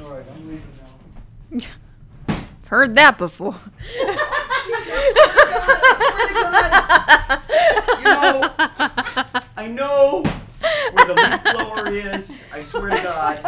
All 0.00 0.10
right, 0.10 0.24
I'm 0.34 0.48
leaving 0.48 0.72
now. 1.58 2.36
Heard 2.68 2.94
that 2.96 3.18
before. 3.18 3.56
You 7.98 8.04
know, 8.04 8.52
I 9.56 9.66
know 9.68 10.22
where 10.92 11.06
the 11.06 11.14
leaf 11.14 11.42
blower 11.42 11.92
is. 11.92 12.40
I 12.52 12.62
swear 12.62 12.90
to 12.90 13.02
God. 13.02 13.40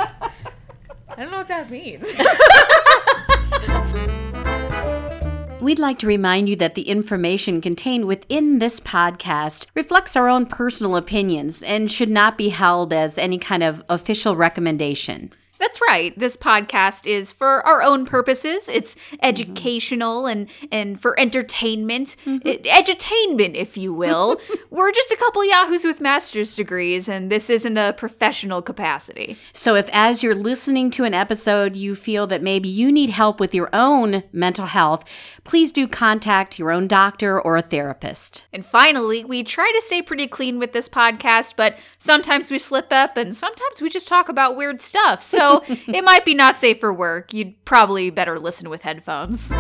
I 1.09 1.17
don't 1.17 1.31
know 1.31 1.39
what 1.39 1.49
that 1.49 1.71
means. 1.71 2.15
We'd 5.61 5.79
like 5.79 5.99
to 5.99 6.07
remind 6.07 6.49
you 6.49 6.57
that 6.57 6.75
the 6.75 6.89
information 6.89 7.61
contained 7.61 8.07
within 8.07 8.59
this 8.59 8.81
podcast 8.81 9.67
reflects 9.75 10.17
our 10.17 10.29
own 10.29 10.47
personal 10.47 10.97
opinions 10.97 11.63
and 11.63 11.91
should 11.91 12.11
not 12.11 12.39
be 12.39 12.49
held 12.49 12.93
as 12.93 13.19
any 13.19 13.39
kind 13.39 13.63
of 13.63 13.85
official 13.89 14.37
recommendation. 14.37 15.33
That's 15.61 15.79
right. 15.87 16.19
This 16.19 16.39
podcast 16.39 17.07
is 17.07 17.33
for 17.33 17.65
our 17.67 17.83
own 17.83 18.07
purposes. 18.07 18.67
It's 18.67 18.95
mm-hmm. 18.95 19.17
educational 19.23 20.27
and 20.27 20.49
and 20.73 20.99
for 20.99 21.21
entertainment, 21.21 22.17
It- 22.25 22.65
mm-hmm. 22.65 22.67
edutainment, 22.67 23.57
if 23.57 23.77
you 23.77 23.93
will. 23.93 24.41
We're 24.71 24.91
just 24.91 25.13
a 25.13 25.19
couple 25.19 25.45
yahoos 25.45 25.85
with 25.85 26.01
master's 26.01 26.55
degrees, 26.55 27.11
and 27.11 27.31
this 27.31 27.51
isn't 27.51 27.77
a 27.77 27.93
professional 27.93 28.63
capacity. 28.63 29.37
So, 29.53 29.75
if 29.75 29.91
as 29.93 30.23
you're 30.23 30.35
listening 30.35 30.91
to 30.93 31.05
an 31.05 31.13
episode, 31.13 31.77
you 31.77 31.95
feel 31.95 32.27
that 32.29 32.43
maybe 32.43 32.69
you 32.71 32.91
need 32.91 33.11
help 33.11 33.39
with 33.39 33.55
your 33.55 33.69
own 33.75 34.23
mental 34.33 34.67
health, 34.67 35.05
please 35.45 35.73
do 35.73 35.87
contact 35.87 36.59
your 36.59 36.71
own 36.71 36.89
doctor 36.89 37.39
or 37.39 37.59
a 37.59 37.63
therapist. 37.63 38.45
And 38.51 38.65
finally, 38.65 39.25
we 39.25 39.43
try 39.43 39.71
to 39.75 39.83
stay 39.87 40.01
pretty 40.01 40.27
clean 40.27 40.59
with 40.59 40.73
this 40.73 40.89
podcast, 40.89 41.55
but 41.57 41.77
sometimes 41.99 42.51
we 42.51 42.59
slip 42.59 42.91
up, 42.95 43.19
and 43.19 43.37
sometimes 43.37 43.83
we 43.83 43.91
just 43.91 44.09
talk 44.09 44.31
about 44.31 44.57
weird 44.57 44.81
stuff. 44.81 45.23
So 45.23 45.50
it 45.89 46.05
might 46.05 46.25
be 46.25 46.35
not 46.35 46.57
safe 46.59 46.81
for 46.81 46.93
work. 46.93 47.33
You'd 47.33 47.65
probably 47.65 48.11
better 48.11 48.39
listen 48.39 48.69
with 48.71 48.83
headphones. 48.83 49.53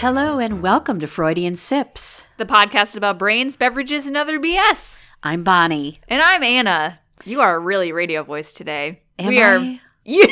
Hello, 0.00 0.38
and 0.38 0.62
welcome 0.62 0.98
to 1.00 1.06
Freudian 1.06 1.56
Sips. 1.56 2.24
The 2.38 2.46
podcast 2.46 2.96
about 2.96 3.18
brains, 3.18 3.58
beverages, 3.58 4.06
and 4.06 4.16
other 4.16 4.40
BS. 4.40 4.98
I'm 5.22 5.44
Bonnie. 5.44 6.00
And 6.08 6.22
I'm 6.22 6.42
Anna. 6.42 7.00
You 7.26 7.42
are 7.42 7.60
really 7.60 7.92
radio 7.92 8.22
voice 8.22 8.52
today. 8.52 9.02
Am 9.18 9.28
we 9.28 9.42
are. 9.42 9.58
I? 9.58 9.80
You. 10.02 10.26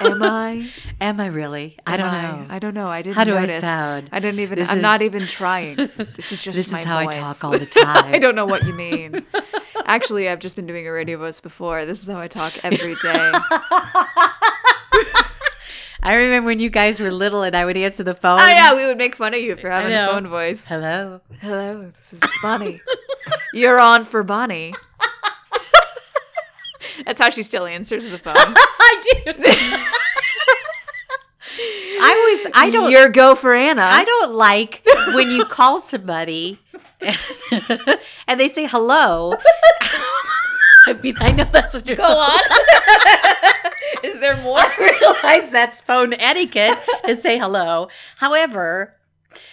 Am 0.00 0.22
I? 0.22 0.68
Am 1.00 1.20
I 1.20 1.26
really? 1.26 1.78
I 1.86 1.96
don't 1.96 2.08
Am 2.14 2.46
know. 2.48 2.54
I 2.54 2.58
don't 2.58 2.74
know. 2.74 2.88
I 2.88 3.02
didn't 3.02 3.16
How 3.16 3.24
do 3.24 3.36
I 3.36 3.46
sound? 3.46 4.08
I 4.12 4.18
didn't 4.18 4.40
even. 4.40 4.58
This 4.58 4.70
I'm 4.70 4.80
not 4.80 5.02
even 5.02 5.26
trying. 5.26 5.76
This 6.16 6.32
is 6.32 6.42
just 6.42 6.58
This 6.58 6.72
my 6.72 6.78
is 6.80 6.84
how 6.84 7.04
voice. 7.04 7.14
I 7.14 7.20
talk 7.20 7.44
all 7.44 7.50
the 7.52 7.66
time. 7.66 8.14
I 8.14 8.18
don't 8.18 8.34
know 8.34 8.46
what 8.46 8.64
you 8.66 8.72
mean. 8.74 9.24
Actually, 9.86 10.28
I've 10.28 10.40
just 10.40 10.56
been 10.56 10.66
doing 10.66 10.86
a 10.86 10.92
radio 10.92 11.18
voice 11.18 11.40
before. 11.40 11.84
This 11.86 12.02
is 12.02 12.08
how 12.08 12.18
I 12.18 12.28
talk 12.28 12.52
every 12.64 12.94
day. 13.02 13.32
I 16.06 16.14
remember 16.16 16.48
when 16.48 16.60
you 16.60 16.68
guys 16.68 17.00
were 17.00 17.10
little 17.10 17.42
and 17.42 17.56
I 17.56 17.64
would 17.64 17.76
answer 17.78 18.02
the 18.02 18.12
phone. 18.14 18.38
oh 18.40 18.46
yeah, 18.48 18.74
we 18.74 18.84
would 18.84 18.98
make 18.98 19.16
fun 19.16 19.32
of 19.32 19.40
you 19.40 19.56
for 19.56 19.70
having 19.70 19.92
a 19.92 20.06
phone 20.06 20.26
voice. 20.26 20.66
Hello. 20.68 21.20
Hello, 21.40 21.82
this 21.82 22.12
is 22.12 22.20
Bonnie. 22.42 22.80
You're 23.54 23.78
on 23.80 24.04
for 24.04 24.22
Bonnie. 24.22 24.74
That's 27.04 27.20
how 27.20 27.30
she 27.30 27.42
still 27.42 27.66
answers 27.66 28.08
the 28.08 28.18
phone. 28.18 28.34
I 28.36 29.22
do. 29.24 29.32
I 32.00 32.40
was. 32.42 32.52
I 32.54 32.70
don't. 32.70 32.90
Your 32.90 33.08
go 33.08 33.34
for 33.34 33.54
Anna. 33.54 33.82
I 33.82 34.04
don't 34.04 34.32
like 34.32 34.82
when 35.14 35.30
you 35.30 35.44
call 35.44 35.80
somebody 35.80 36.58
and, 37.04 37.18
and 38.26 38.40
they 38.40 38.48
say 38.48 38.66
hello. 38.66 39.34
I 40.86 40.92
mean, 40.94 41.14
I 41.18 41.32
know 41.32 41.48
that's 41.50 41.74
what 41.74 41.86
you're 41.86 41.96
Go 41.96 42.04
on. 42.04 42.40
Is 44.02 44.20
there 44.20 44.36
more? 44.42 44.58
I 44.58 44.98
realize 45.00 45.50
that's 45.50 45.80
phone 45.80 46.12
etiquette 46.14 46.78
to 47.06 47.16
say 47.16 47.38
hello. 47.38 47.88
However, 48.18 48.94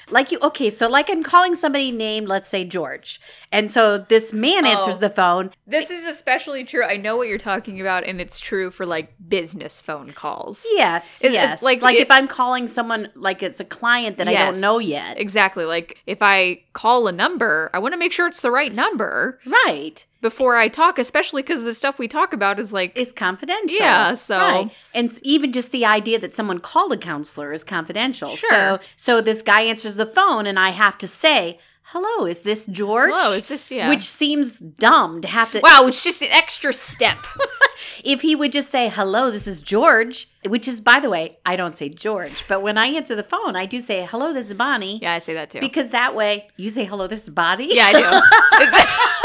like 0.10 0.32
you, 0.32 0.40
okay, 0.42 0.70
so 0.70 0.88
like 0.88 1.10
I'm 1.10 1.24
calling 1.24 1.56
somebody 1.56 1.92
named, 1.92 2.28
let's 2.28 2.50
say 2.50 2.64
George, 2.64 3.20
and 3.52 3.70
so 3.72 3.98
this 3.98 4.34
man 4.34 4.66
answers 4.66 4.98
Oh. 4.98 5.00
the 5.00 5.10
phone. 5.10 5.52
This 5.68 5.90
is 5.90 6.06
especially 6.06 6.64
true. 6.64 6.84
I 6.84 6.98
know 6.98 7.16
what 7.18 7.28
you're 7.28 7.38
talking 7.38 7.80
about, 7.82 8.06
and 8.06 8.20
it's 8.22 8.40
true 8.40 8.72
for 8.72 8.86
like 8.86 9.14
business 9.28 9.80
phone 9.82 10.12
calls. 10.12 10.66
Yes, 10.72 11.24
It's- 11.24 11.34
yes. 11.34 11.54
it's 11.54 11.64
like 11.64 11.82
like 11.82 11.96
it- 11.98 12.02
if 12.02 12.12
I'm 12.12 12.28
calling 12.28 12.68
someone, 12.68 13.10
like 13.16 13.42
it's 13.44 13.60
a 13.60 13.66
client 13.66 14.18
that 14.18 14.28
I 14.28 14.34
don't 14.34 14.60
know 14.60 14.80
yet, 14.80 15.20
Exactly. 15.20 15.66
Like 15.66 15.98
if 16.06 16.20
I 16.22 16.64
call 16.74 17.08
a 17.08 17.12
number, 17.12 17.70
I 17.74 17.80
want 17.80 17.94
to 17.94 17.98
make 17.98 18.12
sure 18.12 18.28
it's 18.28 18.42
the 18.42 18.52
right 18.52 18.74
number 18.74 19.40
right? 19.46 20.06
Before 20.22 20.56
I 20.56 20.68
talk, 20.68 20.98
especially 21.00 21.42
because 21.42 21.64
the 21.64 21.74
stuff 21.76 21.98
we 22.00 22.08
talk 22.08 22.32
about 22.34 22.60
is 22.60 22.72
like 22.72 22.96
Is 22.98 23.12
confidential. 23.12 23.80
Yeah, 23.80 24.14
so- 24.14 24.38
Right. 24.38 24.72
and 24.94 25.10
even 25.24 25.52
just 25.52 25.72
the 25.72 25.86
idea 25.86 26.20
that 26.20 26.34
someone 26.36 26.60
called 26.60 26.94
a 26.94 26.98
counselor 26.98 27.52
is 27.54 27.64
confidential. 27.64 28.30
Sure. 28.30 28.50
So, 28.50 28.80
so 28.96 29.22
this 29.22 29.42
guy 29.42 29.62
answers 29.62 29.96
the 29.96 30.06
phone, 30.06 30.46
and 30.48 30.58
I 30.60 30.70
have 30.70 30.98
to 31.00 31.08
say, 31.08 31.60
"Hello, 31.86 32.26
is 32.26 32.40
this 32.42 32.66
George?" 32.68 33.12
Hello, 33.12 33.34
is 33.34 33.48
this- 33.48 33.72
yeah. 33.72 33.90
Which 33.90 34.04
seems 34.04 34.60
dumb 34.60 35.22
to 35.22 35.28
have 35.28 35.52
to. 35.52 35.60
wow, 35.62 35.86
it's 35.88 36.04
just 36.04 36.22
an 36.22 36.30
extra 36.32 36.72
step. 36.74 37.18
If 38.04 38.22
he 38.22 38.36
would 38.36 38.52
just 38.52 38.70
say, 38.70 38.90
"Hello, 38.90 39.32
this 39.32 39.48
is 39.48 39.60
George," 39.62 40.30
which 40.46 40.68
is, 40.68 40.80
by 40.82 41.00
the 41.00 41.10
way, 41.10 41.40
I 41.46 41.56
don't 41.56 41.76
say 41.76 41.90
George, 41.90 42.46
but 42.48 42.62
when 42.62 42.78
I 42.78 42.88
answer 42.88 43.16
the 43.16 43.24
phone, 43.24 43.56
I 43.56 43.66
do 43.66 43.80
say, 43.80 44.06
"Hello, 44.10 44.34
this 44.34 44.48
is 44.48 44.54
Bonnie." 44.54 45.00
yeah, 45.02 45.14
I 45.16 45.20
say 45.20 45.34
that 45.34 45.50
too. 45.50 45.60
Because 45.60 45.90
that 45.90 46.14
way, 46.16 46.48
you 46.58 46.70
say, 46.70 46.86
"Hello, 46.86 47.08
this 47.08 47.24
is 47.24 47.30
Bonnie." 47.30 47.74
yeah, 47.76 47.88
I 47.88 47.94
do. 47.94 48.68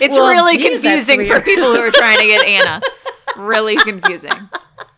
It's, 0.00 0.16
Well, 0.16 0.28
really 0.28 0.56
geez, 0.56 0.80
confusing 0.80 1.26
for 1.26 1.40
people 1.40 1.74
who 1.74 1.80
are 1.80 1.90
trying 1.90 2.18
to 2.18 2.26
get 2.26 2.46
Anna. 2.46 2.80
Really 3.36 3.76
confusing. 3.76 4.48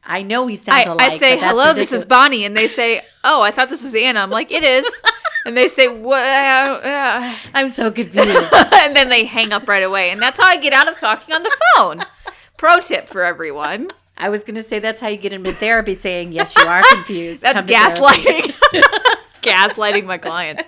I 0.05 0.23
know 0.23 0.45
we 0.45 0.57
sound 0.57 0.79
I, 0.79 0.83
alike. 0.93 1.13
I 1.13 1.17
say, 1.17 1.39
hello, 1.39 1.73
this 1.73 1.93
is. 1.93 2.07
Bonnie. 2.07 2.45
And 2.45 2.57
they 2.57 2.69
say, 2.69 3.03
oh, 3.25 3.43
I 3.43 3.51
thought 3.51 3.69
this 3.71 3.83
was 3.83 3.95
Anna. 3.95 4.21
I'm 4.21 4.31
like, 4.31 4.51
it 4.53 4.63
is. 4.63 4.87
And 5.45 5.57
they 5.57 5.69
say, 5.69 5.89
what? 5.89 6.21
I'm 7.55 7.69
so 7.71 7.91
confused. 7.91 8.53
and 8.75 8.95
then 8.97 9.09
they 9.09 9.25
hang 9.25 9.53
up 9.53 9.69
right 9.69 9.83
away. 9.83 10.11
And 10.11 10.21
that's 10.21 10.39
how 10.39 10.47
I 10.47 10.57
get 10.57 10.73
out 10.73 10.89
of 10.89 10.97
talking 10.99 11.35
on 11.35 11.43
the 11.43 11.57
phone. 11.77 12.03
Pro 12.57 12.79
tip 12.81 13.09
for 13.09 13.25
everyone. 13.25 13.91
I 14.19 14.29
was 14.29 14.45
going 14.45 14.55
to 14.55 14.63
say 14.63 14.79
that's 14.79 15.01
how 15.01 15.09
you 15.09 15.19
get 15.19 15.33
into 15.33 15.53
therapy, 15.53 15.95
saying 15.95 16.33
yes, 16.33 16.57
you 16.57 16.67
are 16.67 16.83
confused. 16.91 17.43
That's 17.43 17.59
Come 17.59 17.67
to 17.67 17.75
therapy." 17.75 18.53
gaslighting. 18.53 18.83
gaslighting 19.43 20.05
my 20.05 20.19
clients. 20.19 20.63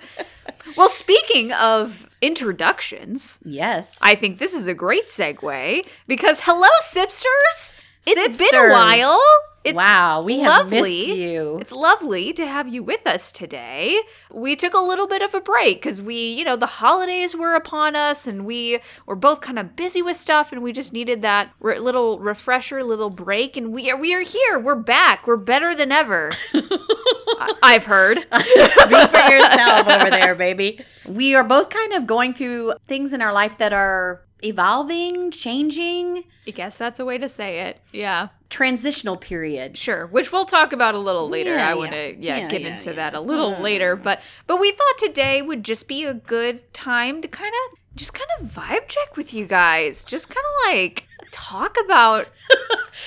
Well, 0.77 0.89
speaking 0.89 1.53
of 1.53 2.09
introductions, 2.21 3.39
Yes, 3.45 3.99
I 4.03 4.15
think 4.15 4.39
this 4.39 4.55
is 4.55 4.69
a 4.69 4.75
great 4.75 5.09
segue 5.09 5.87
because 6.07 6.41
hello, 6.45 6.69
Sipsters. 6.83 7.73
It's 8.07 8.39
been 8.39 8.55
a 8.55 8.73
while. 8.73 9.21
It's 9.65 9.77
wow, 9.77 10.23
we 10.23 10.39
have 10.39 10.71
missed 10.71 11.09
you. 11.09 11.59
It's 11.61 11.73
lovely 11.73 12.33
to 12.33 12.47
have 12.47 12.69
you 12.69 12.83
with 12.83 13.07
us 13.07 13.33
today. 13.33 14.01
We 14.33 14.55
took 14.57 14.73
a 14.73 14.79
little 14.79 15.07
bit 15.07 15.21
of 15.21 15.35
a 15.35 15.41
break 15.41 15.83
because 15.83 16.01
we, 16.01 16.33
you 16.35 16.45
know, 16.45 16.57
the 16.57 16.67
holidays 16.67 17.37
were 17.37 17.55
upon 17.55 17.97
us 17.97 18.27
and 18.27 18.47
we 18.47 18.79
were 19.05 19.17
both 19.17 19.41
kind 19.41 19.59
of 19.59 19.75
busy 19.77 20.01
with 20.01 20.17
stuff 20.17 20.53
and 20.53 20.63
we 20.63 20.73
just 20.73 20.93
needed 20.93 21.23
that 21.23 21.53
re- 21.61 21.79
little 21.79 22.19
refresher, 22.21 22.85
little 22.85 23.11
break. 23.11 23.57
And 23.57 23.73
we 23.73 23.91
are, 23.91 23.97
we 23.97 24.15
are 24.15 24.23
here. 24.23 24.59
We're 24.59 24.77
back. 24.77 25.27
We're 25.27 25.37
better 25.37 25.75
than 25.75 25.91
ever. 25.93 26.31
I- 26.55 27.55
I've 27.63 27.85
heard. 27.85 28.19
Speak 28.41 29.11
for 29.11 29.33
yourself 29.33 29.89
over 29.89 30.11
there, 30.11 30.35
baby. 30.35 30.81
We 31.07 31.35
are 31.35 31.45
both 31.45 31.69
kind 31.69 31.93
of 31.95 32.07
going 32.07 32.33
through 32.33 32.75
things 32.87 33.13
in 33.13 33.21
our 33.21 33.33
life 33.33 33.59
that 33.59 33.73
are 33.73 34.23
evolving, 34.43 35.31
changing, 35.31 36.25
I 36.47 36.51
guess 36.51 36.77
that's 36.77 37.01
a 37.01 37.05
way 37.05 37.19
to 37.19 37.29
say 37.29 37.61
it. 37.61 37.81
Yeah. 37.93 38.29
transitional 38.51 39.17
period. 39.17 39.77
Sure, 39.77 40.07
which 40.07 40.33
we'll 40.33 40.45
talk 40.45 40.73
about 40.73 40.95
a 40.95 40.99
little 40.99 41.29
later. 41.29 41.55
Yeah, 41.55 41.69
I 41.69 41.75
want 41.75 41.93
to 41.93 42.17
yeah, 42.19 42.39
Yeah, 42.39 42.49
get 42.49 42.63
into 42.63 42.93
that 42.95 43.15
a 43.15 43.21
little 43.21 43.53
mm-hmm. 43.53 43.63
later, 43.63 43.97
but 43.97 44.21
but 44.47 44.61
we 44.61 44.71
thought 44.73 44.99
today 44.99 45.43
would 45.43 45.65
just 45.65 45.89
be 45.89 46.05
a 46.05 46.15
good 46.15 46.73
time 46.73 47.21
to 47.23 47.29
kind 47.29 47.53
of 47.67 47.79
just 47.97 48.15
kind 48.15 48.31
of 48.41 48.49
vibe 48.49 48.87
check 48.87 49.17
with 49.17 49.35
you 49.35 49.45
guys. 49.45 50.05
Just 50.05 50.29
kind 50.29 50.37
of 50.39 50.73
like 50.73 51.08
talk 51.31 51.77
about 51.85 52.27
us. 52.27 52.29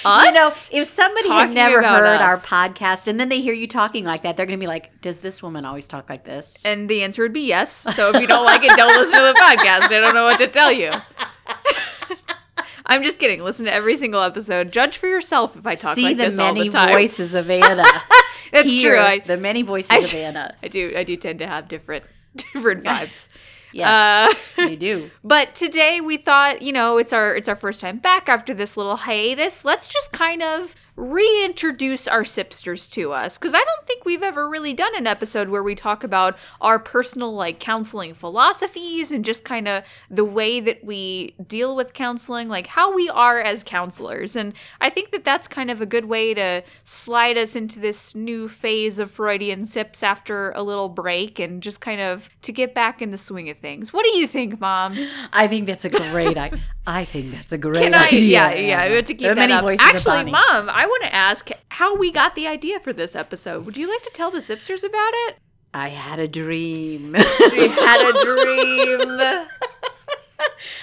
You 0.03 0.31
know, 0.31 0.50
if 0.71 0.88
somebody 0.88 1.29
had 1.29 1.51
never 1.53 1.83
heard 1.83 2.21
our 2.21 2.38
podcast 2.38 3.07
and 3.07 3.19
then 3.19 3.29
they 3.29 3.41
hear 3.41 3.53
you 3.53 3.68
talking 3.68 4.03
like 4.06 4.23
that, 4.23 4.35
they're 4.38 4.45
going 4.45 4.57
to 4.57 4.63
be 4.63 4.68
like, 4.68 5.00
"Does 5.01 5.19
this 5.19 5.44
woman 5.44 5.63
always 5.65 5.88
talk 5.88 6.09
like 6.09 6.23
this?" 6.23 6.65
and 6.65 6.89
the 6.89 7.03
answer 7.03 7.21
would 7.23 7.33
be 7.33 7.41
yes. 7.41 7.71
So 7.95 8.09
if 8.15 8.21
you 8.21 8.25
don't 8.27 8.45
like 8.45 8.63
it, 8.63 8.75
don't 8.77 8.97
listen 8.97 9.19
to 9.19 9.25
the 9.25 9.33
podcast. 9.39 9.83
I 9.95 10.00
don't 10.00 10.15
know 10.15 10.23
what 10.23 10.39
to 10.39 10.47
tell 10.47 10.71
you. 10.71 10.91
I'm 12.85 13.03
just 13.03 13.19
kidding. 13.19 13.41
Listen 13.41 13.65
to 13.65 13.73
every 13.73 13.95
single 13.97 14.21
episode. 14.21 14.71
Judge 14.71 14.97
for 14.97 15.07
yourself 15.07 15.56
if 15.56 15.65
I 15.68 15.75
talk 15.75 15.95
See 15.95 16.03
like 16.03 16.18
the 16.18 16.25
this 16.25 16.39
all 16.39 16.53
many 16.53 16.68
the 16.69 16.73
time. 16.73 16.91
voices 16.94 17.35
of 17.35 17.50
Anna. 17.51 17.83
That's 18.51 18.68
Hear 18.68 18.95
true. 18.95 19.01
I, 19.01 19.19
the 19.19 19.38
many 19.38 19.62
voices 19.62 19.91
I- 19.91 20.00
of 20.00 20.13
Anna. 20.13 20.56
I 20.63 20.68
do. 20.68 20.94
I 20.95 21.03
do 21.03 21.15
tend 21.15 21.39
to 21.39 21.47
have 21.47 21.68
different 21.68 22.06
different 22.35 22.83
vibes. 22.83 23.29
Yes, 23.73 24.35
Uh, 24.57 24.62
you 24.63 24.77
do. 24.77 25.12
But 25.23 25.56
today 25.56 26.01
we 26.01 26.18
thought, 26.18 26.62
you 26.62 26.73
know, 26.73 26.97
it's 26.97 27.13
our 27.13 27.35
it's 27.35 27.47
our 27.47 27.56
first 27.56 27.81
time 27.81 27.97
back 28.00 28.27
after 28.29 28.53
this 28.53 28.75
little 28.77 28.95
hiatus. 28.97 29.63
Let's 29.65 29.88
just 29.88 30.12
kind 30.12 30.41
of 30.44 30.75
reintroduce 30.96 32.08
our 32.08 32.24
sipsters 32.24 32.90
to 32.92 33.12
us 33.14 33.38
because 33.38 33.54
I 33.54 33.60
don't 33.64 33.88
think 33.88 34.06
we've 34.06 34.24
ever 34.24 34.48
really 34.48 34.74
done 34.74 34.96
an 34.96 35.08
episode 35.08 35.50
where 35.50 35.64
we 35.64 35.74
talk 35.76 36.04
about 36.04 36.38
our 36.60 36.80
personal 36.80 37.34
like 37.34 37.60
counseling 37.60 38.14
philosophies 38.14 39.12
and 39.12 39.24
just 39.24 39.44
kind 39.44 39.68
of 39.68 39.84
the 40.10 40.26
way 40.26 40.60
that 40.60 40.84
we 40.84 41.34
deal 41.48 41.76
with 41.76 41.94
counseling, 41.94 42.50
like 42.50 42.68
how 42.68 42.94
we 42.94 43.10
are 43.10 43.40
as 43.40 43.64
counselors. 43.64 44.36
And 44.36 44.54
I 44.80 44.90
think 44.90 45.12
that 45.12 45.24
that's 45.24 45.48
kind 45.48 45.72
of 45.72 45.82
a 45.82 45.86
good 45.86 46.06
way 46.06 46.34
to 46.34 46.64
slide 46.84 47.38
us 47.38 47.56
into 47.56 47.80
this 47.80 48.14
new 48.14 48.48
phase 48.48 49.00
of 49.00 49.10
Freudian 49.10 49.66
sips 49.66 50.04
after 50.04 50.52
a 50.52 50.64
little 50.64 50.90
break 50.90 51.40
and 51.40 51.64
just 51.64 51.82
kind 51.82 52.02
of 52.02 52.30
to 52.42 52.52
get 52.52 52.74
back 52.74 53.02
in 53.02 53.12
the 53.12 53.18
swing 53.18 53.50
of 53.50 53.58
things. 53.58 53.94
What 53.94 54.06
do 54.06 54.18
you 54.18 54.28
think, 54.28 54.60
Mom? 54.60 54.98
I 55.34 55.48
think 55.48 55.66
that's 55.66 55.86
a 55.86 55.90
great 55.90 56.38
idea. 56.38 56.60
I 56.86 57.06
think 57.06 57.32
that's 57.32 57.52
a 57.52 57.58
great 57.58 57.84
Can 57.84 57.94
I? 57.94 58.08
idea. 58.08 58.22
Yeah, 58.22 58.54
yeah. 58.54 58.88
We 58.90 58.96
have 58.96 59.06
to 59.06 59.14
keep 59.14 59.22
There 59.22 59.36
that 59.36 59.42
many 59.42 59.54
up. 59.54 59.64
voices 59.64 59.86
Actually, 59.86 60.32
Mom, 60.32 60.70
I 60.70 60.81
want 60.86 61.04
to 61.04 61.13
ask 61.13 61.50
how 61.69 61.95
we 61.95 62.12
got 62.12 62.36
the 62.36 62.48
idea 62.48 62.80
for 62.80 62.94
this 62.94 63.16
episode. 63.16 63.66
Would 63.66 63.78
you 63.78 63.89
like 63.89 64.04
to 64.04 64.12
tell 64.13 64.31
the 64.31 64.39
Sipsters 64.39 64.83
about 64.83 65.12
it? 65.28 65.38
I 65.74 65.89
had 65.89 66.19
a 66.19 66.28
dream. 66.28 67.16
She 67.50 67.68
had 67.68 68.10
a 68.10 68.24
dream. 68.25 69.19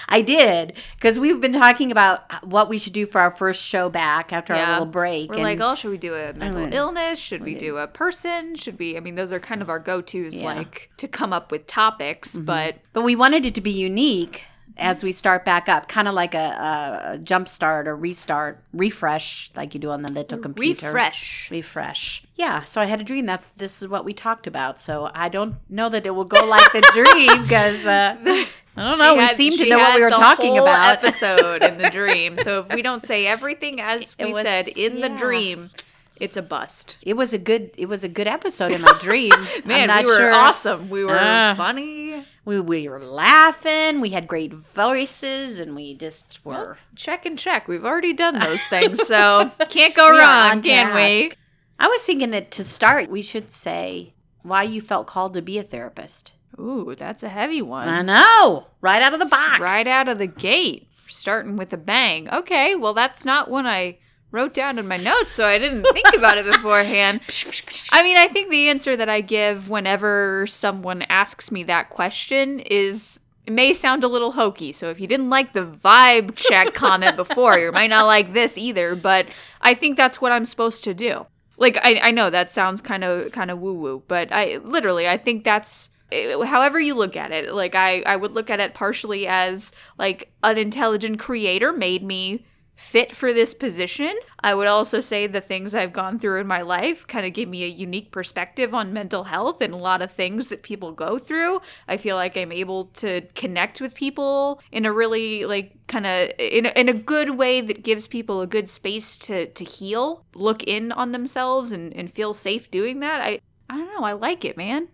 I 0.09 0.21
did 0.21 0.73
because 0.95 1.19
we've 1.19 1.39
been 1.39 1.53
talking 1.53 1.91
about 1.91 2.45
what 2.45 2.69
we 2.69 2.77
should 2.77 2.93
do 2.93 3.05
for 3.05 3.21
our 3.21 3.29
first 3.31 3.63
show 3.63 3.89
back 3.89 4.33
after 4.33 4.53
our 4.53 4.71
little 4.71 4.85
break. 4.85 5.29
We're 5.29 5.35
and 5.35 5.43
like, 5.43 5.59
oh, 5.61 5.75
should 5.75 5.91
we 5.91 5.97
do 5.97 6.13
a 6.15 6.33
mental 6.33 6.61
wanna- 6.61 6.75
illness? 6.75 7.19
Should 7.19 7.43
we 7.43 7.55
do 7.55 7.77
a 7.77 7.87
person? 7.87 8.55
Should 8.55 8.79
we? 8.79 8.97
I 8.97 8.99
mean, 8.99 9.15
those 9.15 9.31
are 9.31 9.39
kind 9.39 9.61
of 9.61 9.69
our 9.69 9.79
go-tos, 9.79 10.35
Yeah. 10.35 10.45
Mm-hmm. 10.47 10.57
like 10.59 10.89
to 10.97 11.07
come 11.07 11.31
up 11.33 11.51
with 11.51 11.67
topics. 11.67 12.35
But 12.35 12.77
but 12.93 13.03
we 13.03 13.15
wanted 13.15 13.45
it 13.45 13.53
to 13.55 13.61
be 13.61 13.71
unique 13.71 14.43
as 14.79 15.03
we 15.03 15.11
start 15.11 15.45
back 15.45 15.69
up, 15.69 15.87
kind 15.87 16.07
of 16.07 16.13
like 16.13 16.33
a, 16.33 17.11
a, 17.13 17.17
jump 17.19 17.47
start 17.47 17.87
or 17.87 17.95
restart, 17.95 18.63
refresh, 18.73 19.51
like 19.55 19.73
you 19.73 19.79
do 19.79 19.89
on 19.91 20.01
the 20.01 20.11
little 20.11 20.37
computer. 20.39 20.87
refresh. 20.87 21.49
refresh. 21.51 22.23
Yeah, 22.35 22.63
so 22.63 22.81
I 22.81 22.85
had 22.85 23.01
a 23.01 23.03
dream. 23.03 23.25
That's 23.25 23.49
this 23.57 23.81
is 23.81 23.87
what 23.87 24.05
we 24.05 24.13
talked 24.13 24.47
about. 24.47 24.79
So 24.79 25.11
I 25.13 25.29
don't 25.29 25.55
know 25.69 25.89
that 25.89 26.05
it 26.05 26.11
will 26.11 26.25
go 26.25 26.45
like 26.45 26.71
the 26.71 26.81
dream 26.93 27.43
because 27.43 27.85
uh, 27.85 28.15
I 28.77 28.89
don't 28.89 28.97
know. 28.97 29.11
She 29.13 29.17
we 29.17 29.23
had- 29.23 29.35
seem 29.35 29.57
to 29.57 29.69
know 29.69 29.77
what 29.77 29.95
we 29.95 30.01
were 30.01 30.09
talking 30.09 30.57
about. 30.57 31.03
Episode 31.03 31.63
in 31.63 31.77
the 31.77 31.89
dream. 31.91 32.37
So 32.37 32.61
if 32.61 32.73
we 32.73 32.81
don't 32.81 33.03
say 33.03 33.27
everything 33.27 33.81
as 33.81 34.15
It 34.17 34.25
we 34.25 34.31
was- 34.33 34.43
said 34.43 34.67
in 34.69 35.01
the 35.01 35.09
dream, 35.09 35.69
it's 36.19 36.37
a 36.37 36.41
bust. 36.41 36.97
it 37.01 37.15
was 37.15 37.33
a 37.33 37.37
good. 37.37 37.71
It 37.77 37.87
was 37.87 38.03
a 38.03 38.09
good 38.09 38.27
episode 38.27 38.71
in 38.71 38.81
my 38.81 38.97
dream. 39.01 39.31
Man, 39.65 39.89
we 40.03 40.05
were 40.09 40.17
sure. 40.17 40.31
awesome. 40.33 40.89
We 40.89 41.03
were 41.03 41.17
Ah. 41.19 41.53
funny. 41.55 42.25
We 42.45 42.59
we 42.59 42.87
were 42.89 42.99
laughing. 43.03 44.01
We 44.01 44.09
had 44.09 44.27
great 44.27 44.53
voices, 44.53 45.59
and 45.59 45.75
we 45.75 45.93
just 45.95 46.39
were. 46.43 46.77
Check 46.95 47.25
and 47.25 47.37
check. 47.37 47.67
We've 47.67 47.85
already 47.85 48.13
done 48.13 48.39
those 48.39 48.61
things, 48.63 49.05
so 49.07 49.51
can't 49.69 49.95
go 49.95 50.11
We 50.11 50.19
wrong, 50.19 50.61
can 50.61 50.95
we? 50.95 51.31
I 51.79 51.87
was 51.87 52.01
thinking 52.03 52.31
that 52.31 52.51
to 52.51 52.63
start, 52.63 53.09
we 53.09 53.21
should 53.21 53.51
say 53.53 54.13
why 54.43 54.63
you 54.63 54.81
felt 54.81 55.07
called 55.07 55.33
to 55.35 55.41
be 55.41 55.57
a 55.57 55.63
therapist. 55.63 56.33
Ooh, 56.59 56.93
that's 56.97 57.23
a 57.23 57.29
heavy 57.29 57.61
one. 57.61 57.87
I 57.87 58.01
know, 58.01 58.67
right 58.81 59.01
out 59.01 59.13
of 59.13 59.19
the 59.19 59.25
box. 59.27 59.61
Right 59.61 59.87
out 59.87 60.09
of 60.09 60.17
the 60.17 60.27
gate, 60.27 60.89
starting 61.07 61.55
with 61.55 61.71
a 61.71 61.77
bang. 61.77 62.29
Okay, 62.29 62.75
well, 62.75 62.93
that's 62.93 63.23
not 63.23 63.49
one 63.49 63.65
I 63.65 63.97
wrote 64.31 64.53
down 64.53 64.77
in 64.77 64.87
my 64.87 64.97
notes, 64.97 65.31
so 65.31 65.45
I 65.45 65.57
didn't 65.57 65.83
think 65.93 66.15
about 66.15 66.37
it 66.37 66.45
beforehand. 66.45 67.21
I 67.91 68.03
mean, 68.03 68.17
I 68.17 68.27
think 68.27 68.49
the 68.49 68.69
answer 68.69 68.95
that 68.95 69.09
I 69.09 69.21
give 69.21 69.69
whenever 69.69 70.45
someone 70.47 71.03
asks 71.03 71.51
me 71.51 71.63
that 71.63 71.89
question 71.89 72.59
is. 72.59 73.19
It 73.45 73.53
may 73.53 73.73
sound 73.73 74.03
a 74.03 74.07
little 74.07 74.33
hokey, 74.33 74.71
so 74.71 74.91
if 74.91 74.99
you 74.99 75.07
didn't 75.07 75.31
like 75.31 75.53
the 75.53 75.65
vibe 75.65 76.35
check 76.35 76.73
comment 76.75 77.15
before, 77.15 77.57
you 77.57 77.71
might 77.71 77.89
not 77.89 78.05
like 78.05 78.33
this 78.33 78.59
either. 78.59 78.95
But 78.95 79.25
I 79.59 79.73
think 79.73 79.97
that's 79.97 80.21
what 80.21 80.31
I'm 80.31 80.45
supposed 80.45 80.83
to 80.83 80.93
do. 80.93 81.25
Like 81.57 81.77
I, 81.81 81.99
I 81.99 82.11
know 82.11 82.29
that 82.29 82.51
sounds 82.51 82.79
kind 82.79 83.03
of 83.03 83.31
kind 83.31 83.49
of 83.49 83.59
woo 83.59 83.73
woo, 83.73 84.03
but 84.07 84.31
I 84.31 84.57
literally 84.63 85.07
I 85.07 85.17
think 85.17 85.43
that's 85.43 85.89
eh, 86.11 86.41
however 86.45 86.79
you 86.79 86.93
look 86.93 87.15
at 87.15 87.31
it. 87.31 87.51
Like 87.51 87.73
I 87.73 88.01
I 88.03 88.15
would 88.17 88.33
look 88.33 88.51
at 88.51 88.59
it 88.59 88.75
partially 88.75 89.25
as 89.25 89.71
like 89.97 90.31
an 90.43 90.59
intelligent 90.59 91.19
creator 91.19 91.73
made 91.73 92.03
me 92.03 92.45
fit 92.79 93.13
for 93.13 93.33
this 93.33 93.53
position. 93.53 94.15
I 94.39 94.55
would 94.55 94.65
also 94.65 95.01
say 95.01 95.27
the 95.27 95.41
things 95.41 95.75
I've 95.75 95.91
gone 95.91 96.17
through 96.17 96.39
in 96.39 96.47
my 96.47 96.61
life 96.61 97.05
kind 97.05 97.25
of 97.25 97.33
give 97.33 97.49
me 97.49 97.65
a 97.65 97.67
unique 97.67 98.09
perspective 98.09 98.73
on 98.73 98.93
mental 98.93 99.25
health 99.25 99.59
and 99.59 99.73
a 99.73 99.77
lot 99.77 100.01
of 100.01 100.13
things 100.13 100.47
that 100.47 100.63
people 100.63 100.93
go 100.93 101.19
through. 101.19 101.59
I 101.89 101.97
feel 101.97 102.15
like 102.15 102.37
I'm 102.37 102.53
able 102.53 102.85
to 102.85 103.21
connect 103.35 103.81
with 103.81 103.93
people 103.93 104.61
in 104.71 104.85
a 104.85 104.93
really 104.93 105.45
like 105.45 105.73
kind 105.87 106.07
of 106.07 106.31
in 106.39 106.67
a, 106.67 106.69
in 106.69 106.87
a 106.87 106.93
good 106.93 107.31
way 107.31 107.59
that 107.59 107.83
gives 107.83 108.07
people 108.07 108.39
a 108.39 108.47
good 108.47 108.69
space 108.69 109.17
to 109.19 109.47
to 109.47 109.65
heal, 109.65 110.23
look 110.33 110.63
in 110.63 110.93
on 110.93 111.11
themselves 111.11 111.73
and 111.73 111.93
and 111.93 112.09
feel 112.09 112.33
safe 112.33 112.71
doing 112.71 113.01
that. 113.01 113.19
I 113.19 113.41
I 113.69 113.77
don't 113.77 113.93
know, 113.93 114.05
I 114.05 114.13
like 114.13 114.45
it, 114.45 114.55
man. 114.55 114.87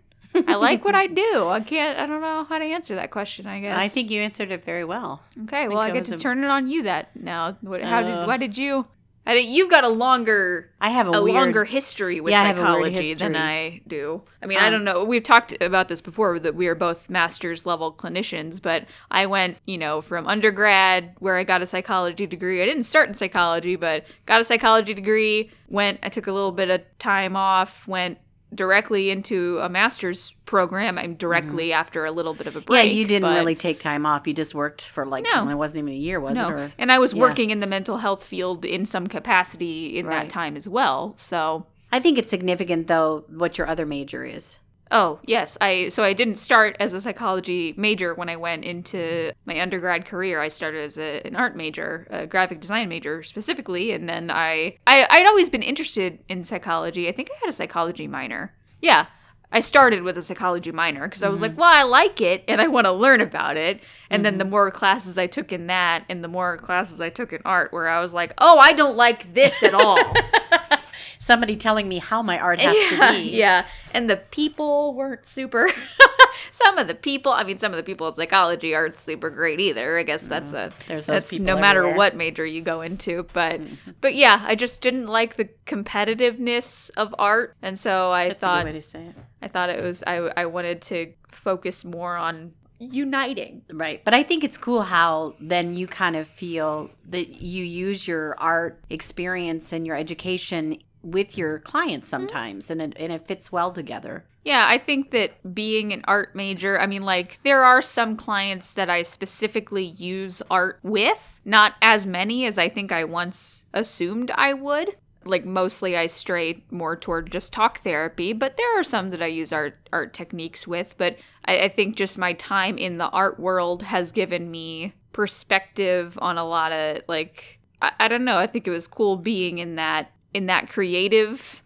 I 0.46 0.54
like 0.56 0.84
what 0.84 0.94
I 0.94 1.06
do. 1.24 1.48
I 1.48 1.60
can't 1.60 1.98
I 1.98 2.06
don't 2.06 2.20
know 2.20 2.44
how 2.44 2.58
to 2.58 2.64
answer 2.64 2.94
that 2.96 3.10
question, 3.10 3.46
I 3.46 3.60
guess. 3.60 3.76
I 3.78 3.88
think 3.88 4.10
you 4.10 4.20
answered 4.20 4.50
it 4.50 4.64
very 4.64 4.84
well. 4.84 5.22
Okay, 5.44 5.68
well, 5.68 5.78
I 5.78 5.90
get 5.90 6.04
to 6.06 6.14
a- 6.14 6.18
turn 6.18 6.42
it 6.44 6.48
on 6.50 6.68
you 6.68 6.82
that 6.84 7.14
now. 7.16 7.56
What, 7.60 7.82
how 7.82 7.98
Uh, 8.00 8.02
did 8.20 8.26
why 8.26 8.36
did 8.36 8.56
you? 8.58 8.86
I 9.28 9.34
think 9.34 9.50
you've 9.50 9.68
got 9.70 9.82
a 9.82 9.88
longer 9.88 10.70
I 10.80 10.90
have 10.90 11.08
a, 11.08 11.10
a 11.10 11.24
weird, 11.24 11.34
longer 11.34 11.64
history 11.64 12.20
with 12.20 12.30
Yeah, 12.30 12.42
I 12.42 12.44
have 12.44 12.58
a 12.58 12.62
weird 12.78 12.94
psychology 12.94 13.14
than. 13.14 13.34
I 13.34 13.80
do. 13.88 14.22
I 14.40 14.46
mean, 14.46 14.56
I 14.58 14.66
Um, 14.66 14.72
don't 14.72 14.84
know. 14.84 15.02
We've 15.02 15.20
talked 15.24 15.52
about 15.60 15.88
this 15.88 16.00
before 16.00 16.38
that 16.38 16.54
we 16.54 16.68
are 16.68 16.76
both 16.76 17.10
master's 17.10 17.66
level 17.66 17.92
clinicians, 17.92 18.62
but 18.62 18.84
I 19.10 19.26
went, 19.26 19.58
you 19.66 19.78
know, 19.78 20.00
from 20.00 20.28
undergrad 20.28 21.16
where 21.18 21.36
I 21.38 21.42
got 21.42 21.60
a 21.60 21.66
psychology 21.66 22.28
degree. 22.28 22.62
I 22.62 22.66
didn't 22.66 22.84
start 22.84 23.08
in 23.08 23.14
psychology, 23.14 23.74
but 23.74 24.04
got 24.26 24.40
a 24.40 24.44
psychology 24.44 24.94
degree. 24.94 25.50
Went, 25.68 25.98
I 26.04 26.08
took 26.08 26.28
a 26.28 26.32
little 26.32 26.52
bit 26.52 26.70
of 26.70 26.82
time 27.00 27.34
off. 27.34 27.88
Went 27.88 28.18
directly 28.54 29.10
into 29.10 29.58
a 29.60 29.68
master's 29.68 30.32
program. 30.44 30.98
I'm 30.98 31.14
directly 31.14 31.72
after 31.72 32.04
a 32.04 32.10
little 32.10 32.34
bit 32.34 32.46
of 32.46 32.56
a 32.56 32.60
Mm-hmm. 32.60 32.72
Yeah, 32.74 32.82
you 32.82 33.06
didn't 33.06 33.34
really 33.34 33.54
take 33.54 33.80
time 33.80 34.06
off. 34.06 34.26
You 34.26 34.34
just 34.34 34.54
worked 34.54 34.82
for 34.82 35.04
like 35.04 35.24
No. 35.24 35.48
it 35.48 35.54
wasn't 35.54 35.84
even 35.84 35.94
a 35.94 35.96
year, 35.96 36.20
was 36.20 36.38
no. 36.38 36.48
it? 36.48 36.52
Or, 36.52 36.72
and 36.78 36.90
I 36.90 36.98
was 36.98 37.12
yeah. 37.12 37.20
working 37.20 37.50
in 37.50 37.60
the 37.60 37.66
mental 37.66 37.98
health 37.98 38.24
field 38.24 38.64
in 38.64 38.86
some 38.86 39.06
capacity 39.06 39.98
in 39.98 40.06
that 40.06 40.28
time 40.28 40.56
as 40.56 40.68
well. 40.68 41.14
So, 41.16 41.66
I 41.92 42.00
think 42.00 42.18
it's 42.18 42.30
significant 42.30 42.86
though 42.86 43.24
what 43.28 43.58
your 43.58 43.66
other 43.66 43.86
major 43.86 44.24
is. 44.24 44.58
Oh, 44.90 45.20
yes, 45.24 45.56
I 45.60 45.88
so 45.88 46.04
I 46.04 46.12
didn't 46.12 46.36
start 46.36 46.76
as 46.78 46.94
a 46.94 47.00
psychology 47.00 47.74
major 47.76 48.14
when 48.14 48.28
I 48.28 48.36
went 48.36 48.64
into 48.64 49.32
my 49.44 49.60
undergrad 49.60 50.06
career. 50.06 50.40
I 50.40 50.48
started 50.48 50.84
as 50.84 50.98
a, 50.98 51.20
an 51.26 51.36
art 51.36 51.56
major, 51.56 52.06
a 52.10 52.26
graphic 52.26 52.60
design 52.60 52.88
major 52.88 53.22
specifically, 53.22 53.92
and 53.92 54.08
then 54.08 54.30
I, 54.30 54.76
I 54.86 55.06
I'd 55.10 55.26
always 55.26 55.50
been 55.50 55.62
interested 55.62 56.18
in 56.28 56.44
psychology. 56.44 57.08
I 57.08 57.12
think 57.12 57.30
I 57.30 57.38
had 57.40 57.50
a 57.50 57.52
psychology 57.52 58.06
minor. 58.06 58.54
Yeah. 58.80 59.06
I 59.52 59.60
started 59.60 60.02
with 60.02 60.18
a 60.18 60.22
psychology 60.22 60.72
minor 60.72 61.06
because 61.06 61.22
I 61.22 61.28
was 61.28 61.40
like, 61.40 61.52
mm-hmm. 61.52 61.60
well, 61.60 61.72
I 61.72 61.84
like 61.84 62.20
it 62.20 62.42
and 62.48 62.60
I 62.60 62.66
want 62.66 62.86
to 62.86 62.92
learn 62.92 63.20
about 63.20 63.56
it. 63.56 63.80
And 64.10 64.24
then 64.24 64.38
the 64.38 64.44
mm-hmm. 64.44 64.50
more 64.50 64.70
classes 64.72 65.18
I 65.18 65.28
took 65.28 65.52
in 65.52 65.68
that 65.68 66.04
and 66.08 66.22
the 66.22 66.28
more 66.28 66.58
classes 66.58 67.00
I 67.00 67.10
took 67.10 67.32
in 67.32 67.40
art, 67.44 67.72
where 67.72 67.88
I 67.88 68.00
was 68.00 68.12
like, 68.12 68.34
oh, 68.38 68.58
I 68.58 68.72
don't 68.72 68.96
like 68.96 69.32
this 69.34 69.62
at 69.62 69.72
all. 69.72 69.98
Somebody 71.18 71.56
telling 71.56 71.88
me 71.88 71.98
how 71.98 72.22
my 72.22 72.38
art 72.38 72.60
has 72.60 72.76
yeah, 72.76 73.10
to 73.10 73.12
be. 73.12 73.30
yeah. 73.30 73.66
And 73.92 74.08
the 74.08 74.16
people 74.16 74.94
weren't 74.94 75.26
super. 75.26 75.68
some 76.50 76.78
of 76.78 76.86
the 76.86 76.94
people, 76.94 77.32
I 77.32 77.44
mean, 77.44 77.58
some 77.58 77.72
of 77.72 77.76
the 77.76 77.82
people 77.82 78.08
in 78.08 78.14
psychology 78.14 78.74
aren't 78.74 78.98
super 78.98 79.30
great 79.30 79.60
either. 79.60 79.98
I 79.98 80.02
guess 80.02 80.22
that's 80.22 80.52
mm-hmm. 80.52 80.70
a 80.84 80.86
There's 80.88 81.06
that's 81.06 81.32
no 81.38 81.58
matter 81.58 81.88
what 81.94 82.16
major 82.16 82.44
you 82.44 82.62
go 82.62 82.80
into. 82.80 83.26
But 83.32 83.60
mm-hmm. 83.60 83.90
but 84.00 84.14
yeah, 84.14 84.42
I 84.44 84.54
just 84.54 84.80
didn't 84.80 85.06
like 85.06 85.36
the 85.36 85.48
competitiveness 85.66 86.90
of 86.96 87.14
art, 87.18 87.56
and 87.62 87.78
so 87.78 88.10
I 88.10 88.28
That's 88.28 88.42
a 88.42 88.46
thought 88.46 88.64
good 88.64 88.74
way 88.74 88.80
to 88.80 88.86
say 88.86 89.04
it. 89.06 89.14
I 89.42 89.48
thought 89.48 89.70
it 89.70 89.82
was 89.82 90.02
I 90.06 90.16
I 90.36 90.46
wanted 90.46 90.82
to 90.82 91.12
focus 91.28 91.84
more 91.84 92.16
on 92.16 92.52
uniting. 92.78 93.62
Right. 93.72 94.04
But 94.04 94.14
I 94.14 94.22
think 94.22 94.44
it's 94.44 94.58
cool 94.58 94.82
how 94.82 95.34
then 95.40 95.74
you 95.74 95.86
kind 95.86 96.16
of 96.16 96.26
feel 96.26 96.90
that 97.08 97.40
you 97.40 97.64
use 97.64 98.06
your 98.06 98.38
art 98.38 98.80
experience 98.90 99.72
and 99.72 99.86
your 99.86 99.96
education 99.96 100.78
with 101.06 101.38
your 101.38 101.58
mm-hmm. 101.58 101.64
clients 101.64 102.08
sometimes 102.08 102.70
and 102.70 102.82
it, 102.82 102.92
and 102.96 103.12
it 103.12 103.26
fits 103.26 103.52
well 103.52 103.72
together. 103.72 104.24
Yeah, 104.44 104.66
I 104.68 104.78
think 104.78 105.10
that 105.10 105.54
being 105.54 105.92
an 105.92 106.04
art 106.06 106.36
major, 106.36 106.78
I 106.78 106.86
mean, 106.86 107.02
like, 107.02 107.40
there 107.42 107.64
are 107.64 107.82
some 107.82 108.16
clients 108.16 108.72
that 108.74 108.88
I 108.88 109.02
specifically 109.02 109.84
use 109.84 110.40
art 110.48 110.78
with, 110.84 111.40
not 111.44 111.74
as 111.82 112.06
many 112.06 112.46
as 112.46 112.56
I 112.56 112.68
think 112.68 112.92
I 112.92 113.02
once 113.02 113.64
assumed 113.74 114.30
I 114.32 114.52
would. 114.52 114.90
Like, 115.24 115.44
mostly 115.44 115.96
I 115.96 116.06
stray 116.06 116.62
more 116.70 116.94
toward 116.94 117.32
just 117.32 117.52
talk 117.52 117.80
therapy, 117.80 118.32
but 118.32 118.56
there 118.56 118.78
are 118.78 118.84
some 118.84 119.10
that 119.10 119.20
I 119.20 119.26
use 119.26 119.52
art, 119.52 119.76
art 119.92 120.14
techniques 120.14 120.64
with. 120.68 120.94
But 120.96 121.16
I, 121.44 121.62
I 121.62 121.68
think 121.68 121.96
just 121.96 122.16
my 122.16 122.32
time 122.34 122.78
in 122.78 122.98
the 122.98 123.08
art 123.08 123.40
world 123.40 123.82
has 123.82 124.12
given 124.12 124.48
me 124.52 124.94
perspective 125.10 126.16
on 126.22 126.38
a 126.38 126.44
lot 126.44 126.70
of, 126.70 127.02
like, 127.08 127.58
I, 127.82 127.90
I 127.98 128.06
don't 128.06 128.24
know, 128.24 128.38
I 128.38 128.46
think 128.46 128.68
it 128.68 128.70
was 128.70 128.86
cool 128.86 129.16
being 129.16 129.58
in 129.58 129.74
that 129.74 130.12
in 130.36 130.46
that 130.46 130.68
creative 130.68 131.62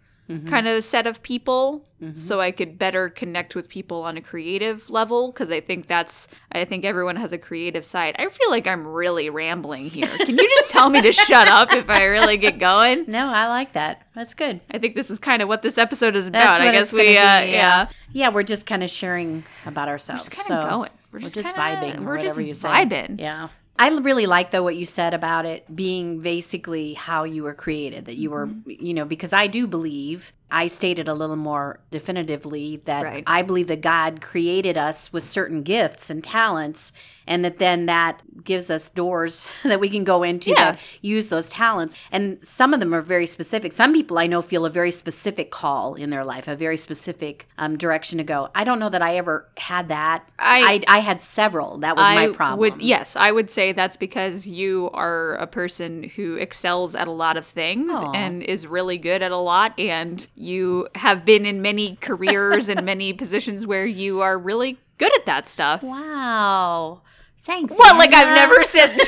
kind 0.48 0.68
of 0.68 0.84
set 0.84 1.08
of 1.08 1.24
people 1.24 1.82
so 2.14 2.40
I 2.40 2.52
could 2.52 2.78
better 2.78 3.08
connect 3.08 3.56
with 3.56 3.68
people 3.68 4.04
on 4.04 4.16
a 4.16 4.20
creative 4.20 4.88
level 4.88 5.32
because 5.32 5.50
I 5.50 5.60
think 5.60 5.88
that's 5.88 6.28
I 6.52 6.64
think 6.64 6.84
everyone 6.84 7.16
has 7.16 7.32
a 7.32 7.38
creative 7.38 7.84
side. 7.84 8.14
I 8.16 8.28
feel 8.28 8.48
like 8.48 8.68
I'm 8.68 8.86
really 8.86 9.28
rambling 9.28 9.90
here. 9.90 10.06
Can 10.18 10.38
you 10.38 10.48
just 10.48 10.70
tell 10.70 10.88
me 10.88 11.02
to 11.02 11.10
shut 11.28 11.48
up 11.48 11.72
if 11.72 11.90
I 11.90 12.04
really 12.04 12.36
get 12.36 12.60
going? 12.60 13.06
No, 13.08 13.26
I 13.26 13.48
like 13.48 13.72
that. 13.72 14.06
That's 14.14 14.34
good. 14.34 14.60
I 14.70 14.78
think 14.78 14.94
this 14.94 15.10
is 15.10 15.18
kind 15.18 15.42
of 15.42 15.48
what 15.48 15.62
this 15.62 15.78
episode 15.78 16.14
is 16.14 16.28
about. 16.28 16.60
I 16.60 16.70
guess 16.70 16.92
we 16.92 17.18
uh, 17.18 17.42
be, 17.44 17.50
yeah. 17.50 17.88
Yeah, 18.12 18.28
we're 18.28 18.44
just 18.44 18.66
kind 18.66 18.84
of 18.84 18.90
sharing 18.90 19.42
about 19.66 19.88
ourselves. 19.88 20.26
Just 20.26 20.46
kind 20.46 20.60
of 20.60 20.64
so 20.64 20.70
going. 20.70 20.90
We're 21.10 21.16
We're 21.18 21.20
just, 21.22 21.34
just, 21.34 21.56
kinda- 21.56 21.76
vibing. 21.98 22.04
We're 22.04 22.18
just 22.18 22.36
whatever 22.36 22.42
you 22.42 22.54
say. 22.54 22.68
vibing. 22.68 23.18
Yeah. 23.20 23.48
I 23.80 23.88
really 23.88 24.26
like 24.26 24.50
though 24.50 24.62
what 24.62 24.76
you 24.76 24.84
said 24.84 25.14
about 25.14 25.46
it 25.46 25.64
being 25.74 26.20
basically 26.20 26.94
how 26.94 27.24
you 27.24 27.42
were 27.44 27.54
created 27.54 28.04
that 28.04 28.16
you 28.16 28.30
were 28.30 28.46
Mm-hmm. 28.46 28.70
you 28.86 28.94
know 28.94 29.04
because 29.04 29.32
I 29.32 29.46
do 29.46 29.66
believe 29.66 30.32
I 30.50 30.66
stated 30.66 31.06
a 31.08 31.14
little 31.14 31.36
more 31.36 31.80
definitively 31.90 32.76
that 32.84 33.04
Right. 33.04 33.24
I 33.26 33.42
believe 33.42 33.68
that 33.68 33.80
God 33.80 34.20
created 34.20 34.76
us 34.76 35.12
with 35.12 35.22
certain 35.24 35.62
gifts 35.62 36.10
and 36.10 36.22
talents 36.22 36.92
and 37.30 37.42
that 37.44 37.58
then 37.58 37.86
that 37.86 38.20
gives 38.44 38.68
us 38.70 38.88
doors 38.90 39.46
that 39.64 39.80
we 39.80 39.88
can 39.88 40.04
go 40.04 40.22
into 40.22 40.50
Yeah. 40.50 40.72
to 40.72 40.78
use 41.00 41.28
those 41.30 41.48
talents 41.48 41.96
and 42.12 42.38
some 42.46 42.74
of 42.74 42.80
them 42.80 42.92
are 42.94 43.00
very 43.00 43.26
specific 43.26 43.72
some 43.72 43.92
people 43.94 44.18
I 44.18 44.26
know 44.26 44.42
feel 44.42 44.64
a 44.66 44.70
very 44.70 44.90
specific 44.90 45.50
call 45.50 45.94
in 45.94 46.10
their 46.10 46.24
life 46.24 46.48
a 46.48 46.56
very 46.56 46.76
specific 46.76 47.48
um, 47.56 47.76
direction 47.78 48.18
to 48.18 48.24
go 48.24 48.48
I 48.54 48.64
don't 48.64 48.78
know 48.78 48.88
that 48.90 49.02
I 49.02 49.16
ever 49.16 49.48
had 49.56 49.88
that 49.88 50.28
I- 50.38 50.82
I, 50.88 50.96
I 50.96 50.98
had 51.00 51.20
several 51.20 51.78
that 51.78 51.96
was 51.96 52.06
my 52.08 52.24
I 52.24 52.32
problem 52.32 52.58
Would, 52.60 52.82
yes, 52.82 53.14
I 53.16 53.30
would 53.30 53.50
say 53.50 53.72
that's 53.72 53.96
because 53.96 54.46
you 54.46 54.90
are 54.92 55.34
a 55.36 55.46
person 55.46 56.02
who 56.16 56.34
excels 56.36 56.94
at 56.96 57.06
a 57.06 57.12
lot 57.12 57.36
of 57.36 57.46
things 57.46 57.90
Aw. 57.94 58.12
and 58.12 58.42
is 58.42 58.66
really 58.66 58.98
good 58.98 59.22
at 59.22 59.30
a 59.30 59.36
lot, 59.36 59.78
and 59.78 60.26
you 60.34 60.88
have 60.96 61.24
been 61.24 61.46
in 61.46 61.62
many 61.62 61.96
careers 62.00 62.68
and 62.68 62.84
many 62.84 63.12
positions 63.22 63.66
where 63.66 63.86
you 63.86 64.20
are 64.20 64.36
really 64.38 64.78
good 64.98 65.14
at 65.18 65.26
that 65.26 65.48
stuff. 65.48 65.82
Wow. 65.82 67.02
Thanks. 67.42 67.74
Well, 67.78 67.96
like 67.96 68.12
I've 68.12 68.34
never 68.34 68.62
said, 68.64 68.98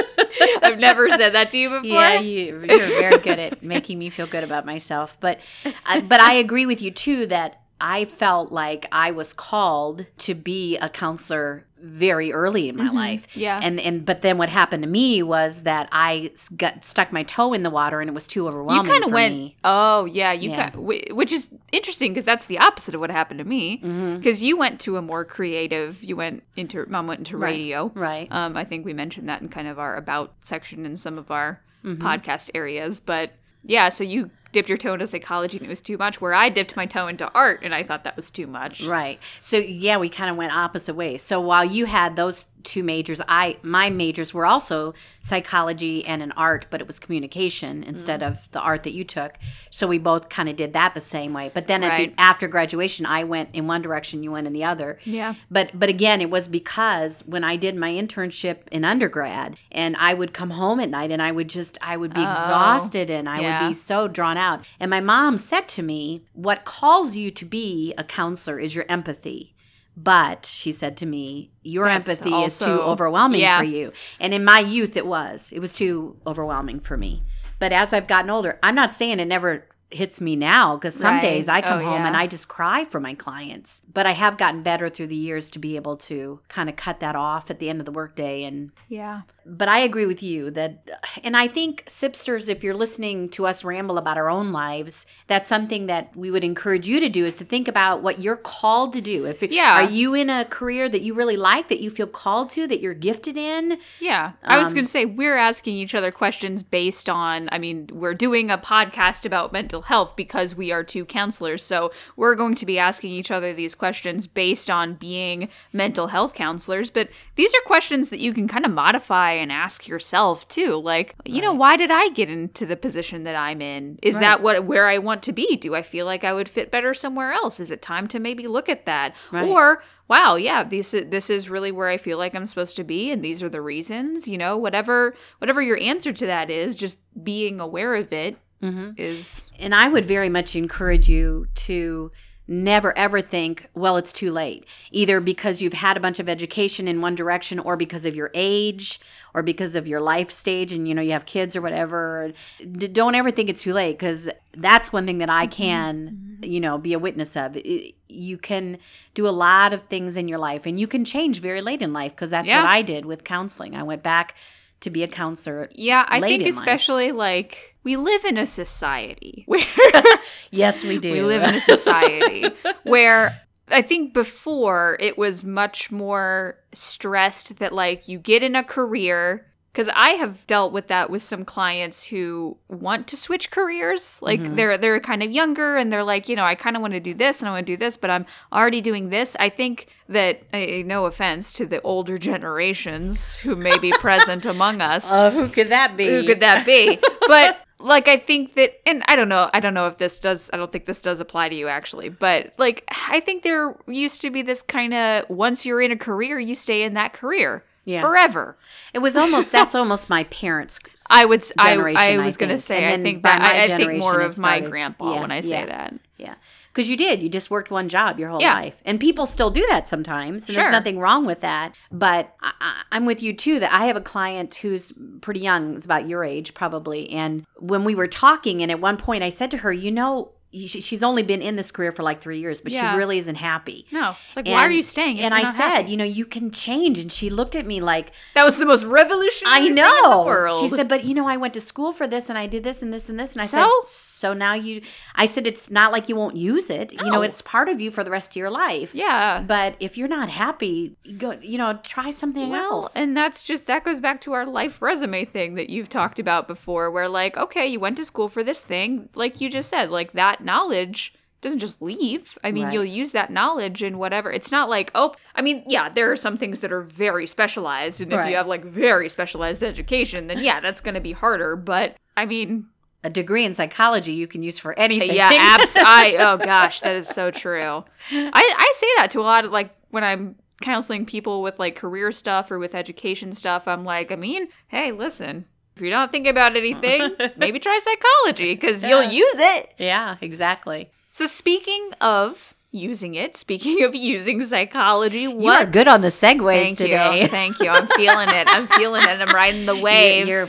I've 0.62 0.78
never 0.78 1.08
said 1.08 1.32
that 1.32 1.50
to 1.52 1.58
you 1.58 1.70
before. 1.70 1.82
Yeah, 1.88 2.20
you, 2.20 2.64
you're 2.68 2.78
very 3.00 3.18
good 3.18 3.38
at 3.38 3.62
making 3.62 3.98
me 3.98 4.10
feel 4.10 4.26
good 4.26 4.44
about 4.44 4.66
myself. 4.66 5.16
But, 5.18 5.40
uh, 5.86 6.02
but 6.02 6.20
I 6.20 6.34
agree 6.34 6.66
with 6.66 6.82
you 6.82 6.90
too 6.90 7.26
that 7.26 7.62
I 7.80 8.04
felt 8.04 8.52
like 8.52 8.86
I 8.92 9.12
was 9.12 9.32
called 9.32 10.06
to 10.18 10.34
be 10.34 10.76
a 10.76 10.90
counselor 10.90 11.64
very 11.82 12.32
early 12.32 12.68
in 12.68 12.76
my 12.76 12.90
life. 12.90 13.26
Mm-hmm. 13.28 13.40
Yeah. 13.40 13.60
And 13.62 13.80
and 13.80 14.04
but 14.04 14.22
then 14.22 14.38
what 14.38 14.48
happened 14.48 14.82
to 14.82 14.88
me 14.88 15.22
was 15.22 15.62
that 15.62 15.88
I 15.92 16.30
got 16.56 16.84
stuck 16.84 17.12
my 17.12 17.22
toe 17.22 17.52
in 17.52 17.62
the 17.62 17.70
water 17.70 18.00
and 18.00 18.08
it 18.08 18.12
was 18.12 18.26
too 18.26 18.46
overwhelming. 18.46 18.84
you 18.86 18.90
kind 18.92 19.04
of 19.04 19.12
went, 19.12 19.34
me. 19.34 19.56
oh 19.64 20.04
yeah, 20.04 20.32
you 20.32 20.50
Yeah. 20.50 20.70
kind, 20.70 20.84
whi- 20.86 21.06
which 21.12 21.32
is 21.32 21.48
interesting 21.72 22.12
because 22.12 22.24
that's 22.24 22.46
the 22.46 22.58
opposite 22.58 22.94
of 22.94 23.00
what 23.00 23.10
happened 23.10 23.38
to 23.38 23.44
me. 23.44 23.78
Mm-hmm. 23.78 24.16
Because 24.16 24.42
you 24.42 24.56
went 24.56 24.80
to 24.80 24.96
a 24.96 25.02
more 25.02 25.24
creative, 25.24 26.02
you 26.04 26.16
went 26.16 26.42
into 26.56 26.84
mom 26.88 27.06
went 27.06 27.20
into 27.20 27.36
radio, 27.36 27.90
Right. 27.94 28.28
Um, 28.30 28.56
I 28.56 28.64
think 28.64 28.84
we 28.84 28.92
mentioned 28.92 29.28
that 29.28 29.40
in 29.42 29.48
kind 29.48 29.68
of 29.68 29.78
our 29.78 29.96
about 29.96 30.34
section 30.42 30.84
in 30.86 30.96
some 30.96 31.18
of 31.18 31.30
our 31.30 31.60
Mm-hmm. 31.82 32.06
podcast 32.06 32.50
areas, 32.54 33.00
but 33.00 33.32
yeah, 33.64 33.88
so 33.88 34.04
you 34.04 34.30
dipped 34.52 34.68
your 34.68 34.78
toe 34.78 34.94
into 34.94 35.06
psychology 35.06 35.56
and 35.58 35.66
it 35.66 35.70
was 35.70 35.80
too 35.80 35.96
much. 35.96 36.20
Where 36.20 36.34
I 36.34 36.48
dipped 36.48 36.76
my 36.76 36.86
toe 36.86 37.06
into 37.08 37.30
art 37.32 37.60
and 37.62 37.74
I 37.74 37.82
thought 37.82 38.04
that 38.04 38.16
was 38.16 38.30
too 38.30 38.46
much. 38.46 38.82
Right. 38.84 39.18
So 39.40 39.56
yeah, 39.58 39.96
we 39.98 40.08
kind 40.08 40.30
of 40.30 40.36
went 40.36 40.52
opposite 40.54 40.94
ways. 40.94 41.22
So 41.22 41.40
while 41.40 41.64
you 41.64 41.86
had 41.86 42.16
those 42.16 42.46
two 42.62 42.82
majors, 42.82 43.22
I 43.26 43.56
my 43.62 43.88
majors 43.88 44.34
were 44.34 44.44
also 44.44 44.92
psychology 45.22 46.04
and 46.04 46.22
an 46.22 46.32
art, 46.32 46.66
but 46.68 46.80
it 46.82 46.86
was 46.86 46.98
communication 46.98 47.82
instead 47.82 48.22
of 48.22 48.50
the 48.52 48.60
art 48.60 48.82
that 48.82 48.92
you 48.92 49.04
took. 49.04 49.38
So 49.70 49.86
we 49.86 49.98
both 49.98 50.28
kind 50.28 50.48
of 50.48 50.56
did 50.56 50.74
that 50.74 50.92
the 50.94 51.00
same 51.00 51.32
way. 51.32 51.50
But 51.54 51.66
then 51.68 51.80
Right. 51.82 52.14
the, 52.14 52.20
after 52.20 52.48
graduation, 52.48 53.06
I 53.06 53.24
went 53.24 53.48
in 53.54 53.66
one 53.66 53.80
direction, 53.80 54.22
you 54.22 54.32
went 54.32 54.46
in 54.46 54.52
the 54.52 54.64
other. 54.64 54.98
Yeah. 55.04 55.34
But 55.50 55.70
but 55.72 55.88
again, 55.88 56.20
it 56.20 56.28
was 56.30 56.48
because 56.48 57.22
when 57.26 57.44
I 57.44 57.56
did 57.56 57.76
my 57.76 57.90
internship 57.92 58.68
in 58.70 58.84
undergrad, 58.84 59.56
and 59.72 59.96
I 59.96 60.12
would 60.12 60.34
come 60.34 60.50
home 60.50 60.80
at 60.80 60.90
night, 60.90 61.10
and 61.10 61.22
I 61.22 61.32
would 61.32 61.48
just 61.48 61.78
I 61.80 61.96
would 61.96 62.12
be 62.12 62.20
oh. 62.20 62.28
exhausted, 62.28 63.08
and 63.10 63.28
I 63.28 63.38
Oh, 63.38 63.40
yeah. 63.42 63.62
would 63.62 63.68
be 63.68 63.74
so 63.74 64.06
drawn 64.08 64.36
out. 64.40 64.66
And 64.80 64.90
my 64.90 65.00
mom 65.00 65.38
said 65.38 65.68
to 65.68 65.82
me, 65.82 66.24
"What 66.32 66.64
calls 66.64 67.16
you 67.16 67.30
to 67.30 67.44
be 67.44 67.94
a 67.96 68.04
counselor 68.04 68.58
is 68.58 68.74
your 68.74 68.86
empathy." 68.88 69.54
But 69.96 70.46
she 70.46 70.72
said 70.72 70.96
to 70.98 71.06
me, 71.06 71.50
Your 71.62 71.84
That's 71.84 72.08
empathy 72.08 72.34
is 72.44 72.58
too 72.58 72.80
overwhelming 72.80 73.40
yeah. 73.40 73.58
for 73.58 73.64
you. 73.64 73.92
And 74.18 74.32
in 74.32 74.44
my 74.44 74.60
youth, 74.60 74.96
it 74.96 75.06
was. 75.06 75.52
It 75.52 75.58
was 75.58 75.74
too 75.74 76.16
overwhelming 76.26 76.80
for 76.80 76.96
me. 76.96 77.22
But 77.58 77.72
as 77.72 77.92
I've 77.92 78.06
gotten 78.06 78.30
older, 78.30 78.58
I'm 78.62 78.74
not 78.74 78.94
saying 78.94 79.20
it 79.20 79.26
never 79.26 79.66
hits 79.92 80.20
me 80.20 80.36
now 80.36 80.76
because 80.76 80.94
some 80.94 81.14
Right. 81.14 81.22
days 81.22 81.48
I 81.48 81.60
come 81.62 81.80
Oh, 81.80 81.84
home 81.84 82.02
yeah. 82.02 82.06
and 82.06 82.16
I 82.16 82.26
just 82.26 82.48
cry 82.48 82.84
for 82.84 83.00
my 83.00 83.14
clients. 83.14 83.82
But 83.92 84.06
I 84.06 84.12
have 84.12 84.36
gotten 84.38 84.62
better 84.62 84.88
through 84.88 85.08
the 85.08 85.16
years 85.16 85.50
to 85.50 85.58
be 85.58 85.74
able 85.76 85.96
to 85.98 86.40
kind 86.48 86.68
of 86.68 86.76
cut 86.76 87.00
that 87.00 87.16
off 87.16 87.50
at 87.50 87.58
the 87.58 87.68
end 87.68 87.80
of 87.80 87.86
the 87.86 87.92
workday 87.92 88.44
and 88.44 88.70
Yeah. 88.88 89.22
but 89.44 89.68
I 89.68 89.80
agree 89.80 90.06
with 90.06 90.22
you 90.22 90.50
that, 90.52 90.88
and 91.24 91.36
I 91.36 91.48
think 91.48 91.84
Sipsters, 91.86 92.48
if 92.48 92.62
you're 92.62 92.74
listening 92.74 93.28
to 93.30 93.46
us 93.46 93.64
ramble 93.64 93.98
about 93.98 94.16
our 94.16 94.30
own 94.30 94.52
lives, 94.52 95.06
that's 95.26 95.48
something 95.48 95.86
that 95.86 96.14
we 96.16 96.30
would 96.30 96.44
encourage 96.44 96.86
you 96.86 97.00
to 97.00 97.08
do 97.08 97.24
is 97.26 97.34
to 97.36 97.44
think 97.44 97.66
about 97.66 98.00
what 98.00 98.20
you're 98.20 98.36
called 98.36 98.92
to 98.92 99.00
do. 99.00 99.24
If 99.26 99.42
Yeah. 99.42 99.72
are 99.72 99.82
you 99.90 100.14
in 100.14 100.30
a 100.30 100.44
career 100.44 100.88
that 100.88 101.02
you 101.02 101.14
really 101.14 101.36
like, 101.36 101.66
that 101.68 101.80
you 101.80 101.90
feel 101.90 102.06
called 102.06 102.50
to, 102.50 102.68
that 102.68 102.80
you're 102.80 102.94
gifted 102.94 103.36
in? 103.36 103.78
Yeah. 103.98 104.32
I 104.44 104.58
was 104.58 104.68
Um, 104.68 104.74
going 104.74 104.84
to 104.84 104.90
say, 104.90 105.04
we're 105.04 105.36
asking 105.36 105.74
each 105.76 105.94
other 105.96 106.12
questions 106.12 106.62
based 106.62 107.08
on, 107.08 107.48
I 107.50 107.58
mean, 107.58 107.88
we're 107.92 108.14
doing 108.14 108.50
a 108.52 108.58
podcast 108.58 109.26
about 109.26 109.52
mental 109.52 109.79
health 109.82 110.16
because 110.16 110.54
we 110.54 110.72
are 110.72 110.84
two 110.84 111.04
counselors. 111.04 111.62
So 111.62 111.92
we're 112.16 112.34
going 112.34 112.54
to 112.56 112.66
be 112.66 112.78
asking 112.78 113.10
each 113.12 113.30
other 113.30 113.52
these 113.52 113.74
questions 113.74 114.26
based 114.26 114.70
on 114.70 114.94
being 114.94 115.48
mental 115.72 116.08
health 116.08 116.34
counselors. 116.34 116.90
But 116.90 117.10
these 117.36 117.52
are 117.54 117.60
questions 117.66 118.10
that 118.10 118.20
you 118.20 118.32
can 118.32 118.48
kind 118.48 118.64
of 118.64 118.72
modify 118.72 119.32
and 119.32 119.50
ask 119.50 119.88
yourself 119.88 120.46
too. 120.48 120.76
Like, 120.80 121.14
you 121.24 121.40
know, 121.40 121.52
why 121.52 121.76
did 121.76 121.90
I 121.90 122.08
get 122.10 122.30
into 122.30 122.66
the 122.66 122.76
position 122.76 123.24
that 123.24 123.36
I'm 123.36 123.60
in? 123.60 123.98
Is 124.02 124.18
that 124.18 124.42
what 124.42 124.64
where 124.64 124.88
I 124.88 124.98
want 124.98 125.22
to 125.24 125.32
be? 125.32 125.56
Do 125.56 125.74
I 125.74 125.82
feel 125.82 126.06
like 126.06 126.24
I 126.24 126.32
would 126.32 126.48
fit 126.48 126.70
better 126.70 126.94
somewhere 126.94 127.32
else? 127.32 127.60
Is 127.60 127.70
it 127.70 127.82
time 127.82 128.08
to 128.08 128.18
maybe 128.18 128.46
look 128.46 128.68
at 128.68 128.86
that? 128.86 129.14
Right. 129.32 129.48
Or 129.48 129.82
wow, 130.08 130.34
yeah, 130.34 130.64
this 130.64 130.90
this 130.90 131.30
is 131.30 131.48
really 131.48 131.72
where 131.72 131.88
I 131.88 131.96
feel 131.96 132.18
like 132.18 132.34
I'm 132.34 132.44
supposed 132.44 132.76
to 132.76 132.84
be, 132.84 133.10
and 133.10 133.24
these 133.24 133.42
are 133.42 133.48
the 133.48 133.62
reasons. 133.62 134.28
You 134.28 134.36
know, 134.36 134.56
whatever 134.56 135.14
whatever 135.38 135.62
your 135.62 135.78
answer 135.78 136.12
to 136.12 136.26
that 136.26 136.50
is, 136.50 136.74
just 136.74 136.96
being 137.22 137.60
aware 137.60 137.94
of 137.94 138.12
it 138.12 138.36
Mm-hmm. 138.62 138.90
is 138.96 139.50
And 139.58 139.74
I 139.74 139.88
would 139.88 140.04
very 140.04 140.28
much 140.28 140.54
encourage 140.54 141.08
you 141.08 141.46
to 141.54 142.12
never 142.50 142.96
ever 142.98 143.20
think, 143.20 143.68
well, 143.74 143.96
it's 143.96 144.12
too 144.12 144.32
late. 144.32 144.66
Either 144.90 145.20
because 145.20 145.62
you've 145.62 145.72
had 145.72 145.96
a 145.96 146.00
bunch 146.00 146.18
of 146.18 146.28
education 146.28 146.88
in 146.88 147.00
one 147.00 147.14
direction 147.14 147.60
or 147.60 147.76
because 147.76 148.04
of 148.04 148.16
your 148.16 148.30
age 148.34 149.00
or 149.34 149.42
because 149.42 149.76
of 149.76 149.86
your 149.86 150.00
life 150.00 150.32
stage 150.32 150.72
and 150.72 150.88
you 150.88 150.94
know 150.94 151.00
you 151.00 151.12
have 151.12 151.24
kids 151.26 151.54
or 151.54 151.62
whatever. 151.62 152.32
D- 152.58 152.88
don't 152.88 153.14
ever 153.14 153.30
think 153.30 153.48
it's 153.48 153.62
too 153.62 153.72
late 153.72 153.92
because 153.92 154.28
that's 154.56 154.92
one 154.92 155.06
thing 155.06 155.18
that 155.18 155.30
I 155.30 155.46
mm-hmm. 155.46 155.62
can, 155.62 156.08
mm-hmm. 156.08 156.44
you 156.44 156.60
know, 156.60 156.76
be 156.76 156.92
a 156.92 156.98
witness 156.98 157.36
of. 157.36 157.56
I- 157.56 157.94
you 158.08 158.36
can 158.36 158.78
do 159.14 159.28
a 159.28 159.30
lot 159.30 159.72
of 159.72 159.82
things 159.82 160.16
in 160.16 160.26
your 160.26 160.38
life 160.38 160.66
and 160.66 160.80
you 160.80 160.88
can 160.88 161.04
change 161.04 161.40
very 161.40 161.60
late 161.60 161.80
in 161.80 161.92
life 161.92 162.10
because 162.10 162.30
that's 162.30 162.50
Yeah. 162.50 162.64
what 162.64 162.70
I 162.70 162.82
did 162.82 163.04
with 163.04 163.22
counseling. 163.22 163.76
I 163.76 163.84
went 163.84 164.02
back 164.02 164.34
to 164.80 164.90
be 164.90 165.04
a 165.04 165.08
counselor. 165.08 165.68
yeah. 165.72 166.04
I 166.08 166.20
think 166.20 166.42
in 166.42 166.46
life. 166.48 166.54
especially 166.54 167.12
like 167.12 167.69
we 167.82 167.96
live 167.96 168.24
in 168.24 168.36
a 168.36 168.46
society 168.46 169.44
where 169.46 169.64
Yes, 170.50 170.82
we 170.82 170.98
do. 170.98 171.12
we 171.12 171.22
live 171.22 171.42
in 171.42 171.54
a 171.54 171.60
society 171.60 172.48
where 172.84 173.40
I 173.68 173.82
think 173.82 174.12
before 174.12 174.96
it 175.00 175.16
was 175.16 175.44
much 175.44 175.90
more 175.92 176.58
stressed 176.72 177.58
that 177.58 177.72
like 177.72 178.08
you 178.08 178.18
get 178.18 178.42
in 178.42 178.56
a 178.56 178.64
career 178.64 179.46
because 179.72 179.88
I 179.94 180.10
have 180.10 180.44
dealt 180.48 180.72
with 180.72 180.88
that 180.88 181.10
with 181.10 181.22
some 181.22 181.44
clients 181.44 182.02
who 182.06 182.56
want 182.68 183.06
to 183.06 183.16
switch 183.16 183.52
careers. 183.52 184.20
Like 184.20 184.42
they're 184.56 184.76
they're 184.76 184.98
kind 184.98 185.22
of 185.22 185.30
younger 185.30 185.76
and 185.76 185.92
they're 185.92 186.02
like, 186.02 186.28
you 186.28 186.34
know, 186.34 186.42
I 186.42 186.56
kind 186.56 186.74
of 186.74 186.82
want 186.82 186.94
to 186.94 187.00
do 187.00 187.14
this 187.14 187.40
and 187.40 187.48
I 187.48 187.52
want 187.52 187.68
to 187.68 187.72
do 187.72 187.76
this, 187.76 187.96
but 187.96 188.10
I'm 188.10 188.26
already 188.52 188.80
doing 188.80 189.10
this. 189.10 189.36
I 189.38 189.48
think 189.48 189.86
that 190.08 190.42
eh, 190.52 190.82
no 190.84 191.06
offense 191.06 191.52
to 191.52 191.66
the 191.66 191.80
older 191.82 192.18
generations 192.18 193.36
who 193.36 193.54
may 193.54 193.78
be 193.78 193.92
present 193.92 194.44
among 194.44 194.80
us, 194.80 195.06
Oh, 195.08 195.30
who 195.30 195.46
could 195.48 195.68
that 195.68 195.96
be? 195.96 196.06
who 196.08 196.24
could 196.24 196.40
that 196.40 196.66
be? 196.66 196.98
But 197.28 197.60
like 197.80 198.08
I 198.08 198.16
think 198.18 198.54
that 198.54 198.80
and 198.88 199.02
I 199.06 199.16
don't 199.16 199.28
know, 199.28 199.50
I 199.52 199.60
don't 199.60 199.74
know 199.74 199.86
if 199.86 199.98
this 199.98 200.20
does 200.20 200.50
I 200.52 200.56
don't 200.56 200.70
think 200.70 200.84
this 200.84 201.02
does 201.02 201.20
apply 201.20 201.48
to 201.48 201.54
you 201.54 201.68
actually, 201.68 202.08
but 202.08 202.52
like 202.58 202.84
I 203.08 203.20
think 203.20 203.42
there 203.42 203.76
used 203.86 204.20
to 204.22 204.30
be 204.30 204.42
this 204.42 204.62
kind 204.62 204.94
of 204.94 205.28
once 205.28 205.64
you're 205.66 205.80
in 205.80 205.92
a 205.92 205.96
career, 205.96 206.38
you 206.38 206.54
stay 206.54 206.82
in 206.82 206.94
that 206.94 207.12
career 207.12 207.64
Yeah. 207.84 208.00
forever. 208.00 208.56
It 208.94 208.98
was 208.98 209.16
almost 209.16 209.50
that's 209.52 209.74
almost 209.74 210.08
my 210.10 210.24
parents. 210.24 210.78
I 211.10 211.24
would 211.24 211.44
I, 211.58 211.70
generation, 211.70 212.02
I 212.02 212.18
was 212.18 212.36
going 212.36 212.50
to 212.50 212.58
say 212.58 212.92
I 212.92 213.00
think 213.02 213.22
that 213.22 213.42
I, 213.42 213.64
I 213.64 213.66
think 213.66 213.78
generation, 213.80 214.00
more 214.00 214.20
of 214.20 214.38
my 214.38 214.60
grandpa 214.60 215.14
yeah, 215.14 215.20
when 215.20 215.30
I 215.30 215.40
say 215.40 215.60
yeah. 215.60 215.66
that. 215.66 215.94
Yeah. 216.18 216.34
Because 216.72 216.88
you 216.88 216.96
did. 216.96 217.22
You 217.22 217.28
just 217.28 217.50
worked 217.50 217.70
one 217.70 217.88
job 217.88 218.18
your 218.20 218.28
whole 218.30 218.40
Yeah. 218.40 218.54
life. 218.54 218.76
And 218.84 219.00
people 219.00 219.26
still 219.26 219.50
do 219.50 219.66
that 219.70 219.88
sometimes. 219.88 220.46
And 220.48 220.54
Sure. 220.54 220.62
there's 220.64 220.72
nothing 220.72 220.98
wrong 220.98 221.26
with 221.26 221.40
that. 221.40 221.74
But 221.90 222.34
I, 222.40 222.52
I, 222.60 222.82
I'm 222.92 223.06
with 223.06 223.22
you 223.22 223.32
too 223.32 223.58
that 223.60 223.72
I 223.72 223.86
have 223.86 223.96
a 223.96 224.00
client 224.00 224.54
who's 224.56 224.92
pretty 225.20 225.40
young, 225.40 225.74
is 225.74 225.84
about 225.84 226.06
your 226.08 226.22
age 226.24 226.54
probably. 226.54 227.10
And 227.10 227.44
when 227.58 227.84
we 227.84 227.94
were 227.94 228.06
talking, 228.06 228.62
and 228.62 228.70
at 228.70 228.80
one 228.80 228.96
point 228.96 229.22
I 229.24 229.30
said 229.30 229.50
to 229.52 229.58
her, 229.58 229.72
you 229.72 229.90
know, 229.90 230.32
she's 230.52 231.02
only 231.02 231.22
been 231.22 231.42
in 231.42 231.56
this 231.56 231.70
career 231.70 231.92
for 231.92 232.02
like 232.02 232.20
three 232.20 232.40
years, 232.40 232.60
but 232.60 232.72
Yeah. 232.72 232.92
she 232.92 232.98
really 232.98 233.18
isn't 233.18 233.36
happy. 233.36 233.86
No. 233.92 234.16
It's 234.26 234.36
like, 234.36 234.46
why 234.46 234.66
are 234.66 234.70
you 234.70 234.82
staying? 234.82 235.20
And 235.20 235.32
I 235.32 235.44
said, 235.44 235.68
happy? 235.68 235.90
you 235.92 235.96
know, 235.96 236.04
you 236.04 236.24
can 236.26 236.50
change. 236.50 236.98
And 236.98 237.10
she 237.10 237.30
looked 237.30 237.54
at 237.56 237.66
me 237.66 237.80
like, 237.80 238.12
that 238.34 238.44
was 238.44 238.56
the 238.58 238.66
most 238.66 238.84
revolutionary 238.84 239.56
I 239.56 239.58
thing 239.60 239.68
in 239.70 239.74
the 239.76 239.82
know. 239.82 240.24
world. 240.24 240.60
She 240.60 240.68
said, 240.68 240.88
but 240.88 241.04
you 241.04 241.14
know, 241.14 241.26
I 241.28 241.36
went 241.36 241.54
to 241.54 241.60
school 241.60 241.92
for 241.92 242.06
this 242.06 242.28
and 242.28 242.38
I 242.38 242.46
did 242.46 242.64
this 242.64 242.82
and 242.82 242.92
this 242.92 243.08
and 243.08 243.18
this. 243.18 243.32
And 243.34 243.42
I 243.42 243.46
So? 243.46 243.58
said, 243.82 243.86
so 243.90 244.32
now 244.34 244.54
you, 244.54 244.82
I 245.14 245.26
said, 245.26 245.46
it's 245.46 245.70
not 245.70 245.92
like 245.92 246.08
you 246.08 246.16
won't 246.16 246.36
use 246.36 246.68
it. 246.70 246.92
You 246.92 247.10
know, 247.10 247.22
it's 247.22 247.42
part 247.42 247.68
of 247.68 247.80
you 247.80 247.90
for 247.90 248.02
the 248.04 248.10
rest 248.10 248.32
of 248.32 248.36
your 248.36 248.50
life. 248.50 248.94
yeah. 248.94 249.44
But 249.46 249.76
if 249.80 249.96
you're 249.96 250.08
not 250.08 250.28
happy, 250.28 250.96
go, 251.18 251.32
you 251.40 251.58
know, 251.58 251.78
try 251.82 252.10
something 252.10 252.50
Well, 252.50 252.72
else. 252.80 252.96
and 252.96 253.16
that's 253.16 253.42
just 253.42 253.66
that 253.66 253.84
goes 253.84 254.00
back 254.00 254.20
to 254.22 254.32
our 254.32 254.46
life 254.46 254.82
resume 254.82 255.24
thing 255.24 255.54
that 255.54 255.70
you've 255.70 255.88
talked 255.88 256.18
about 256.18 256.46
before, 256.48 256.90
where 256.90 257.08
like, 257.08 257.36
okay, 257.36 257.66
you 257.66 257.78
went 257.80 257.96
to 257.98 258.04
school 258.04 258.28
for 258.28 258.42
this 258.42 258.64
thing, 258.64 259.08
like 259.14 259.40
you 259.40 259.48
just 259.48 259.68
said, 259.70 259.90
like 259.90 260.12
that 260.12 260.39
knowledge 260.44 261.14
doesn't 261.40 261.58
just 261.58 261.80
leave. 261.80 262.36
I 262.44 262.52
mean, 262.52 262.64
Right. 262.64 262.74
you'll 262.74 262.84
use 262.84 263.12
that 263.12 263.30
knowledge 263.30 263.82
in 263.82 263.96
whatever. 263.96 264.30
It's 264.30 264.52
not 264.52 264.68
like, 264.68 264.90
oh, 264.94 265.14
I 265.34 265.40
mean, 265.40 265.64
yeah, 265.66 265.88
there 265.88 266.10
are 266.12 266.16
some 266.16 266.36
things 266.36 266.58
that 266.58 266.70
are 266.70 266.82
very 266.82 267.26
specialized, 267.26 268.02
and 268.02 268.12
if 268.12 268.18
Right. 268.18 268.30
you 268.30 268.36
have 268.36 268.46
like 268.46 268.62
very 268.64 269.08
specialized 269.08 269.62
education, 269.64 270.26
then 270.26 270.40
yeah, 270.42 270.60
that's 270.60 270.82
going 270.82 270.96
to 270.96 271.00
be 271.00 271.12
harder. 271.12 271.56
But 271.56 271.96
I 272.16 272.26
mean, 272.26 272.66
a 273.02 273.08
degree 273.08 273.46
in 273.46 273.54
psychology 273.54 274.12
you 274.12 274.26
can 274.26 274.42
use 274.42 274.58
for 274.58 274.78
anything. 274.78 275.14
yeah, 275.14 275.30
abs. 275.32 275.74
I 275.78 276.16
oh 276.18 276.36
gosh, 276.36 276.80
that 276.82 276.94
is 276.94 277.08
so 277.08 277.30
true. 277.30 277.84
I 278.12 278.54
I 278.58 278.72
say 278.76 278.86
that 278.98 279.10
to 279.12 279.20
a 279.20 279.22
lot 279.22 279.46
of 279.46 279.50
like 279.52 279.74
when 279.90 280.04
I'm 280.04 280.36
counseling 280.60 281.06
people 281.06 281.40
with 281.40 281.58
like 281.58 281.74
career 281.74 282.12
stuff 282.12 282.50
or 282.50 282.58
with 282.58 282.74
education 282.74 283.32
stuff. 283.32 283.66
I'm 283.66 283.82
like, 283.82 284.12
I 284.12 284.16
mean, 284.16 284.48
hey, 284.68 284.92
listen, 284.92 285.46
if 285.80 285.84
you're 285.84 285.96
not 285.96 286.12
thinking 286.12 286.30
about 286.30 286.56
anything, 286.56 287.14
maybe 287.36 287.58
try 287.58 287.78
psychology 287.82 288.54
because 288.54 288.84
you'll 288.84 289.02
use 289.10 289.34
it. 289.38 289.72
yeah, 289.78 290.16
exactly. 290.20 290.90
So 291.10 291.24
speaking 291.24 291.90
of 292.02 292.54
using 292.70 293.14
it, 293.14 293.36
speaking 293.36 293.82
of 293.82 293.94
using 294.14 294.44
psychology, 294.44 295.26
what? 295.26 295.42
You 295.42 295.50
are 295.50 295.66
good 295.66 295.88
on 295.88 296.02
the 296.02 296.08
segues 296.08 296.62
Thank 296.62 296.78
today. 296.78 297.22
you, 297.22 297.28
thank 297.28 297.60
you. 297.60 297.70
I'm 297.70 297.86
feeling 297.88 298.28
it. 298.28 298.46
I'm 298.50 298.66
feeling 298.66 299.02
it. 299.02 299.08
I'm 299.08 299.34
riding 299.34 299.64
the 299.64 299.76
wave. 299.76 300.28
You're 300.28 300.46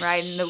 riding 0.00 0.38
the 0.38 0.46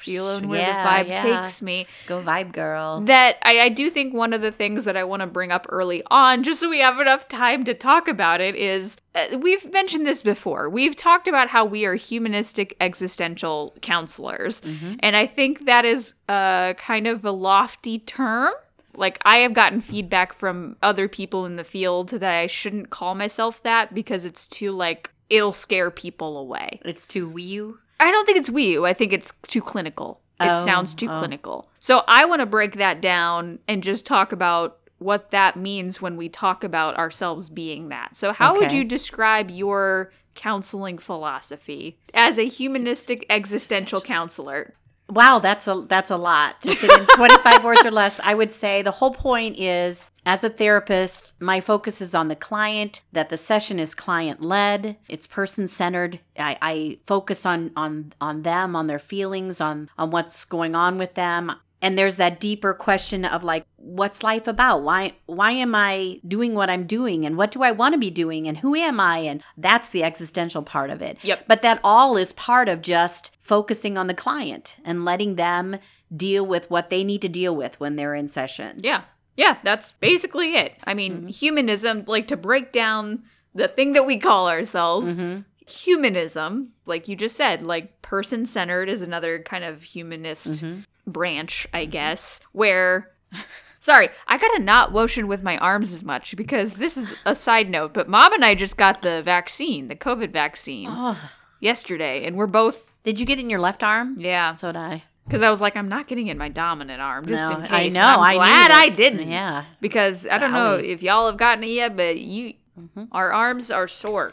feeling 0.00 0.48
where 0.48 0.60
Yeah, 0.60 0.82
the 0.82 1.04
vibe 1.04 1.08
yeah. 1.08 1.22
takes 1.40 1.62
me. 1.62 1.86
go 2.06 2.20
vibe 2.20 2.52
girl. 2.52 3.00
that 3.02 3.38
I, 3.42 3.60
I 3.60 3.68
do 3.68 3.90
think 3.90 4.14
one 4.14 4.32
of 4.32 4.42
the 4.42 4.50
things 4.50 4.84
that 4.84 4.96
I 4.96 5.04
want 5.04 5.20
to 5.20 5.26
bring 5.26 5.52
up 5.52 5.66
early 5.68 6.02
on, 6.10 6.42
just 6.42 6.60
so 6.60 6.68
we 6.68 6.80
have 6.80 6.98
enough 6.98 7.28
time 7.28 7.64
to 7.64 7.74
talk 7.74 8.08
about 8.08 8.40
it, 8.40 8.54
is 8.54 8.96
uh, 9.14 9.38
we've 9.38 9.72
mentioned 9.72 10.06
this 10.06 10.22
before. 10.22 10.68
We've 10.68 10.96
talked 10.96 11.28
about 11.28 11.48
how 11.48 11.64
we 11.64 11.84
are 11.84 11.94
humanistic 11.94 12.76
existential 12.80 13.74
counselors. 13.82 14.62
And 15.00 15.16
I 15.16 15.26
think 15.26 15.66
that 15.66 15.84
is 15.84 16.14
uh, 16.28 16.74
kind 16.74 17.06
of 17.06 17.24
a 17.24 17.32
lofty 17.32 17.98
term. 17.98 18.52
Like, 18.94 19.18
I 19.24 19.38
have 19.38 19.54
gotten 19.54 19.80
feedback 19.80 20.32
from 20.32 20.76
other 20.82 21.06
people 21.08 21.46
in 21.46 21.56
the 21.56 21.64
field 21.64 22.08
that 22.10 22.34
I 22.34 22.46
shouldn't 22.46 22.90
call 22.90 23.14
myself 23.14 23.62
that 23.62 23.94
because 23.94 24.24
it's 24.24 24.46
too, 24.48 24.72
like, 24.72 25.10
it'll 25.28 25.52
scare 25.52 25.90
people 25.90 26.36
away. 26.36 26.80
It's 26.84 27.06
too 27.06 27.28
wee 27.28 27.42
you. 27.44 27.78
I 28.00 28.10
don't 28.10 28.26
think 28.26 28.38
it's 28.38 28.50
wee 28.50 28.78
I 28.78 28.92
think 28.92 29.12
it's 29.12 29.32
too 29.46 29.60
clinical. 29.60 30.20
It 30.40 30.48
Oh, 30.48 30.64
sounds 30.64 30.94
too 30.94 31.08
oh. 31.08 31.18
clinical. 31.18 31.68
So 31.80 32.02
I 32.08 32.24
want 32.24 32.40
to 32.40 32.46
break 32.46 32.76
that 32.76 33.00
down 33.00 33.58
and 33.68 33.82
just 33.82 34.06
talk 34.06 34.32
about 34.32 34.78
what 34.98 35.30
that 35.30 35.56
means 35.56 36.00
when 36.02 36.16
we 36.16 36.28
talk 36.28 36.64
about 36.64 36.96
ourselves 36.96 37.48
being 37.50 37.88
that. 37.90 38.16
So 38.16 38.32
how 38.32 38.56
would 38.56 38.72
you 38.72 38.84
describe 38.84 39.50
your 39.50 40.12
counseling 40.34 40.98
philosophy 40.98 41.98
as 42.14 42.38
a 42.38 42.46
humanistic 42.46 43.26
existential 43.30 44.00
counselor? 44.00 44.74
Wow, 45.10 45.40
that's 45.40 45.66
a 45.66 45.84
that's 45.88 46.10
a 46.10 46.16
lot 46.16 46.62
to 46.62 46.70
fit 46.70 46.92
in 46.92 47.06
25 47.06 47.64
words 47.64 47.84
or 47.84 47.90
less. 47.90 48.20
I 48.20 48.34
would 48.34 48.52
say 48.52 48.80
the 48.80 48.92
whole 48.92 49.12
point 49.12 49.58
is 49.58 50.10
as 50.24 50.44
a 50.44 50.50
therapist, 50.50 51.34
my 51.40 51.60
focus 51.60 52.00
is 52.00 52.14
on 52.14 52.28
the 52.28 52.36
client, 52.36 53.00
that 53.12 53.28
the 53.28 53.36
session 53.36 53.80
is 53.80 53.94
client 53.94 54.40
led, 54.40 54.96
it's 55.08 55.26
person 55.26 55.66
centered. 55.66 56.20
I, 56.38 56.56
I 56.62 56.98
focus 57.06 57.44
on 57.44 57.72
on 57.74 58.12
on 58.20 58.42
them, 58.42 58.76
on 58.76 58.86
their 58.86 59.00
feelings, 59.00 59.60
on 59.60 59.90
on 59.98 60.10
what's 60.10 60.44
going 60.44 60.76
on 60.76 60.96
with 60.96 61.14
them. 61.14 61.52
And 61.82 61.96
there's 61.96 62.16
that 62.16 62.40
deeper 62.40 62.74
question 62.74 63.24
of 63.24 63.42
like, 63.42 63.64
what's 63.76 64.22
life 64.22 64.46
about? 64.46 64.82
Why 64.82 65.14
why 65.26 65.52
am 65.52 65.74
I 65.74 66.20
doing 66.26 66.54
what 66.54 66.68
I'm 66.68 66.86
doing? 66.86 67.24
And 67.24 67.36
what 67.36 67.50
do 67.50 67.62
I 67.62 67.72
want 67.72 67.94
to 67.94 67.98
be 67.98 68.10
doing? 68.10 68.46
And 68.46 68.58
who 68.58 68.74
am 68.74 69.00
I? 69.00 69.18
And 69.18 69.42
that's 69.56 69.88
the 69.88 70.04
existential 70.04 70.62
part 70.62 70.90
of 70.90 71.00
it. 71.00 71.24
Yep. 71.24 71.44
But 71.48 71.62
that 71.62 71.80
all 71.82 72.16
is 72.16 72.32
part 72.34 72.68
of 72.68 72.82
just 72.82 73.34
focusing 73.40 73.96
on 73.96 74.06
the 74.06 74.14
client 74.14 74.76
and 74.84 75.04
letting 75.04 75.36
them 75.36 75.78
deal 76.14 76.44
with 76.44 76.70
what 76.70 76.90
they 76.90 77.02
need 77.02 77.22
to 77.22 77.28
deal 77.28 77.56
with 77.56 77.80
when 77.80 77.96
they're 77.96 78.14
in 78.14 78.28
session. 78.28 78.80
Yeah. 78.82 79.02
Yeah, 79.36 79.56
that's 79.62 79.92
basically 79.92 80.54
it. 80.56 80.74
I 80.84 80.92
mean, 80.92 81.16
mm-hmm. 81.16 81.26
humanism, 81.28 82.04
like 82.06 82.26
to 82.26 82.36
break 82.36 82.72
down 82.72 83.22
the 83.54 83.68
thing 83.68 83.94
that 83.94 84.04
we 84.04 84.18
call 84.18 84.48
ourselves, 84.48 85.14
mm-hmm. 85.14 85.40
humanism, 85.66 86.72
like 86.84 87.08
you 87.08 87.16
just 87.16 87.36
said, 87.36 87.62
like 87.62 88.02
person 88.02 88.44
centered 88.44 88.90
is 88.90 89.00
another 89.00 89.42
kind 89.42 89.64
of 89.64 89.82
humanist 89.82 90.52
mm-hmm. 90.52 90.80
Branch, 91.10 91.66
I 91.72 91.84
guess, 91.84 92.40
where. 92.52 93.10
Sorry, 93.82 94.10
I 94.28 94.36
gotta 94.36 94.58
not 94.58 94.92
motion 94.92 95.26
with 95.26 95.42
my 95.42 95.56
arms 95.56 95.94
as 95.94 96.04
much 96.04 96.36
because 96.36 96.74
this 96.74 96.98
is 96.98 97.14
a 97.24 97.34
side 97.34 97.70
note, 97.70 97.94
but 97.94 98.10
mom 98.10 98.34
and 98.34 98.44
I 98.44 98.54
just 98.54 98.76
got 98.76 99.00
the 99.00 99.22
vaccine, 99.22 99.88
the 99.88 99.96
COVID 99.96 100.32
vaccine, 100.32 101.16
yesterday, 101.60 102.26
and 102.26 102.36
we're 102.36 102.46
both, 102.46 102.92
did 103.04 103.18
you 103.18 103.24
get 103.24 103.38
it 103.38 103.42
in 103.42 103.48
your 103.50 103.58
left 103.60 103.82
arm? 103.82 104.16
yeah, 104.18 104.52
So 104.52 104.68
did 104.72 104.76
I. 104.78 105.02
because 105.24 105.40
I 105.40 105.48
was 105.48 105.62
like, 105.62 105.76
I'm 105.76 105.88
not 105.88 106.08
getting 106.08 106.26
it 106.28 106.32
in 106.32 106.36
my 106.38 106.50
dominant 106.50 107.00
arm 107.00 107.26
just 107.26 107.48
No, 107.50 107.56
in 107.56 107.62
case. 107.62 107.70
I 107.72 107.80
and 107.84 107.94
know. 107.94 108.00
I'm 108.20 108.36
glad 108.36 108.70
it. 108.70 108.76
I 108.76 108.88
didn't. 108.90 109.30
Yeah. 109.30 109.64
because 109.80 110.26
I 110.30 110.36
don't 110.36 110.52
know 110.52 110.74
if 110.74 111.02
y'all 111.02 111.24
have 111.26 111.38
gotten 111.38 111.64
it 111.64 111.70
yet, 111.70 111.96
but 111.96 112.18
you, 112.18 112.54
Mm-hmm. 112.78 113.04
our 113.12 113.30
arms 113.32 113.70
are 113.70 113.88
sore, 113.88 114.32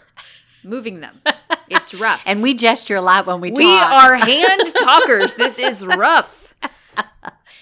moving 0.63 1.00
them. 1.02 1.22
It's 1.70 1.94
rough, 2.00 2.24
And 2.26 2.42
we 2.42 2.54
gesture 2.54 2.96
a 2.96 3.02
lot 3.02 3.26
when 3.26 3.42
we 3.42 3.52
we 3.52 3.63
talk. 3.63 3.92
We 3.92 3.98
are 3.98 4.16
hand 4.16 4.74
talkers. 4.76 5.34
This 5.34 5.58
is 5.60 5.86
rough. 5.86 6.46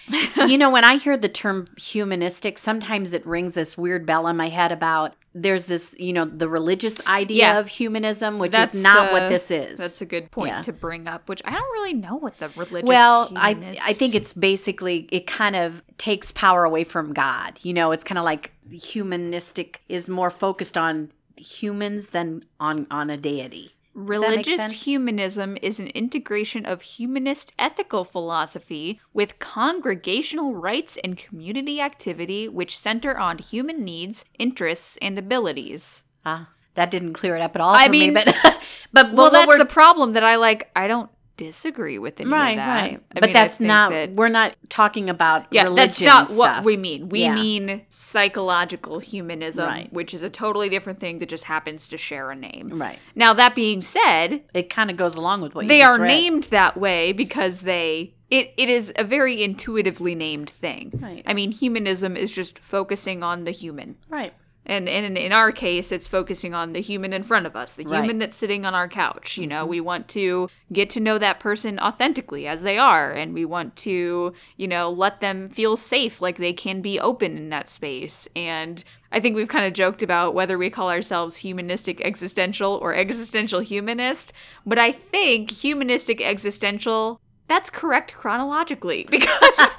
you 0.36 0.58
know, 0.58 0.70
when 0.70 0.84
I 0.84 0.96
hear 0.96 1.16
the 1.16 1.28
term 1.28 1.68
humanistic, 1.78 2.58
sometimes 2.58 3.12
it 3.12 3.26
rings 3.26 3.54
this 3.54 3.76
weird 3.76 4.06
bell 4.06 4.26
in 4.28 4.36
my 4.36 4.48
head 4.48 4.72
about 4.72 5.14
there's 5.38 5.66
this, 5.66 5.94
you 5.98 6.14
know, 6.14 6.24
the 6.24 6.48
religious 6.48 7.06
idea 7.06 7.38
Yeah. 7.44 7.58
of 7.58 7.68
humanism, 7.68 8.38
which 8.38 8.52
That's 8.52 8.74
is 8.74 8.82
not 8.82 9.10
uh, 9.10 9.12
what 9.12 9.28
this 9.28 9.50
is. 9.50 9.78
That's 9.78 10.00
a 10.00 10.06
good 10.06 10.30
point 10.30 10.48
Yeah. 10.52 10.62
to 10.62 10.72
bring 10.72 11.06
up, 11.06 11.28
which 11.28 11.42
I 11.44 11.50
don't 11.50 11.72
really 11.74 11.92
know 11.92 12.16
what 12.16 12.38
the 12.38 12.48
religious. 12.56 12.72
Idea 12.72 12.78
is. 12.78 12.84
Well, 12.88 13.28
I 13.36 13.76
I 13.84 13.92
think 13.92 14.14
it's 14.14 14.32
basically 14.32 15.06
it 15.12 15.26
kind 15.26 15.54
of 15.54 15.82
takes 15.98 16.32
power 16.32 16.64
away 16.64 16.84
from 16.84 17.12
God. 17.12 17.58
You 17.62 17.74
know, 17.74 17.92
it's 17.92 18.02
kind 18.04 18.18
of 18.18 18.24
like 18.24 18.52
humanistic 18.70 19.82
is 19.88 20.08
more 20.08 20.30
focused 20.30 20.76
on 20.78 21.10
humans 21.36 22.10
than 22.10 22.44
on 22.58 22.86
on 22.90 23.10
a 23.10 23.16
deity. 23.16 23.72
Does 23.96 24.20
that 24.20 24.28
make 24.28 24.46
Religious 24.46 24.84
humanism 24.84 25.56
is 25.62 25.80
an 25.80 25.86
integration 25.88 26.66
of 26.66 26.82
humanist 26.82 27.54
ethical 27.58 28.04
philosophy 28.04 29.00
with 29.14 29.38
congregational 29.38 30.54
rights 30.54 30.98
and 31.02 31.16
community 31.16 31.80
activity 31.80 32.46
which 32.46 32.76
center 32.78 33.16
on 33.16 33.38
human 33.38 33.84
needs, 33.84 34.24
interests, 34.38 34.98
and 35.00 35.18
abilities. 35.18 36.04
Ah, 36.26 36.50
that 36.74 36.90
didn't 36.90 37.14
clear 37.14 37.36
it 37.36 37.40
up 37.40 37.54
at 37.56 37.62
all 37.62 37.74
I 37.74 37.86
for 37.86 37.90
mean- 37.92 38.12
me, 38.12 38.22
but 38.22 38.34
but 38.92 39.12
Well, 39.14 39.30
what 39.30 39.32
that's 39.32 39.58
the 39.58 39.64
problem 39.64 40.12
that 40.12 40.24
I 40.24 40.36
like. 40.36 40.70
I 40.76 40.86
don't 40.88 41.08
disagree 41.36 41.98
with 41.98 42.20
any 42.20 42.30
right, 42.30 42.50
of 42.52 42.56
that. 42.56 42.66
right. 42.82 43.00
I 43.12 43.20
but 43.20 43.24
mean, 43.24 43.32
that's 43.32 43.60
not. 43.60 43.90
that- 43.92 44.12
we're 44.14 44.28
not 44.28 44.56
talking 44.68 45.10
about 45.10 45.46
yeah, 45.50 45.68
that's 45.70 46.00
not 46.00 46.30
what 46.30 46.64
we 46.64 46.76
mean. 46.76 47.08
We 47.08 47.20
Yeah. 47.22 47.34
mean 47.34 47.82
psychological 47.90 48.98
humanism, 49.00 49.66
Right. 49.66 49.92
which 49.92 50.14
is 50.14 50.22
a 50.22 50.30
totally 50.30 50.68
different 50.68 50.98
thing 51.00 51.18
that 51.18 51.28
just 51.28 51.44
happens 51.44 51.88
to 51.88 51.98
share 51.98 52.30
a 52.30 52.36
name. 52.36 52.70
Right. 52.80 52.98
Now, 53.14 53.34
that 53.34 53.54
being 53.54 53.82
said, 53.82 54.42
It 54.54 54.70
kind 54.70 54.90
of 54.90 54.96
goes 54.96 55.16
along 55.16 55.42
with 55.42 55.54
what 55.54 55.64
you 55.64 55.68
they 55.68 55.82
are 55.82 56.00
read. 56.00 56.08
named 56.08 56.42
that 56.44 56.76
way 56.76 57.12
because 57.12 57.60
they 57.60 58.14
it, 58.28 58.52
it 58.56 58.68
is 58.68 58.92
a 58.96 59.04
very 59.04 59.40
intuitively 59.40 60.16
named 60.16 60.50
thing. 60.50 60.90
Right. 61.00 61.22
I 61.26 61.32
mean, 61.32 61.52
humanism 61.52 62.16
is 62.16 62.34
just 62.34 62.58
focusing 62.58 63.22
on 63.22 63.44
the 63.44 63.52
human. 63.52 63.96
Right. 64.08 64.32
And, 64.66 64.88
and 64.88 65.06
in, 65.06 65.16
in 65.16 65.32
our 65.32 65.52
case, 65.52 65.92
it's 65.92 66.06
focusing 66.06 66.52
on 66.52 66.72
the 66.72 66.80
human 66.80 67.12
in 67.12 67.22
front 67.22 67.46
of 67.46 67.54
us, 67.56 67.74
the 67.74 67.84
Right. 67.84 67.92
Mm-hmm. 67.92 68.02
human 68.02 68.18
that's 68.18 68.36
sitting 68.36 68.64
on 68.66 68.74
our 68.74 68.88
couch. 68.88 69.38
You 69.38 69.46
know, 69.46 69.64
we 69.64 69.80
want 69.80 70.08
to 70.08 70.50
get 70.72 70.90
to 70.90 71.00
know 71.00 71.18
that 71.18 71.40
person 71.40 71.78
authentically 71.78 72.46
as 72.46 72.62
they 72.62 72.76
are, 72.76 73.12
and 73.12 73.32
we 73.32 73.44
want 73.44 73.76
to, 73.76 74.34
you 74.56 74.68
know, 74.68 74.90
let 74.90 75.20
them 75.20 75.48
feel 75.48 75.76
safe, 75.76 76.20
like 76.20 76.36
they 76.36 76.52
can 76.52 76.82
be 76.82 76.98
open 76.98 77.36
in 77.36 77.48
that 77.50 77.70
space. 77.70 78.28
And 78.34 78.82
I 79.12 79.20
think 79.20 79.36
we've 79.36 79.48
kind 79.48 79.66
of 79.66 79.72
joked 79.72 80.02
about 80.02 80.34
whether 80.34 80.58
we 80.58 80.68
call 80.68 80.90
ourselves 80.90 81.36
humanistic 81.36 82.00
existential 82.00 82.72
or 82.82 82.92
existential 82.92 83.60
humanist, 83.60 84.32
but 84.66 84.78
I 84.78 84.90
think 84.92 85.52
humanistic 85.52 86.20
existential 86.20 87.20
that's 87.48 87.70
correct 87.70 88.14
chronologically 88.14 89.06
because 89.10 89.70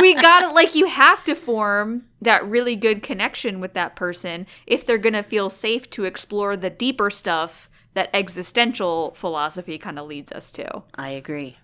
we 0.00 0.14
got 0.14 0.42
it 0.42 0.54
like 0.54 0.74
you 0.74 0.86
have 0.86 1.24
to 1.24 1.34
form 1.34 2.04
that 2.20 2.46
really 2.46 2.76
good 2.76 3.02
connection 3.02 3.60
with 3.60 3.74
that 3.74 3.96
person 3.96 4.46
if 4.66 4.84
they're 4.86 4.98
going 4.98 5.12
to 5.12 5.22
feel 5.22 5.50
safe 5.50 5.88
to 5.90 6.04
explore 6.04 6.56
the 6.56 6.70
deeper 6.70 7.10
stuff 7.10 7.68
that 7.94 8.10
existential 8.12 9.12
philosophy 9.14 9.78
kind 9.78 9.98
of 9.98 10.06
leads 10.06 10.30
us 10.30 10.50
to. 10.52 10.82
I 10.94 11.10
agree. 11.10 11.56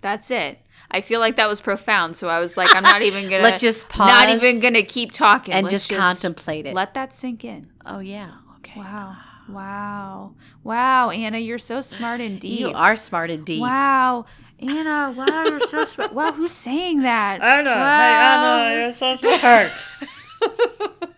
That's 0.00 0.32
it. 0.32 0.58
I 0.90 1.00
feel 1.00 1.20
like 1.20 1.36
that 1.36 1.48
was 1.48 1.60
profound. 1.60 2.16
So 2.16 2.28
I 2.28 2.40
was 2.40 2.56
like, 2.56 2.74
I'm 2.74 2.82
not 2.82 3.02
even 3.08 3.30
gonna. 3.30 3.42
Let's 3.42 3.60
just 3.60 3.88
pause. 3.88 4.08
Not 4.08 4.28
even 4.30 4.60
gonna 4.60 4.82
keep 4.82 5.12
talking 5.12 5.54
and 5.54 5.64
Let's 5.64 5.86
just 5.86 6.00
contemplate 6.00 6.66
it. 6.66 6.74
Let 6.74 6.94
that 6.94 7.12
sink 7.12 7.44
in. 7.44 7.70
oh 7.86 8.00
yeah. 8.00 8.32
Okay. 8.58 8.80
Wow. 8.80 9.16
Wow. 9.48 10.34
Wow, 10.62 11.10
Anna, 11.10 11.38
you're 11.38 11.58
so 11.58 11.80
smart 11.80 12.20
and 12.20 12.40
deep. 12.40 12.60
You 12.60 12.72
are 12.72 12.96
smart 12.96 13.30
and 13.30 13.44
deep. 13.44 13.60
Wow. 13.60 14.26
Anna, 14.62 15.12
wow, 15.16 15.44
you're 15.46 15.60
so 15.60 15.84
smart. 15.84 16.12
Wow, 16.14 16.32
who's 16.32 16.52
saying 16.52 17.02
that? 17.02 17.40
Anna, 17.42 17.70
Wow. 17.70 18.58
hey 18.68 18.74
Anna, 18.74 18.82
you're 18.84 18.92
so 18.92 19.16
smart. 19.16 19.72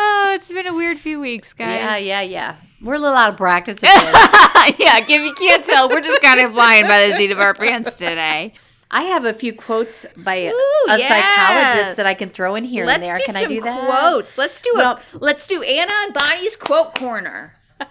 Oh, 0.00 0.32
it's 0.34 0.50
been 0.50 0.66
a 0.66 0.74
weird 0.74 0.98
few 0.98 1.20
weeks, 1.20 1.52
guys. 1.52 1.68
Yeah, 1.76 1.96
yeah, 1.96 2.20
yeah. 2.20 2.56
We're 2.82 2.94
a 2.94 2.98
little 2.98 3.16
out 3.16 3.30
of 3.30 3.36
practice 3.36 3.82
at 3.82 3.88
this. 4.68 4.78
yeah, 4.78 4.98
if 4.98 5.08
you 5.08 5.32
can't 5.34 5.64
tell, 5.64 5.88
we're 5.88 6.00
just 6.00 6.20
kind 6.22 6.38
of 6.40 6.52
flying 6.52 6.86
by 6.86 7.06
the 7.08 7.16
seat 7.16 7.30
of 7.32 7.40
our 7.40 7.52
pants 7.54 7.94
today. 7.94 8.52
I 8.90 9.02
have 9.02 9.24
a 9.24 9.32
few 9.34 9.52
quotes 9.52 10.06
by 10.16 10.34
a, 10.36 10.50
Ooh, 10.50 10.86
a 10.88 10.98
yeah. 10.98 11.08
psychologist 11.08 11.96
that 11.96 12.06
I 12.06 12.14
can 12.14 12.30
throw 12.30 12.54
in 12.54 12.62
here 12.64 12.84
Let's 12.86 12.96
and 12.96 13.04
there. 13.04 13.16
do 13.16 13.24
Can 13.24 13.34
some 13.34 13.44
I 13.44 13.48
do 13.48 13.60
that? 13.62 13.86
quotes. 13.86 14.38
Let's 14.38 14.60
do 14.60 14.70
Well- 14.76 15.00
a 15.14 15.18
let's 15.18 15.46
do 15.48 15.62
Anna 15.62 15.92
and 16.04 16.14
Bonnie's 16.14 16.54
quote 16.56 16.94
corner. 16.94 17.54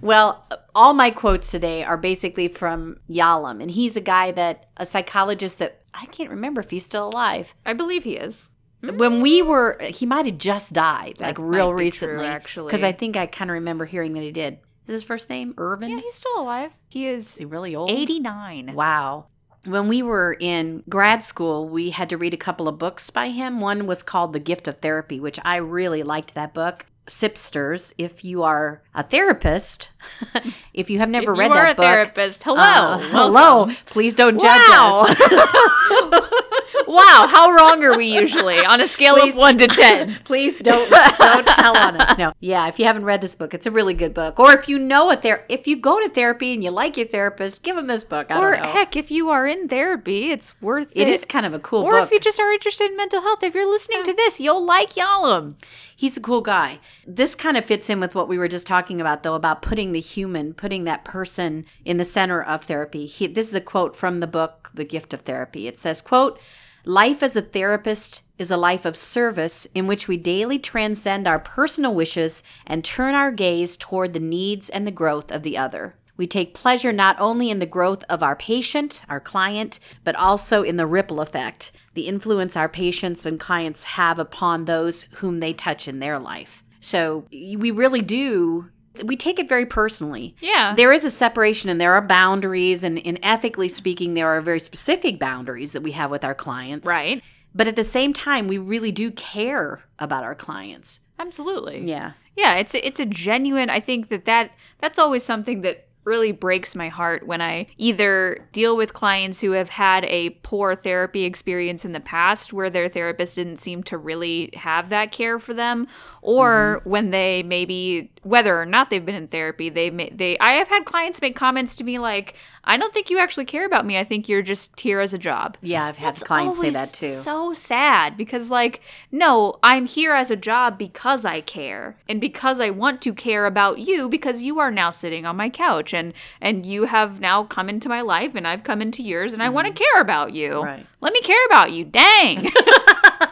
Well, 0.00 0.44
all 0.74 0.94
my 0.94 1.10
quotes 1.10 1.50
today 1.50 1.84
are 1.84 1.96
basically 1.96 2.48
from 2.48 2.98
Yalom, 3.08 3.60
and 3.62 3.70
he's 3.70 3.96
a 3.96 4.00
guy 4.00 4.32
that 4.32 4.68
a 4.76 4.84
psychologist 4.86 5.58
that 5.58 5.80
I 5.94 6.06
can't 6.06 6.30
remember 6.30 6.60
if 6.60 6.70
he's 6.70 6.84
still 6.84 7.08
alive. 7.08 7.54
I 7.64 7.72
believe 7.72 8.04
he 8.04 8.16
is. 8.16 8.50
When 8.80 9.20
we 9.20 9.42
were, 9.42 9.78
he 9.80 10.06
might 10.06 10.26
have 10.26 10.38
just 10.38 10.72
died, 10.72 11.20
like 11.20 11.36
That 11.36 11.42
real 11.42 11.70
might 11.70 11.78
be 11.78 11.84
recently, 11.84 12.16
true, 12.16 12.26
actually. 12.26 12.66
because 12.66 12.82
I 12.82 12.90
think 12.90 13.16
I 13.16 13.26
kind 13.26 13.48
of 13.50 13.54
remember 13.54 13.84
hearing 13.84 14.12
that 14.14 14.22
he 14.22 14.32
did. 14.32 14.58
Is 14.88 14.94
his 14.94 15.04
first 15.04 15.30
name 15.30 15.54
Irvin? 15.56 15.90
Yeah, 15.90 16.00
he's 16.00 16.14
still 16.14 16.40
alive. 16.40 16.72
He 16.88 17.06
Is 17.06 17.28
is 17.32 17.38
he 17.38 17.44
really 17.44 17.76
old? 17.76 17.90
89. 17.90 18.74
Wow. 18.74 19.26
When 19.64 19.86
we 19.86 20.02
were 20.02 20.36
in 20.40 20.82
grad 20.88 21.22
school, 21.22 21.68
we 21.68 21.90
had 21.90 22.10
to 22.10 22.18
read 22.18 22.34
a 22.34 22.38
couple 22.38 22.66
of 22.66 22.78
books 22.78 23.08
by 23.10 23.28
him. 23.28 23.60
One 23.60 23.86
was 23.86 24.02
called 24.02 24.32
The 24.32 24.40
Gift 24.40 24.66
of 24.66 24.78
Therapy, 24.78 25.20
which 25.20 25.38
I 25.44 25.56
really 25.56 26.02
liked 26.02 26.34
that 26.34 26.52
book. 26.52 26.86
Sipsters, 27.06 27.92
if 27.98 28.24
you 28.24 28.42
are 28.44 28.80
a 28.94 29.02
therapist, 29.02 29.90
if 30.74 30.88
you 30.88 30.98
have 31.00 31.08
never 31.10 31.32
If 31.32 31.38
read 31.38 31.46
you 31.48 31.52
are 31.52 31.64
that 31.64 31.72
a 31.72 31.74
book, 31.74 31.84
therapist. 31.84 32.42
Hello. 32.44 32.56
uh, 32.58 32.98
hello, 32.98 33.70
please 33.86 34.14
don't 34.14 34.40
judge 34.40 34.60
Wow. 34.70 35.06
us. 35.08 35.16
wow, 36.88 37.26
how 37.28 37.50
wrong 37.50 37.82
are 37.84 37.96
we 37.96 38.06
usually 38.06 38.64
on 38.64 38.80
a 38.80 38.88
scale 38.88 39.16
Please. 39.16 39.34
of 39.34 39.38
1 39.38 39.58
to 39.58 39.66
10? 39.66 40.14
please 40.24 40.58
don't 40.58 40.90
don't 40.90 41.46
tell 41.46 41.76
on 41.76 42.00
us. 42.00 42.18
No, 42.18 42.32
yeah. 42.40 42.68
If 42.68 42.78
you 42.78 42.84
haven't 42.84 43.04
read 43.04 43.20
this 43.20 43.34
book, 43.34 43.54
it's 43.54 43.66
a 43.66 43.70
really 43.70 43.94
good 43.94 44.14
book. 44.14 44.38
Or 44.38 44.52
if 44.52 44.68
you 44.68 44.78
know 44.78 45.10
a 45.10 45.16
ther, 45.16 45.44
if 45.48 45.66
you 45.66 45.76
go 45.76 46.00
to 46.00 46.08
therapy 46.08 46.54
and 46.54 46.62
you 46.62 46.70
like 46.70 46.96
your 46.96 47.06
therapist, 47.06 47.62
give 47.62 47.76
them 47.76 47.86
this 47.86 48.04
book. 48.04 48.30
I 48.30 48.38
or 48.38 48.52
don't 48.52 48.62
know. 48.62 48.70
heck, 48.70 48.96
if 48.96 49.10
you 49.10 49.30
are 49.30 49.46
in 49.46 49.68
therapy, 49.68 50.30
it's 50.30 50.60
worth 50.60 50.90
it. 50.94 51.02
it 51.02 51.08
is 51.08 51.24
kind 51.24 51.46
of 51.46 51.54
a 51.54 51.58
cool 51.58 51.82
Or 51.82 51.92
book. 51.92 52.04
if 52.04 52.10
you 52.10 52.20
just 52.20 52.40
are 52.40 52.52
interested 52.52 52.90
in 52.90 52.96
mental 52.96 53.22
health, 53.22 53.42
if 53.42 53.54
you're 53.54 53.70
listening 53.70 54.04
to 54.04 54.12
this, 54.12 54.40
you'll 54.40 54.64
like 54.64 54.90
Yalom. 54.94 55.54
He's 55.94 56.16
a 56.16 56.20
cool 56.20 56.40
guy. 56.40 56.80
This 57.06 57.34
kind 57.34 57.56
of 57.56 57.64
fits 57.64 57.88
in 57.88 58.00
with 58.00 58.14
what 58.14 58.28
we 58.28 58.36
were 58.36 58.48
just 58.48 58.66
talking 58.66 59.00
about, 59.00 59.22
though, 59.22 59.34
about 59.34 59.62
putting 59.62 59.92
the 59.92 60.00
human, 60.00 60.52
putting 60.52 60.84
that 60.84 61.04
person 61.04 61.64
in 61.84 61.96
the 61.96 62.04
center 62.04 62.42
of 62.42 62.64
therapy. 62.64 63.06
He, 63.06 63.28
this 63.28 63.48
is 63.48 63.54
a 63.54 63.60
quote 63.60 63.94
from 63.94 64.18
the 64.20 64.26
book, 64.26 64.70
The 64.74 64.84
Gift 64.84 65.14
of 65.14 65.20
Therapy. 65.20 65.68
It 65.68 65.78
says, 65.78 66.02
quote, 66.02 66.40
Life 66.84 67.22
as 67.22 67.36
a 67.36 67.42
therapist 67.42 68.22
is 68.38 68.50
a 68.50 68.56
life 68.56 68.84
of 68.84 68.96
service 68.96 69.68
in 69.72 69.86
which 69.86 70.08
we 70.08 70.16
daily 70.16 70.58
transcend 70.58 71.28
our 71.28 71.38
personal 71.38 71.94
wishes 71.94 72.42
and 72.66 72.84
turn 72.84 73.14
our 73.14 73.30
gaze 73.30 73.76
toward 73.76 74.14
the 74.14 74.20
needs 74.20 74.68
and 74.68 74.84
the 74.84 74.90
growth 74.90 75.30
of 75.30 75.44
the 75.44 75.56
other. 75.56 75.94
We 76.16 76.26
take 76.26 76.54
pleasure 76.54 76.92
not 76.92 77.20
only 77.20 77.50
in 77.50 77.60
the 77.60 77.66
growth 77.66 78.02
of 78.08 78.20
our 78.20 78.34
patient, 78.34 79.02
our 79.08 79.20
client, 79.20 79.78
but 80.02 80.16
also 80.16 80.64
in 80.64 80.76
the 80.76 80.86
ripple 80.86 81.20
effect, 81.20 81.70
the 81.94 82.08
influence 82.08 82.56
our 82.56 82.68
patients 82.68 83.24
and 83.24 83.38
clients 83.38 83.84
have 83.84 84.18
upon 84.18 84.64
those 84.64 85.02
whom 85.12 85.38
they 85.38 85.52
touch 85.52 85.86
in 85.86 86.00
their 86.00 86.18
life. 86.18 86.64
So 86.80 87.26
we 87.30 87.70
really 87.70 88.02
do. 88.02 88.70
We 89.04 89.16
take 89.16 89.38
it 89.38 89.48
very 89.48 89.66
personally. 89.66 90.36
Yeah. 90.40 90.74
There 90.74 90.92
is 90.92 91.04
a 91.04 91.10
separation 91.10 91.70
and 91.70 91.80
there 91.80 91.94
are 91.94 92.02
boundaries, 92.02 92.84
and, 92.84 92.98
and 93.06 93.18
ethically 93.22 93.68
speaking, 93.68 94.14
there 94.14 94.28
are 94.28 94.40
very 94.40 94.60
specific 94.60 95.18
boundaries 95.18 95.72
that 95.72 95.82
we 95.82 95.92
have 95.92 96.10
with 96.10 96.24
our 96.24 96.34
clients. 96.34 96.86
Right. 96.86 97.22
But 97.54 97.66
at 97.66 97.76
the 97.76 97.84
same 97.84 98.12
time, 98.12 98.48
we 98.48 98.58
really 98.58 98.92
do 98.92 99.10
care 99.10 99.84
about 99.98 100.24
our 100.24 100.34
clients. 100.34 101.00
Absolutely. 101.18 101.88
Yeah. 101.88 102.12
Yeah, 102.36 102.56
it's 102.56 102.74
a, 102.74 102.86
it's 102.86 103.00
a 103.00 103.06
genuine. 103.06 103.70
I 103.70 103.80
think 103.80 104.08
that 104.08 104.24
that 104.24 104.52
that's 104.78 104.98
always 104.98 105.22
something 105.22 105.62
that 105.62 105.86
really 106.04 106.32
breaks 106.32 106.74
my 106.74 106.88
heart 106.88 107.26
when 107.26 107.40
I 107.40 107.66
either 107.76 108.48
deal 108.52 108.76
with 108.76 108.92
clients 108.92 109.40
who 109.40 109.52
have 109.52 109.68
had 109.68 110.04
a 110.06 110.30
poor 110.42 110.74
therapy 110.74 111.24
experience 111.24 111.84
in 111.84 111.92
the 111.92 112.00
past 112.00 112.52
where 112.52 112.70
their 112.70 112.88
therapist 112.88 113.36
didn't 113.36 113.58
seem 113.58 113.84
to 113.84 113.96
really 113.96 114.50
have 114.54 114.88
that 114.88 115.12
care 115.12 115.38
for 115.38 115.54
them 115.54 115.86
or 116.22 116.80
when 116.84 117.10
they 117.10 117.42
maybe 117.42 118.10
whether 118.22 118.60
or 118.60 118.64
not 118.64 118.88
they've 118.90 119.04
been 119.04 119.14
in 119.14 119.28
therapy 119.28 119.68
they 119.68 119.90
may, 119.90 120.08
they 120.10 120.38
I 120.38 120.52
have 120.52 120.68
had 120.68 120.84
clients 120.84 121.20
make 121.20 121.36
comments 121.36 121.76
to 121.76 121.84
me 121.84 121.98
like 121.98 122.34
I 122.64 122.76
don't 122.76 122.94
think 122.94 123.10
you 123.10 123.18
actually 123.18 123.44
care 123.44 123.66
about 123.66 123.84
me 123.84 123.98
I 123.98 124.04
think 124.04 124.28
you're 124.28 124.42
just 124.42 124.78
here 124.78 125.00
as 125.00 125.12
a 125.12 125.18
job 125.18 125.58
Yeah, 125.60 125.84
I've 125.84 125.96
had 125.96 126.14
that's 126.14 126.22
clients 126.22 126.60
say 126.60 126.70
that 126.70 126.92
too. 126.92 127.06
So 127.06 127.52
sad 127.52 128.16
because, 128.16 128.50
like, 128.50 128.80
no, 129.10 129.58
I'm 129.62 129.86
here 129.86 130.12
as 130.12 130.30
a 130.30 130.36
job 130.36 130.78
because 130.78 131.24
I 131.24 131.40
care 131.40 131.96
and 132.08 132.20
because 132.20 132.60
I 132.60 132.70
want 132.70 133.02
to 133.02 133.12
care 133.12 133.46
about 133.46 133.78
you 133.78 134.08
because 134.08 134.42
you 134.42 134.58
are 134.58 134.70
now 134.70 134.90
sitting 134.90 135.26
on 135.26 135.36
my 135.36 135.48
couch 135.48 135.92
and 135.92 136.12
and 136.40 136.64
you 136.64 136.84
have 136.84 137.20
now 137.20 137.44
come 137.44 137.68
into 137.68 137.88
my 137.88 138.00
life 138.00 138.34
and 138.34 138.46
I've 138.46 138.64
come 138.64 138.80
into 138.80 139.02
yours 139.02 139.32
and 139.32 139.42
I 139.42 139.48
want 139.48 139.66
to 139.66 139.72
care 139.72 140.00
about 140.00 140.32
you. 140.32 140.50
Mm-hmm. 140.50 140.64
Right. 140.64 140.86
Let 141.00 141.12
me 141.12 141.20
care 141.20 141.46
about 141.46 141.72
you. 141.72 141.84
Dang. 141.84 142.50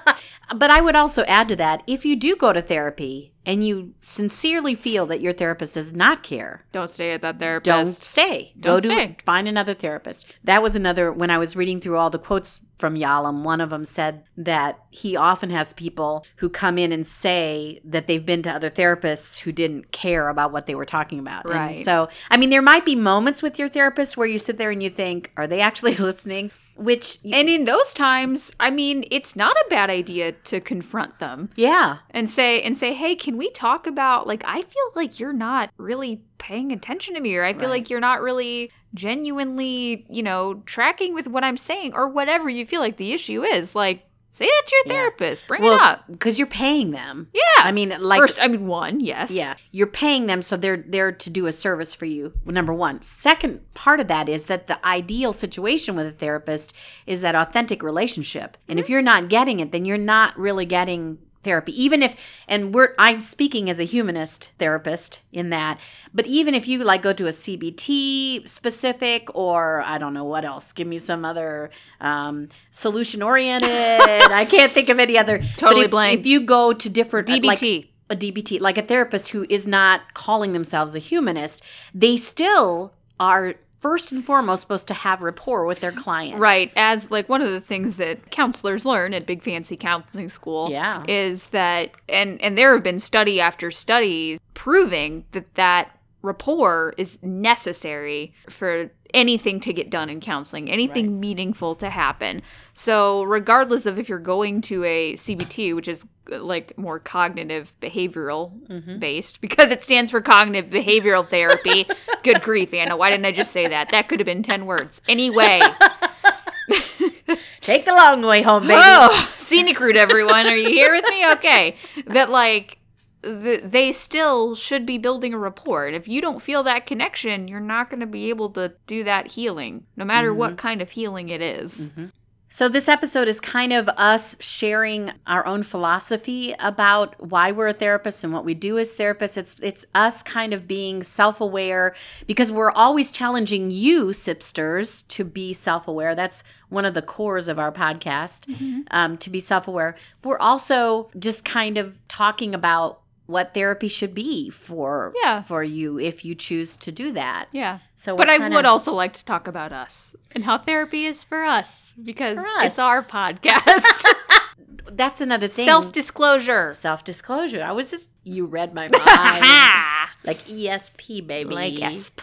But 0.54 0.70
I 0.70 0.80
would 0.80 0.96
also 0.96 1.24
add 1.24 1.48
to 1.48 1.56
that 1.56 1.82
if 1.86 2.04
you 2.04 2.16
do 2.16 2.36
go 2.36 2.52
to 2.52 2.60
therapy 2.62 3.32
and 3.46 3.64
you 3.64 3.94
sincerely 4.02 4.74
feel 4.74 5.06
that 5.06 5.20
your 5.20 5.32
therapist 5.32 5.74
does 5.74 5.92
not 5.92 6.22
care, 6.22 6.64
don't 6.72 6.90
stay 6.90 7.12
at 7.12 7.22
that 7.22 7.38
therapist. 7.38 7.66
don't 7.66 7.86
stay. 7.86 8.52
Don't 8.58 8.82
go 8.82 9.06
to 9.06 9.14
find 9.24 9.48
another 9.48 9.74
therapist. 9.74 10.26
That 10.44 10.62
was 10.62 10.76
another 10.76 11.12
when 11.12 11.30
I 11.30 11.38
was 11.38 11.56
reading 11.56 11.80
through 11.80 11.96
all 11.96 12.10
the 12.10 12.18
quotes 12.18 12.60
from 12.78 12.96
Yalom, 12.96 13.42
one 13.42 13.60
of 13.60 13.70
them 13.70 13.84
said 13.84 14.24
that 14.38 14.78
he 14.90 15.14
often 15.14 15.50
has 15.50 15.72
people 15.74 16.24
who 16.36 16.48
come 16.48 16.78
in 16.78 16.92
and 16.92 17.06
say 17.06 17.80
that 17.84 18.06
they've 18.06 18.24
been 18.24 18.42
to 18.42 18.50
other 18.50 18.70
therapists 18.70 19.40
who 19.40 19.52
didn't 19.52 19.92
care 19.92 20.28
about 20.28 20.50
what 20.50 20.64
they 20.66 20.74
were 20.74 20.86
talking 20.86 21.18
about. 21.18 21.44
And 21.44 21.54
Right. 21.54 21.84
so, 21.84 22.08
I 22.30 22.38
mean, 22.38 22.48
there 22.48 22.62
might 22.62 22.86
be 22.86 22.96
moments 22.96 23.42
with 23.42 23.58
your 23.58 23.68
therapist 23.68 24.16
where 24.16 24.26
you 24.26 24.38
sit 24.38 24.56
there 24.56 24.70
and 24.70 24.82
you 24.82 24.88
think, 24.90 25.30
are 25.36 25.46
they 25.46 25.60
actually 25.60 25.94
listening? 25.98 26.50
Which, 26.80 27.18
And 27.30 27.48
in 27.48 27.64
those 27.64 27.92
times, 27.92 28.52
I 28.58 28.70
mean, 28.70 29.04
it's 29.10 29.36
not 29.36 29.54
a 29.56 29.66
bad 29.68 29.90
idea 29.90 30.32
to 30.32 30.60
confront 30.60 31.18
them. 31.18 31.50
yeah, 31.54 31.98
and 32.10 32.28
say 32.28 32.60
and 32.62 32.76
say 32.76 32.94
hey 32.94 33.14
can 33.14 33.36
we 33.36 33.50
talk 33.50 33.86
about 33.86 34.26
like 34.26 34.42
i 34.46 34.62
feel 34.62 34.88
like 34.96 35.20
you're 35.20 35.32
not 35.32 35.70
really 35.76 36.22
paying 36.38 36.72
attention 36.72 37.14
to 37.14 37.20
me 37.20 37.36
or 37.36 37.44
i 37.44 37.52
feel 37.52 37.62
Right. 37.68 37.70
like 37.80 37.90
you're 37.90 38.00
not 38.00 38.20
really 38.22 38.70
genuinely 38.94 40.06
you 40.10 40.22
know 40.22 40.54
tracking 40.66 41.14
with 41.14 41.26
what 41.28 41.44
i'm 41.44 41.56
saying 41.56 41.92
or 41.94 42.08
whatever 42.08 42.48
you 42.48 42.64
feel 42.66 42.80
like 42.80 42.96
the 42.96 43.12
issue 43.12 43.42
is 43.42 43.74
like 43.74 44.04
say 44.32 44.46
that 44.46 44.62
to 44.66 44.76
your 44.76 44.82
Yeah. 44.86 45.00
therapist 45.00 45.46
bring 45.46 45.62
well, 45.62 45.74
it 45.74 45.80
up 45.80 46.04
because 46.08 46.38
you're 46.38 46.46
paying 46.46 46.90
them. 46.90 47.28
yeah 47.32 47.40
I 47.58 47.72
mean, 47.72 47.94
like 48.00 48.20
first 48.20 48.40
i 48.40 48.48
mean 48.48 48.66
one 48.66 49.00
yes 49.00 49.30
Yeah, 49.30 49.54
you're 49.70 49.86
paying 49.86 50.26
them, 50.26 50.42
so 50.42 50.56
they're 50.56 50.76
there 50.76 51.12
to 51.12 51.30
do 51.30 51.46
a 51.46 51.52
service 51.52 51.94
for 51.94 52.06
you. 52.06 52.32
Number 52.44 52.72
one. 52.72 53.02
Second 53.02 53.60
part 53.74 54.00
of 54.00 54.08
that 54.08 54.28
is 54.28 54.46
that 54.46 54.66
the 54.66 54.84
ideal 54.86 55.32
situation 55.32 55.96
with 55.96 56.06
a 56.06 56.12
therapist 56.12 56.74
is 57.06 57.20
that 57.20 57.34
authentic 57.34 57.82
relationship. 57.82 58.56
And 58.68 58.78
if 58.78 58.86
mm-hmm. 58.86 58.92
you're 58.92 59.02
not 59.02 59.28
getting 59.28 59.60
it, 59.60 59.72
then 59.72 59.84
you're 59.84 59.98
not 59.98 60.38
really 60.38 60.66
getting 60.66 61.18
therapy. 61.42 61.72
Even 61.82 62.02
if, 62.02 62.16
and 62.48 62.74
we're, 62.74 62.94
I'm 62.98 63.20
speaking 63.20 63.70
as 63.70 63.80
a 63.80 63.84
humanist 63.84 64.52
therapist 64.58 65.20
in 65.32 65.50
that, 65.50 65.78
but 66.12 66.26
even 66.26 66.54
if 66.54 66.68
you 66.68 66.82
like 66.84 67.02
go 67.02 67.12
to 67.12 67.26
a 67.26 67.30
CBT 67.30 68.48
specific 68.48 69.34
or 69.34 69.82
I 69.82 69.98
don't 69.98 70.14
know 70.14 70.24
what 70.24 70.44
else, 70.44 70.72
give 70.72 70.86
me 70.86 70.98
some 70.98 71.24
other 71.24 71.70
um, 72.00 72.48
solution 72.70 73.22
oriented. 73.22 73.70
I 73.70 74.44
can't 74.44 74.72
think 74.72 74.88
of 74.88 74.98
any 74.98 75.16
other. 75.18 75.38
Totally 75.56 75.86
if- 75.86 75.90
blank. 75.90 76.20
If 76.20 76.26
you 76.26 76.40
go 76.40 76.72
to 76.72 76.90
different 76.90 77.28
like, 77.28 77.58
dbt 77.58 77.86
a 78.10 78.16
DBT, 78.16 78.60
like 78.60 78.76
a 78.76 78.82
therapist 78.82 79.28
who 79.28 79.46
is 79.48 79.66
not 79.68 80.14
calling 80.14 80.52
themselves 80.52 80.96
a 80.96 80.98
humanist, 80.98 81.62
they 81.94 82.16
still 82.16 82.92
are 83.20 83.54
first 83.80 84.12
and 84.12 84.24
foremost 84.24 84.60
supposed 84.60 84.86
to 84.88 84.94
have 84.94 85.22
rapport 85.22 85.64
with 85.64 85.80
their 85.80 85.90
client. 85.92 86.38
Right. 86.38 86.70
As 86.76 87.10
like 87.10 87.28
one 87.28 87.40
of 87.42 87.50
the 87.50 87.60
things 87.60 87.96
that 87.96 88.30
counselors 88.30 88.84
learn 88.86 89.14
at 89.14 89.26
big 89.26 89.42
fancy 89.42 89.76
counseling 89.76 90.28
school 90.28 90.70
Yeah. 90.70 91.02
is 91.08 91.48
that 91.48 91.90
and 92.08 92.40
and 92.42 92.56
there 92.56 92.72
have 92.74 92.82
been 92.82 93.00
study 93.00 93.40
after 93.40 93.70
study 93.70 94.38
proving 94.54 95.24
that 95.32 95.54
that 95.54 95.96
rapport 96.22 96.92
is 96.98 97.18
necessary 97.22 98.34
for 98.48 98.90
anything 99.14 99.60
to 99.60 99.72
get 99.72 99.90
done 99.90 100.08
in 100.08 100.20
counseling, 100.20 100.70
anything 100.70 101.20
meaningful 101.20 101.74
to 101.76 101.90
happen. 101.90 102.42
So 102.74 103.22
regardless 103.22 103.86
of 103.86 103.98
if 103.98 104.08
you're 104.08 104.18
going 104.18 104.60
to 104.62 104.84
a 104.84 105.14
CBT, 105.14 105.74
which 105.74 105.88
is 105.88 106.06
like 106.28 106.76
more 106.78 106.98
cognitive 106.98 107.74
behavioral 107.80 108.52
mm-hmm. 108.68 108.98
based 108.98 109.40
because 109.40 109.70
it 109.70 109.82
stands 109.82 110.10
for 110.10 110.20
cognitive 110.20 110.70
behavioral 110.70 111.26
therapy. 111.26 111.86
Good 112.22 112.42
grief, 112.42 112.72
Anna. 112.72 112.96
Why 112.96 113.10
didn't 113.10 113.26
I 113.26 113.32
just 113.32 113.52
say 113.52 113.66
that? 113.66 113.88
That 113.90 114.08
could 114.08 114.20
have 114.20 114.26
been 114.26 114.42
10 114.42 114.66
words. 114.66 115.02
Anyway, 115.08 115.60
Take 117.60 117.84
the 117.84 117.92
long 117.92 118.22
way 118.22 118.42
home, 118.42 118.66
baby. 118.66 118.80
Oh, 118.82 119.32
scenic 119.36 119.78
route, 119.80 119.96
everyone. 119.96 120.46
Are 120.46 120.56
you 120.56 120.68
here 120.68 120.92
with 120.92 121.04
me? 121.08 121.30
Okay. 121.32 121.76
That, 122.06 122.30
like, 122.30 122.78
th- 123.22 123.62
they 123.64 123.92
still 123.92 124.54
should 124.54 124.86
be 124.86 124.98
building 124.98 125.34
a 125.34 125.38
rapport. 125.38 125.88
If 125.88 126.08
you 126.08 126.20
don't 126.20 126.42
feel 126.42 126.62
that 126.64 126.86
connection, 126.86 127.48
you're 127.48 127.60
not 127.60 127.90
going 127.90 128.00
to 128.00 128.06
be 128.06 128.28
able 128.30 128.50
to 128.50 128.72
do 128.86 129.04
that 129.04 129.28
healing, 129.28 129.86
no 129.96 130.04
matter 130.04 130.32
what 130.32 130.50
mm-hmm. 130.50 130.56
kind 130.56 130.82
of 130.82 130.90
healing 130.90 131.28
it 131.28 131.42
is. 131.42 131.90
Mm-hmm. 131.90 132.06
So, 132.52 132.68
this 132.68 132.88
episode 132.88 133.28
is 133.28 133.38
kind 133.38 133.72
of 133.72 133.88
us 133.90 134.36
sharing 134.40 135.12
our 135.24 135.46
own 135.46 135.62
philosophy 135.62 136.52
about 136.58 137.14
why 137.24 137.52
we're 137.52 137.68
a 137.68 137.72
therapist 137.72 138.24
and 138.24 138.32
what 138.32 138.44
we 138.44 138.54
do 138.54 138.76
as 138.76 138.92
therapists. 138.92 139.36
It's, 139.36 139.56
it's 139.60 139.86
us 139.94 140.24
kind 140.24 140.52
of 140.52 140.66
being 140.66 141.04
self 141.04 141.40
aware 141.40 141.94
because 142.26 142.50
we're 142.50 142.72
always 142.72 143.12
challenging 143.12 143.70
you, 143.70 144.06
Sipsters, 144.06 145.06
to 145.06 145.22
be 145.22 145.52
self 145.52 145.86
aware. 145.86 146.16
That's 146.16 146.42
one 146.70 146.84
of 146.84 146.94
the 146.94 147.02
cores 147.02 147.46
of 147.46 147.60
our 147.60 147.70
podcast, 147.70 148.46
mm-hmm. 148.46 148.80
um, 148.90 149.16
to 149.18 149.30
be 149.30 149.38
self 149.38 149.68
aware. 149.68 149.94
We're 150.24 150.38
also 150.38 151.08
just 151.20 151.44
kind 151.44 151.78
of 151.78 152.00
talking 152.08 152.52
about 152.52 152.99
what 153.30 153.54
therapy 153.54 153.88
should 153.88 154.14
be 154.14 154.50
for 154.50 155.12
Yeah. 155.22 155.42
for 155.42 155.62
you 155.62 155.98
if 155.98 156.24
you 156.24 156.34
choose 156.34 156.76
to 156.78 156.90
do 156.92 157.12
that. 157.12 157.46
Yeah. 157.52 157.78
So, 157.94 158.16
But 158.16 158.28
I 158.28 158.48
would 158.48 158.64
also 158.66 158.92
like 158.92 159.12
to 159.14 159.24
talk 159.24 159.46
about 159.46 159.72
us 159.72 160.14
and 160.34 160.44
how 160.44 160.58
therapy 160.58 161.06
is 161.06 161.22
for 161.22 161.44
us 161.44 161.94
because 162.02 162.38
For 162.38 162.64
it's 162.64 162.78
our 162.78 163.02
podcast. 163.02 164.04
That's 164.92 165.20
another 165.20 165.46
thing. 165.48 165.64
Self 165.66 165.92
disclosure. 165.92 166.72
self 166.72 167.04
disclosure. 167.04 167.62
I 167.62 167.72
was 167.72 167.90
just 167.90 168.08
you 168.24 168.44
read 168.46 168.74
my 168.74 168.88
mind. 168.88 168.98
like 170.24 170.38
ESP 170.48 171.26
baby. 171.26 171.54
like 171.54 171.74
ESP. 171.74 172.20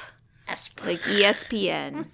ESP. 0.49 0.85
Like 0.85 1.01
ESPN. 1.03 2.07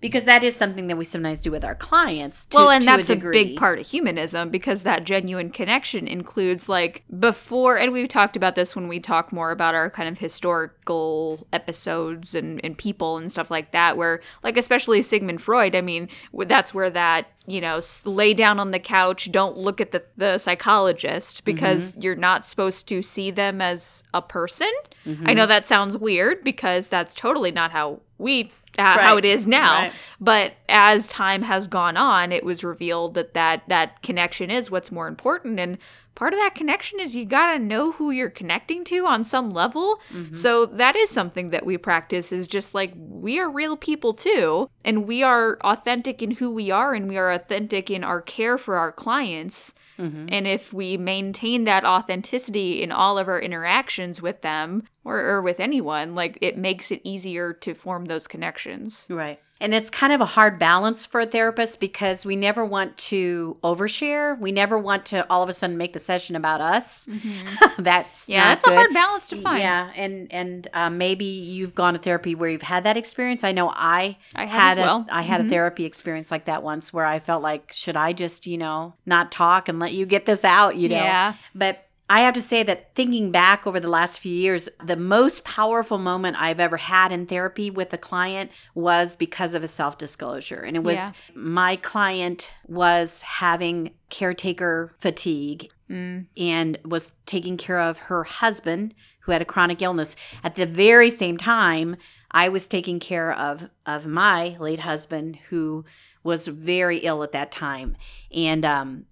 Because 0.00 0.26
that 0.26 0.44
is 0.44 0.54
something 0.54 0.86
that 0.86 0.96
we 0.96 1.04
sometimes 1.04 1.42
do 1.42 1.50
with 1.50 1.64
our 1.64 1.74
clients. 1.74 2.44
To, 2.46 2.56
well, 2.56 2.70
and 2.70 2.84
that's 2.84 3.10
a, 3.10 3.16
degree. 3.16 3.32
big 3.32 3.56
part 3.56 3.80
of 3.80 3.86
humanism 3.86 4.48
because 4.48 4.84
that 4.84 5.02
genuine 5.02 5.50
connection 5.50 6.06
includes 6.06 6.68
like 6.68 7.02
before, 7.18 7.76
and 7.76 7.92
we've 7.92 8.06
talked 8.06 8.36
about 8.36 8.54
this 8.54 8.76
when 8.76 8.86
we 8.86 9.00
talk 9.00 9.32
more 9.32 9.50
about 9.50 9.74
our 9.74 9.90
kind 9.90 10.08
of 10.08 10.18
historical 10.18 11.46
episodes 11.52 12.36
and, 12.36 12.60
and 12.64 12.78
people 12.78 13.16
and 13.16 13.32
stuff 13.32 13.50
like 13.50 13.72
that, 13.72 13.96
where 13.96 14.20
like 14.44 14.56
especially 14.56 15.02
Sigmund 15.02 15.42
Freud, 15.42 15.74
I 15.74 15.80
mean, 15.80 16.08
that's 16.32 16.72
where 16.72 16.90
that 16.90 17.32
you 17.48 17.60
know 17.60 17.80
lay 18.04 18.34
down 18.34 18.60
on 18.60 18.70
the 18.70 18.78
couch, 18.78 19.32
don't 19.32 19.56
look 19.56 19.80
at 19.80 19.90
the 19.90 20.04
the 20.16 20.38
psychologist 20.38 21.38
mm-hmm. 21.38 21.44
because 21.46 21.96
you're 21.96 22.14
not 22.14 22.46
supposed 22.46 22.86
to 22.88 23.02
see 23.02 23.30
them 23.30 23.60
as 23.60 24.04
a 24.14 24.22
person. 24.22 24.70
I 25.04 25.08
mm-hmm. 25.08 25.34
know 25.34 25.46
that 25.46 25.66
sounds 25.66 25.96
weird 25.96 26.44
because 26.44 26.88
that's 26.88 27.14
totally 27.14 27.50
not 27.50 27.72
how 27.72 28.00
we. 28.18 28.52
Uh, 28.78 28.96
How 28.98 29.16
it 29.16 29.24
is 29.24 29.44
now, 29.46 29.74
Right. 29.84 29.92
but 30.20 30.52
as 30.68 31.08
time 31.08 31.42
has 31.42 31.66
gone 31.66 31.96
on 31.96 32.30
it 32.30 32.44
was 32.44 32.62
revealed 32.62 33.14
that 33.14 33.34
that 33.34 33.62
that 33.68 34.02
connection 34.02 34.50
is 34.52 34.70
what's 34.70 34.92
more 34.92 35.08
important. 35.08 35.58
And 35.58 35.78
part 36.14 36.32
of 36.32 36.38
that 36.38 36.54
connection 36.54 37.00
is 37.00 37.16
you 37.16 37.24
got 37.24 37.54
to 37.54 37.58
know 37.58 37.92
who 37.92 38.12
you're 38.12 38.30
connecting 38.30 38.84
to 38.84 39.04
on 39.06 39.24
some 39.24 39.50
level. 39.50 39.98
So 40.32 40.64
that 40.66 40.94
is 40.94 41.10
something 41.10 41.50
that 41.50 41.66
we 41.66 41.76
practice 41.76 42.30
is 42.30 42.46
just 42.46 42.72
like 42.74 42.92
we 42.96 43.40
are 43.40 43.50
real 43.50 43.76
people 43.76 44.14
too. 44.14 44.68
And 44.84 45.06
we 45.08 45.24
are 45.24 45.58
authentic 45.64 46.22
in 46.22 46.32
who 46.32 46.48
we 46.50 46.70
are 46.70 46.94
and 46.94 47.08
we 47.08 47.16
are 47.16 47.32
authentic 47.32 47.90
in 47.90 48.04
our 48.04 48.20
care 48.20 48.58
for 48.58 48.76
our 48.76 48.92
clients 48.92 49.74
Mm-hmm. 49.98 50.26
and 50.28 50.46
if 50.46 50.72
we 50.72 50.96
maintain 50.96 51.64
that 51.64 51.84
authenticity 51.84 52.82
in 52.82 52.92
all 52.92 53.18
of 53.18 53.28
our 53.28 53.40
interactions 53.40 54.22
with 54.22 54.42
them 54.42 54.84
or, 55.04 55.18
or 55.18 55.42
with 55.42 55.58
anyone, 55.58 56.14
like 56.14 56.38
it 56.40 56.56
makes 56.56 56.92
it 56.92 57.00
easier 57.02 57.52
to 57.52 57.74
form 57.74 58.04
those 58.04 58.26
connections. 58.28 59.06
Right. 59.10 59.40
And 59.60 59.74
it's 59.74 59.90
kind 59.90 60.12
of 60.12 60.20
a 60.20 60.24
hard 60.24 60.58
balance 60.58 61.04
for 61.04 61.20
a 61.20 61.26
therapist 61.26 61.80
because 61.80 62.24
we 62.24 62.36
never 62.36 62.64
want 62.64 62.96
to 62.98 63.56
overshare. 63.64 64.38
We 64.38 64.52
never 64.52 64.78
want 64.78 65.04
to 65.06 65.26
all 65.28 65.42
of 65.42 65.48
a 65.48 65.52
sudden 65.52 65.76
make 65.76 65.92
the 65.94 65.98
session 65.98 66.36
about 66.36 66.60
us. 66.60 67.08
that's 67.78 68.22
Mm-hmm. 68.24 68.32
Yeah, 68.32 68.38
not 68.44 68.48
that's 68.50 68.66
a 68.68 68.74
hard 68.74 68.92
balance 68.94 69.28
to 69.30 69.36
find. 69.40 69.60
Yeah, 69.60 69.90
and 69.96 70.32
and 70.32 70.68
uh, 70.72 70.90
maybe 70.90 71.24
you've 71.24 71.74
gone 71.74 71.94
to 71.94 71.98
therapy 72.00 72.34
where 72.34 72.48
you've 72.50 72.62
had 72.62 72.84
that 72.84 72.96
experience. 72.96 73.42
I 73.44 73.52
know 73.52 73.70
I, 73.74 74.16
I 74.34 74.44
had 74.44 74.78
a- 74.78 74.80
well. 74.82 75.00
Mm-hmm. 75.00 75.14
I 75.16 75.22
had 75.22 75.40
a 75.40 75.48
therapy 75.48 75.84
experience 75.84 76.30
like 76.30 76.44
that 76.44 76.62
once 76.62 76.92
where 76.92 77.04
I 77.04 77.18
felt 77.18 77.42
like 77.42 77.72
should 77.72 77.96
I 77.96 78.12
just 78.12 78.46
you 78.46 78.58
know 78.58 78.94
not 79.06 79.32
talk 79.32 79.68
and 79.68 79.78
let 79.78 79.92
you 79.92 80.06
get 80.06 80.26
this 80.26 80.44
out 80.44 80.76
you 80.76 80.88
know 80.88 80.96
Yeah. 80.96 81.34
but 81.54 81.84
I 82.10 82.20
have 82.20 82.32
to 82.34 82.42
say 82.42 82.62
that 82.62 82.94
thinking 82.94 83.30
back 83.30 83.66
over 83.66 83.78
the 83.78 83.88
last 83.88 84.18
few 84.18 84.32
years, 84.32 84.68
the 84.82 84.96
most 84.96 85.44
powerful 85.44 85.98
moment 85.98 86.40
I've 86.40 86.58
ever 86.60 86.78
had 86.78 87.12
in 87.12 87.26
therapy 87.26 87.70
with 87.70 87.92
a 87.92 87.98
client 87.98 88.50
was 88.74 89.14
because 89.14 89.52
of 89.54 89.62
a 89.62 89.68
self 89.68 89.98
disclosure. 89.98 90.60
And 90.60 90.74
it 90.76 90.82
was 90.82 90.98
Yeah. 90.98 91.10
my 91.34 91.76
client 91.76 92.50
was 92.66 93.22
having 93.22 93.90
caretaker 94.10 94.94
fatigue 94.98 95.70
Mm. 95.90 96.26
and 96.36 96.78
was 96.84 97.12
taking 97.24 97.56
care 97.56 97.80
of 97.80 97.96
her 97.98 98.24
husband 98.24 98.92
who 99.20 99.32
had 99.32 99.40
a 99.40 99.46
chronic 99.46 99.80
illness. 99.80 100.16
At 100.44 100.54
the 100.54 100.66
very 100.66 101.08
same 101.08 101.38
time, 101.38 101.96
I 102.30 102.50
was 102.50 102.68
taking 102.68 103.00
care 103.00 103.32
of 103.32 103.70
of 103.86 104.06
my 104.06 104.56
late 104.60 104.80
husband 104.80 105.36
who 105.48 105.86
was 106.22 106.46
very 106.48 106.98
ill 106.98 107.22
at 107.22 107.32
that 107.32 107.50
time. 107.50 107.96
And 108.34 108.64
um 108.66 109.04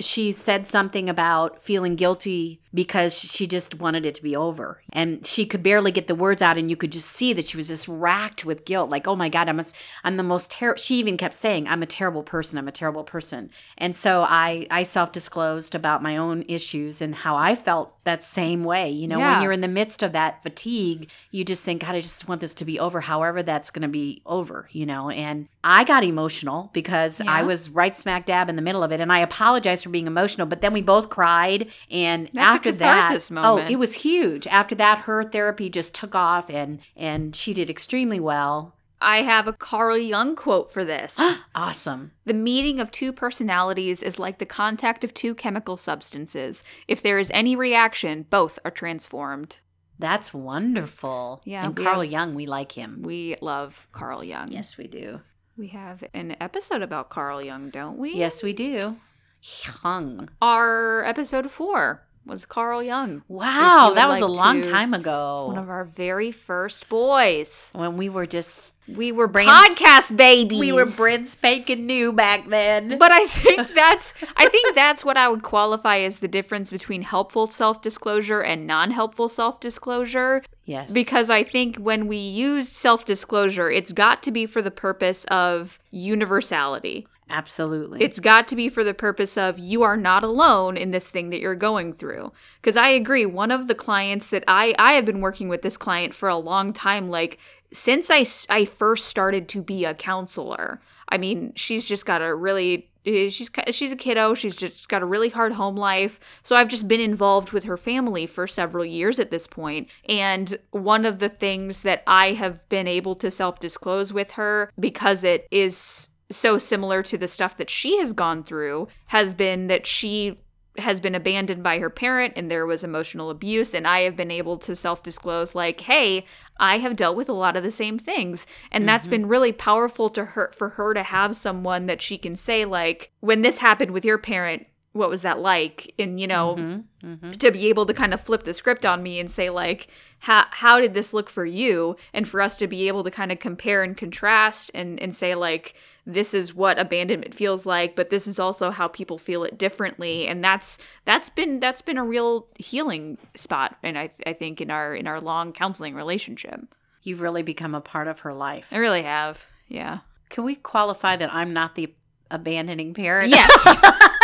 she 0.00 0.32
said 0.32 0.66
something 0.66 1.08
about 1.08 1.60
feeling 1.60 1.96
guilty 1.96 2.60
because 2.74 3.14
she 3.14 3.46
just 3.46 3.78
wanted 3.78 4.04
it 4.04 4.14
to 4.14 4.22
be 4.22 4.36
over. 4.36 4.82
And 4.92 5.26
she 5.26 5.46
could 5.46 5.62
barely 5.62 5.90
get 5.90 6.06
the 6.06 6.14
words 6.14 6.42
out 6.42 6.58
and 6.58 6.68
you 6.70 6.76
could 6.76 6.92
just 6.92 7.08
see 7.10 7.32
that 7.32 7.48
she 7.48 7.56
was 7.56 7.68
just 7.68 7.88
racked 7.88 8.44
with 8.44 8.64
guilt 8.64 8.90
like, 8.90 9.06
"Oh 9.08 9.16
my 9.16 9.28
god, 9.28 9.48
I'm 9.48 9.60
a, 9.60 9.64
I'm 10.04 10.16
the 10.16 10.22
most 10.22 10.50
terrible." 10.50 10.78
She 10.80 10.96
even 10.96 11.16
kept 11.16 11.34
saying, 11.34 11.66
"I'm 11.68 11.82
a 11.82 11.86
terrible 11.86 12.22
person. 12.22 12.58
I'm 12.58 12.68
a 12.68 12.72
terrible 12.72 13.04
person." 13.04 13.50
And 13.76 13.94
so 13.96 14.24
I 14.28 14.66
I 14.70 14.82
self-disclosed 14.82 15.74
about 15.74 16.02
my 16.02 16.16
own 16.16 16.44
issues 16.48 17.00
and 17.00 17.14
how 17.14 17.36
I 17.36 17.54
felt 17.54 17.92
that 18.04 18.22
same 18.22 18.64
way. 18.64 18.90
You 18.90 19.06
know, 19.08 19.18
Yeah. 19.18 19.34
when 19.34 19.42
you're 19.42 19.52
in 19.52 19.60
the 19.60 19.68
midst 19.68 20.02
of 20.02 20.12
that 20.12 20.42
fatigue, 20.42 21.10
you 21.30 21.44
just 21.44 21.64
think, 21.64 21.82
"God, 21.84 21.94
I 21.94 22.00
just 22.00 22.28
want 22.28 22.40
this 22.40 22.54
to 22.54 22.64
be 22.64 22.78
over, 22.80 23.00
however 23.00 23.42
that's 23.42 23.70
going 23.70 23.82
to 23.82 23.88
be 23.88 24.22
over," 24.26 24.68
you 24.72 24.86
know. 24.86 25.10
And 25.10 25.48
I 25.64 25.84
got 25.84 26.04
emotional 26.04 26.70
because 26.72 27.20
I 27.20 27.42
was 27.42 27.68
right 27.70 27.96
smack 27.96 28.26
dab 28.26 28.48
in 28.48 28.56
the 28.56 28.62
middle 28.62 28.82
of 28.82 28.92
it 28.92 29.00
and 29.00 29.12
I 29.12 29.18
apologized 29.18 29.84
for 29.84 29.90
being 29.90 30.06
emotional, 30.06 30.46
but 30.46 30.60
then 30.62 30.72
we 30.72 30.80
both 30.82 31.08
cried 31.10 31.68
and 31.90 32.30
That's 32.32 32.57
after 32.58 32.72
that 32.72 33.02
catharsis 33.02 33.30
oh, 33.36 33.58
it 33.58 33.76
was 33.76 33.94
huge. 33.94 34.46
After 34.46 34.74
that 34.76 35.00
her 35.00 35.24
therapy 35.24 35.68
just 35.70 35.94
took 35.94 36.14
off 36.14 36.50
and 36.50 36.80
and 36.96 37.34
she 37.34 37.52
did 37.54 37.70
extremely 37.70 38.20
well. 38.20 38.74
I 39.00 39.22
have 39.22 39.46
a 39.46 39.52
Carl 39.52 39.96
Jung 39.96 40.34
quote 40.34 40.70
for 40.72 40.84
this. 40.84 41.18
Awesome. 41.54 42.12
The 42.24 42.34
meeting 42.34 42.78
of 42.80 42.90
two 42.90 43.12
personalities 43.12 44.02
is 44.02 44.18
like 44.18 44.38
the 44.38 44.46
contact 44.46 45.02
of 45.04 45.12
two 45.14 45.34
chemical 45.34 45.76
substances. 45.76 46.62
If 46.86 47.02
there 47.02 47.18
is 47.18 47.30
any 47.32 47.56
reaction, 47.56 48.26
both 48.30 48.58
are 48.64 48.70
transformed. 48.70 49.58
That's 49.98 50.32
wonderful. 50.32 51.42
Yeah, 51.44 51.64
And 51.66 51.76
Carl 51.76 52.02
have- 52.02 52.10
Jung, 52.10 52.34
we 52.34 52.46
like 52.46 52.72
him. 52.72 53.02
We 53.02 53.36
love 53.40 53.88
Carl 53.92 54.22
Jung. 54.22 54.52
Yes, 54.52 54.76
we 54.76 54.86
do. 54.86 55.20
We 55.56 55.68
have 55.68 56.04
an 56.14 56.36
episode 56.40 56.82
about 56.82 57.10
Carl 57.10 57.42
Jung, 57.42 57.70
don't 57.70 57.98
we? 57.98 58.14
Yes, 58.14 58.42
we 58.42 58.52
do. 58.52 58.96
Jung. 59.40 60.28
Our 60.40 61.04
episode 61.04 61.50
four 61.50 62.04
was 62.28 62.44
Carl 62.44 62.82
Jung. 62.82 63.22
Wow, 63.28 63.88
you 63.90 63.94
that 63.96 64.08
was 64.08 64.20
a 64.20 64.26
long 64.26 64.62
to- 64.62 64.70
time 64.70 64.94
It's 64.94 65.00
ago. 65.02 65.46
one 65.48 65.58
of 65.58 65.68
our 65.70 65.84
very 65.84 66.30
first 66.30 66.88
boys. 66.88 67.70
when 67.72 67.96
we 67.96 68.08
were 68.08 68.26
just 68.26 68.74
We 68.86 69.12
were 69.12 69.26
Brains- 69.28 69.50
podcast 69.50 70.16
babies. 70.16 70.58
we 70.60 70.72
were 70.72 70.86
bread 70.96 71.26
spanking 71.26 71.86
new 71.86 72.12
back 72.12 72.48
then. 72.48 72.98
But 72.98 73.12
I 73.12 73.26
think 73.26 73.72
that's 73.74 74.14
I 74.36 74.48
think 74.48 74.74
that's 74.74 75.04
what 75.04 75.16
I 75.16 75.28
would 75.28 75.42
qualify 75.42 75.98
as 76.00 76.18
the 76.18 76.28
difference 76.28 76.70
between 76.70 77.02
helpful 77.02 77.46
self-disclosure 77.48 78.40
and 78.40 78.66
non-helpful 78.66 79.28
self-disclosure 79.28 80.42
yes. 80.64 80.90
because 80.92 81.30
I 81.30 81.42
think 81.44 81.76
when 81.76 82.06
we 82.06 82.16
use 82.18 82.68
self-disclosure, 82.68 83.70
it's 83.70 83.92
got 83.92 84.22
to 84.24 84.30
be 84.30 84.46
for 84.46 84.62
the 84.62 84.70
purpose 84.70 85.24
of 85.26 85.78
universality. 85.90 87.06
Absolutely. 87.30 88.02
It's 88.02 88.20
got 88.20 88.48
to 88.48 88.56
be 88.56 88.68
for 88.68 88.84
the 88.84 88.94
purpose 88.94 89.36
of 89.36 89.58
you 89.58 89.82
are 89.82 89.96
not 89.96 90.24
alone 90.24 90.76
in 90.76 90.90
this 90.90 91.10
thing 91.10 91.30
that 91.30 91.40
you're 91.40 91.54
going 91.54 91.92
through. 91.92 92.32
Because 92.60 92.76
I 92.76 92.88
agree, 92.88 93.26
one 93.26 93.50
of 93.50 93.68
the 93.68 93.74
clients 93.74 94.28
that 94.30 94.44
I 94.48 94.74
I 94.78 94.92
have 94.92 95.04
been 95.04 95.20
working 95.20 95.48
with 95.48 95.62
this 95.62 95.76
client 95.76 96.14
for 96.14 96.28
a 96.28 96.36
long 96.36 96.72
time, 96.72 97.06
like 97.06 97.38
since 97.72 98.10
I 98.10 98.24
I 98.52 98.64
first 98.64 99.06
started 99.06 99.48
to 99.50 99.62
be 99.62 99.84
a 99.84 99.94
counselor. 99.94 100.80
I 101.08 101.18
mean, 101.18 101.52
she's 101.54 101.84
just 101.86 102.04
got 102.04 102.20
a 102.22 102.34
really 102.34 102.88
eh, 103.06 103.28
she's 103.28 103.50
she's 103.70 103.92
a 103.92 103.96
kiddo. 103.96 104.34
She's 104.34 104.56
just 104.56 104.88
got 104.88 105.02
a 105.02 105.06
really 105.06 105.30
hard 105.30 105.52
home 105.52 105.76
life. 105.76 106.20
So 106.42 106.56
I've 106.56 106.68
just 106.68 106.88
been 106.88 107.00
involved 107.00 107.52
with 107.52 107.64
her 107.64 107.76
family 107.76 108.26
for 108.26 108.46
several 108.46 108.84
years 108.84 109.18
at 109.18 109.30
this 109.30 109.46
point. 109.46 109.88
And 110.08 110.58
one 110.70 111.04
of 111.04 111.18
the 111.18 111.28
things 111.28 111.80
that 111.80 112.02
I 112.06 112.32
have 112.32 112.66
been 112.68 112.86
able 112.86 113.14
to 113.16 113.30
self 113.30 113.58
disclose 113.58 114.12
with 114.12 114.32
her 114.32 114.70
because 114.78 115.24
it 115.24 115.46
is 115.50 116.07
so 116.30 116.58
similar 116.58 117.02
to 117.02 117.18
the 117.18 117.28
stuff 117.28 117.56
that 117.56 117.70
she 117.70 117.98
has 117.98 118.12
gone 118.12 118.42
through 118.42 118.88
has 119.06 119.34
been 119.34 119.66
that 119.68 119.86
she 119.86 120.38
has 120.76 121.00
been 121.00 121.14
abandoned 121.14 121.62
by 121.62 121.78
her 121.78 121.90
parent 121.90 122.32
and 122.36 122.50
there 122.50 122.66
was 122.66 122.84
emotional 122.84 123.30
abuse 123.30 123.74
and 123.74 123.86
I 123.86 124.00
have 124.00 124.14
been 124.14 124.30
able 124.30 124.58
to 124.58 124.76
self-disclose 124.76 125.54
like 125.54 125.80
hey 125.80 126.24
I 126.60 126.78
have 126.78 126.96
dealt 126.96 127.16
with 127.16 127.28
a 127.28 127.34
lot 127.34 127.56
of 127.56 127.62
the 127.62 127.70
same 127.70 127.98
things. 127.98 128.46
And 128.72 128.88
that's 128.88 129.06
mm-hmm. 129.06 129.10
been 129.12 129.28
really 129.28 129.52
powerful 129.52 130.08
to 130.10 130.24
her 130.24 130.52
for 130.54 130.70
her 130.70 130.94
to 130.94 131.02
have 131.02 131.36
someone 131.36 131.86
that 131.86 132.02
she 132.02 132.18
can 132.18 132.36
say 132.36 132.64
like 132.64 133.12
when 133.20 133.42
this 133.42 133.58
happened 133.58 133.92
with 133.92 134.04
your 134.04 134.18
parent 134.18 134.66
what 134.98 135.08
was 135.08 135.22
that 135.22 135.38
like? 135.38 135.94
And 135.98 136.18
you 136.18 136.26
know 136.26 136.56
mm-hmm, 136.56 137.06
mm-hmm. 137.06 137.30
to 137.30 137.50
be 137.52 137.68
able 137.68 137.86
to 137.86 137.94
kind 137.94 138.12
of 138.12 138.20
flip 138.20 138.42
the 138.42 138.52
script 138.52 138.84
on 138.84 139.02
me 139.02 139.20
and 139.20 139.30
say 139.30 139.48
like 139.48 139.86
how 140.18 140.46
how 140.50 140.80
did 140.80 140.92
this 140.92 141.14
look 141.14 141.30
for 141.30 141.46
you? 141.46 141.96
And 142.12 142.26
for 142.26 142.40
us 142.42 142.56
to 142.56 142.66
be 142.66 142.88
able 142.88 143.04
to 143.04 143.10
kind 143.10 143.30
of 143.30 143.38
compare 143.38 143.84
and 143.84 143.96
contrast 143.96 144.72
and 144.74 145.00
and 145.00 145.14
say 145.14 145.36
like 145.36 145.74
this 146.04 146.34
is 146.34 146.52
what 146.52 146.78
abandonment 146.78 147.34
feels 147.34 147.66
like 147.66 147.94
but 147.94 148.10
this 148.10 148.26
is 148.26 148.40
also 148.40 148.70
how 148.70 148.88
people 148.88 149.18
feel 149.18 149.44
it 149.44 149.56
differently. 149.56 150.26
And 150.26 150.42
that's 150.42 150.78
that's 151.04 151.30
been 151.30 151.60
that's 151.60 151.80
been 151.80 151.96
a 151.96 152.04
real 152.04 152.48
healing 152.58 153.18
spot 153.36 153.76
and 153.82 153.96
I 153.96 154.10
I 154.26 154.32
think 154.32 154.60
in 154.60 154.70
our 154.70 154.94
in 154.94 155.06
our 155.06 155.20
long 155.20 155.52
counseling 155.52 155.94
relationship. 155.94 156.74
You've 157.04 157.20
really 157.20 157.44
become 157.44 157.76
a 157.76 157.80
part 157.80 158.08
of 158.08 158.20
her 158.20 158.34
life. 158.34 158.68
I 158.72 158.78
really 158.78 159.04
have. 159.04 159.46
Yeah. 159.68 160.00
Can 160.28 160.44
we 160.44 160.56
qualify 160.56 161.16
that 161.16 161.32
I'm 161.32 161.52
not 161.52 161.76
the 161.76 161.94
abandoning 162.30 162.94
parent? 162.94 163.30
yes 163.30 163.50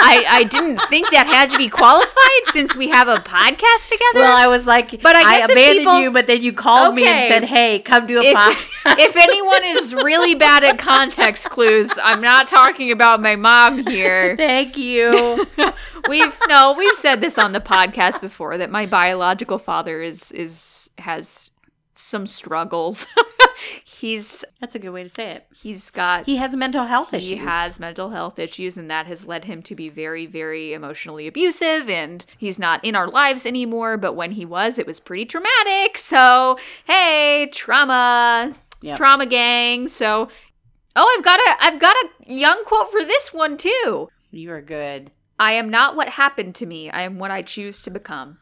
I 0.07 0.25
I 0.29 0.45
didn't 0.45 0.81
think 0.83 1.11
that 1.13 1.27
had 1.27 1.49
to 1.51 1.57
be 1.57 1.69
qualified 1.69 2.45
since 2.47 2.77
we 2.77 2.91
have 2.91 3.09
a 3.09 3.17
podcast 3.17 3.89
together 3.89 4.21
Well, 4.21 4.37
I 4.37 4.47
was 4.47 4.67
like, 4.67 5.01
But 5.01 5.17
I 5.17 5.39
guess 5.39 5.49
if 5.49 5.55
abandoned 5.57 5.79
people- 5.79 6.01
you, 6.01 6.11
but 6.11 6.27
then 6.27 6.43
you 6.43 6.53
called 6.53 6.95
me 6.95 7.07
and 7.07 7.27
said, 7.27 7.45
"Hey, 7.45 7.79
come 7.79 8.07
do 8.07 8.21
a 8.21 8.23
if, 8.23 8.37
podcast." 8.37 8.99
if 8.99 9.17
anyone 9.17 9.65
is 9.65 9.95
really 9.95 10.35
bad 10.35 10.63
at 10.63 10.79
context 10.79 11.49
clues, 11.49 11.99
I'm 12.03 12.21
not 12.21 12.47
talking 12.47 12.93
about 12.93 13.23
my 13.23 13.37
mom 13.37 13.79
here. 13.79 14.37
Thank 14.55 14.77
you. 14.77 15.47
We've 16.09 16.39
no, 16.49 16.75
we've 16.77 16.97
said 16.97 17.23
this 17.23 17.39
on 17.39 17.53
the 17.53 17.61
podcast 17.61 18.21
before 18.21 18.59
that 18.59 18.71
my 18.71 18.85
biological 18.85 19.57
father 19.59 20.03
is 20.03 20.31
is 20.33 20.91
has 20.99 21.51
some 21.95 22.27
struggles. 22.27 23.07
He's 23.85 24.45
That's 24.61 24.75
a 24.75 24.79
good 24.79 24.91
way 24.91 25.03
to 25.03 25.09
say 25.09 25.31
it. 25.33 25.47
he's 25.55 25.91
got 25.91 26.27
He 26.27 26.37
has 26.37 26.55
mental 26.57 26.85
health 26.85 27.11
he 27.11 27.17
issues. 27.19 27.31
He 27.31 27.37
has 27.37 27.79
mental 27.81 28.11
health 28.11 28.39
issues 28.39 28.77
and 28.77 28.91
that 28.91 29.07
has 29.07 29.27
led 29.27 29.45
him 29.45 29.63
to 29.63 29.75
be 29.75 29.89
very 29.89 30.27
very 30.27 30.73
emotionally 30.73 31.27
abusive 31.27 31.89
and 31.89 32.25
he's 32.39 32.59
not 32.59 32.85
in 32.85 32.95
our 32.97 33.09
lives 33.09 33.47
anymore 33.47 33.97
but 33.97 34.15
when 34.15 34.33
he 34.33 34.45
was 34.45 34.79
it 34.79 34.87
was 34.87 35.01
pretty 35.01 35.25
traumatic 35.25 35.97
so 35.99 36.59
hey 36.87 37.49
trauma 37.53 38.55
Yep. 38.83 38.97
trauma 38.99 39.25
gang 39.27 39.89
so 39.89 40.29
oh 40.97 41.15
i've 41.17 41.25
got 41.25 41.39
a 41.41 41.57
i've 41.65 41.81
got 41.81 41.97
a 41.97 42.09
Jung 42.27 42.65
quote 42.67 42.91
for 42.91 43.03
this 43.03 43.33
one 43.33 43.57
too 43.57 44.09
You 44.31 44.53
are 44.53 44.61
good. 44.61 45.11
i 45.39 45.53
am 45.53 45.71
not 45.71 45.97
what 45.97 46.09
happened 46.11 46.55
to 46.57 46.67
me 46.67 46.91
i 46.91 47.03
am 47.03 47.19
what 47.19 47.31
i 47.31 47.41
choose 47.43 47.81
to 47.83 47.91
become 47.91 48.39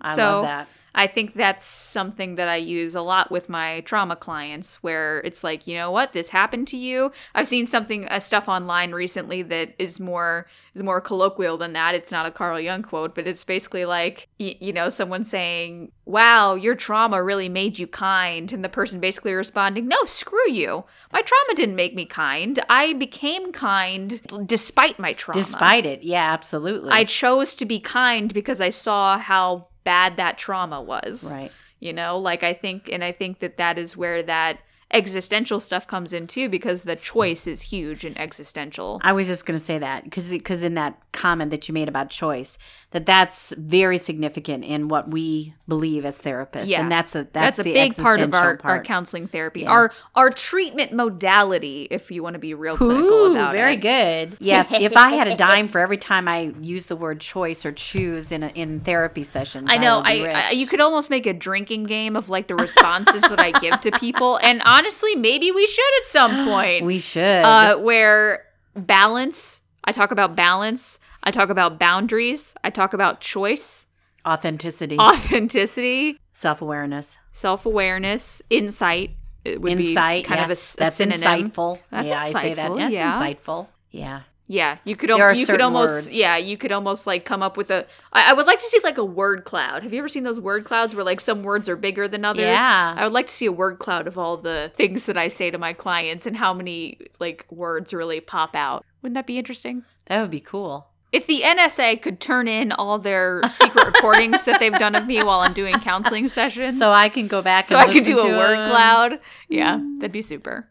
I 0.00 0.14
So- 0.14 0.22
love 0.22 0.44
that. 0.44 0.68
I 0.98 1.06
think 1.06 1.34
that's 1.34 1.64
something 1.64 2.34
that 2.34 2.48
I 2.48 2.56
use 2.56 2.96
a 2.96 3.02
lot 3.02 3.30
with 3.30 3.48
my 3.48 3.82
trauma 3.82 4.16
clients 4.16 4.82
where 4.82 5.20
it's 5.20 5.44
like, 5.44 5.68
you 5.68 5.76
know 5.76 5.92
what, 5.92 6.12
this 6.12 6.30
happened 6.30 6.66
to 6.68 6.76
you. 6.76 7.12
I've 7.36 7.46
seen 7.46 7.68
something 7.68 8.08
uh, 8.08 8.18
stuff 8.18 8.48
online 8.48 8.90
recently 8.90 9.42
that 9.42 9.76
is 9.78 10.00
more 10.00 10.48
is 10.74 10.82
more 10.82 11.00
colloquial 11.00 11.56
than 11.56 11.72
that. 11.74 11.94
It's 11.94 12.10
not 12.10 12.26
a 12.26 12.32
Carl 12.32 12.58
Jung 12.58 12.82
quote, 12.82 13.14
but 13.14 13.28
it's 13.28 13.44
basically 13.44 13.84
like 13.84 14.26
y- 14.40 14.56
you 14.58 14.72
know, 14.72 14.88
someone 14.88 15.22
saying, 15.22 15.92
"Wow, 16.04 16.56
your 16.56 16.74
trauma 16.74 17.22
really 17.22 17.48
made 17.48 17.78
you 17.78 17.86
kind." 17.86 18.52
And 18.52 18.64
the 18.64 18.68
person 18.68 18.98
basically 18.98 19.34
responding, 19.34 19.86
"No, 19.86 19.98
screw 20.04 20.50
you. 20.50 20.84
My 21.12 21.22
trauma 21.22 21.54
didn't 21.54 21.76
make 21.76 21.94
me 21.94 22.06
kind. 22.06 22.58
I 22.68 22.94
became 22.94 23.52
kind 23.52 24.20
despite 24.46 24.98
my 24.98 25.12
trauma." 25.12 25.40
Despite 25.40 25.86
it, 25.86 26.02
yeah, 26.02 26.32
absolutely. 26.32 26.90
I 26.90 27.04
chose 27.04 27.54
to 27.54 27.64
be 27.64 27.78
kind 27.78 28.34
because 28.34 28.60
I 28.60 28.70
saw 28.70 29.16
how 29.18 29.68
bad 29.88 30.18
that 30.18 30.36
trauma 30.36 30.82
was. 30.82 31.34
right. 31.34 31.50
You 31.80 31.94
know, 31.94 32.18
like 32.18 32.42
I 32.42 32.52
think, 32.52 32.90
and 32.92 33.02
I 33.02 33.12
think 33.12 33.38
that 33.38 33.56
that 33.56 33.78
is 33.78 33.96
where 33.96 34.22
that 34.24 34.58
existential 34.90 35.60
stuff 35.60 35.86
comes 35.86 36.12
in 36.12 36.26
too, 36.26 36.48
because 36.48 36.82
the 36.82 36.96
choice 36.96 37.46
is 37.46 37.62
huge 37.62 38.04
and 38.04 38.18
existential. 38.18 39.00
I 39.02 39.12
was 39.12 39.26
just 39.26 39.44
going 39.46 39.58
to 39.58 39.64
say 39.64 39.78
that 39.78 40.04
because 40.04 40.30
because 40.30 40.62
in 40.62 40.74
that 40.74 40.98
comment 41.12 41.50
that 41.50 41.68
you 41.68 41.74
made 41.74 41.88
about 41.88 42.10
choice, 42.10 42.58
that 42.92 43.04
that's 43.04 43.52
very 43.58 43.98
significant 43.98 44.64
in 44.64 44.88
what 44.88 45.10
we 45.10 45.54
believe 45.66 46.06
as 46.06 46.20
therapists, 46.20 46.68
Yeah. 46.68 46.80
and 46.80 46.90
that's 46.90 47.14
a 47.14 47.24
That's, 47.24 47.32
that's, 47.32 47.58
a 47.58 47.64
big 47.64 47.94
part 47.96 48.20
of 48.20 48.32
our, 48.32 48.52
existential 48.52 48.70
our 48.70 48.82
counseling 48.82 49.28
therapy. 49.28 49.60
Yeah. 49.60 49.70
Our 49.70 49.92
our 50.14 50.30
treatment 50.30 50.92
modality, 50.92 51.88
if 51.90 52.10
you 52.10 52.22
want 52.22 52.34
to 52.34 52.38
be 52.38 52.54
real 52.54 52.76
clinical 52.76 53.26
Ooh, 53.26 53.32
about 53.32 53.52
very 53.52 53.74
it. 53.74 53.82
Very 53.82 54.26
good. 54.26 54.36
Yeah, 54.40 54.60
if, 54.60 54.72
if 54.72 54.96
I 54.96 55.10
had 55.10 55.28
a 55.28 55.36
dime 55.36 55.68
for 55.68 55.80
every 55.80 55.98
time 55.98 56.28
I 56.28 56.54
use 56.62 56.86
the 56.86 56.96
word 56.96 57.20
choice 57.20 57.66
or 57.66 57.72
choose 57.72 58.32
in 58.32 58.42
a, 58.42 58.48
in 58.48 58.80
therapy 58.80 59.24
sessions, 59.24 59.68
I 59.70 59.76
know. 59.76 60.02
be 60.02 60.26
I, 60.26 60.48
I 60.48 60.50
you 60.52 60.66
could 60.66 60.80
almost 60.80 61.10
make 61.10 61.26
a 61.26 61.34
drinking 61.34 61.84
game 61.84 62.16
of 62.16 62.30
like 62.30 62.46
the 62.46 62.54
responses 62.54 63.22
that 63.22 63.40
I 63.40 63.50
give 63.50 63.80
to 63.82 63.90
people, 63.92 64.38
and 64.42 64.62
honestly, 64.78 65.16
maybe 65.16 65.50
we 65.50 65.66
should 65.66 66.02
at 66.02 66.06
some 66.06 66.44
point. 66.48 66.84
we 66.84 66.98
should. 66.98 67.44
uh, 67.44 67.76
where 67.76 68.44
balance. 68.74 69.62
I 69.84 69.92
talk 69.92 70.10
about 70.10 70.36
balance. 70.36 70.98
I 71.24 71.30
talk 71.30 71.50
about 71.50 71.78
boundaries. 71.78 72.54
I 72.62 72.70
talk 72.70 72.92
about 72.92 73.20
choice, 73.20 73.86
Authenticity, 74.26 74.98
authenticity, 74.98 76.18
self 76.34 76.62
awareness, 76.62 77.16
self 77.32 77.66
awareness, 77.66 78.42
insight. 78.50 79.16
It 79.44 79.60
would 79.62 79.72
insight. 79.72 80.24
be 80.24 80.28
kind 80.28 80.38
yeah. 80.40 80.44
of 80.44 80.50
a 80.50 80.76
that's 80.78 80.96
synonym. 80.96 81.20
insightful. 81.20 81.78
That's 81.90 82.10
yeah, 82.10 82.20
I 82.20 82.24
say 82.24 82.54
that. 82.54 82.76
That's 82.76 82.92
yeah. 82.92 83.12
insightful. 83.12 83.68
Yeah. 83.90 84.20
Yeah, 84.50 84.78
you 84.84 84.96
could 84.96 85.10
al- 85.10 85.34
you 85.36 85.46
could 85.46 85.60
almost 85.60 86.06
words. 86.06 86.18
yeah 86.18 86.38
you 86.38 86.56
could 86.56 86.72
almost 86.72 87.06
like 87.06 87.26
come 87.26 87.42
up 87.42 87.58
with 87.58 87.70
a. 87.70 87.86
I, 88.14 88.30
I 88.30 88.32
would 88.32 88.46
like 88.46 88.58
to 88.58 88.64
see 88.64 88.80
like 88.82 88.96
a 88.96 89.04
word 89.04 89.44
cloud. 89.44 89.82
Have 89.82 89.92
you 89.92 89.98
ever 89.98 90.08
seen 90.08 90.24
those 90.24 90.40
word 90.40 90.64
clouds 90.64 90.94
where 90.94 91.04
like 91.04 91.20
some 91.20 91.42
words 91.42 91.68
are 91.68 91.76
bigger 91.76 92.08
than 92.08 92.24
others? 92.24 92.44
Yeah. 92.44 92.94
I 92.96 93.04
would 93.04 93.12
like 93.12 93.26
to 93.26 93.32
see 93.32 93.44
a 93.46 93.52
word 93.52 93.78
cloud 93.78 94.08
of 94.08 94.16
all 94.16 94.38
the 94.38 94.72
things 94.74 95.04
that 95.04 95.18
I 95.18 95.28
say 95.28 95.50
to 95.50 95.58
my 95.58 95.74
clients 95.74 96.24
and 96.24 96.34
how 96.34 96.54
many 96.54 96.98
like 97.20 97.44
words 97.50 97.92
really 97.92 98.20
pop 98.20 98.56
out. 98.56 98.86
Wouldn't 99.02 99.14
that 99.14 99.26
be 99.26 99.38
interesting? 99.38 99.84
That 100.06 100.22
would 100.22 100.30
be 100.30 100.40
cool. 100.40 100.88
If 101.12 101.26
the 101.26 101.42
NSA 101.42 102.02
could 102.02 102.20
turn 102.20 102.48
in 102.48 102.72
all 102.72 102.98
their 102.98 103.42
secret 103.50 103.86
recordings 103.86 104.42
that 104.44 104.60
they've 104.60 104.72
done 104.72 104.94
of 104.94 105.06
me 105.06 105.22
while 105.22 105.40
I'm 105.40 105.54
doing 105.54 105.74
counseling 105.74 106.28
sessions, 106.28 106.78
So 106.78 106.90
I 106.90 107.08
can 107.08 107.28
go 107.28 107.40
back 107.40 107.64
so 107.64 107.78
and 107.78 107.88
I 107.88 107.92
could 107.92 108.04
do 108.04 108.18
a 108.18 108.22
to 108.22 108.36
word 108.36 108.68
cloud, 108.68 109.20
yeah, 109.48 109.78
mm. 109.78 110.00
that'd 110.00 110.12
be 110.12 110.20
super. 110.20 110.68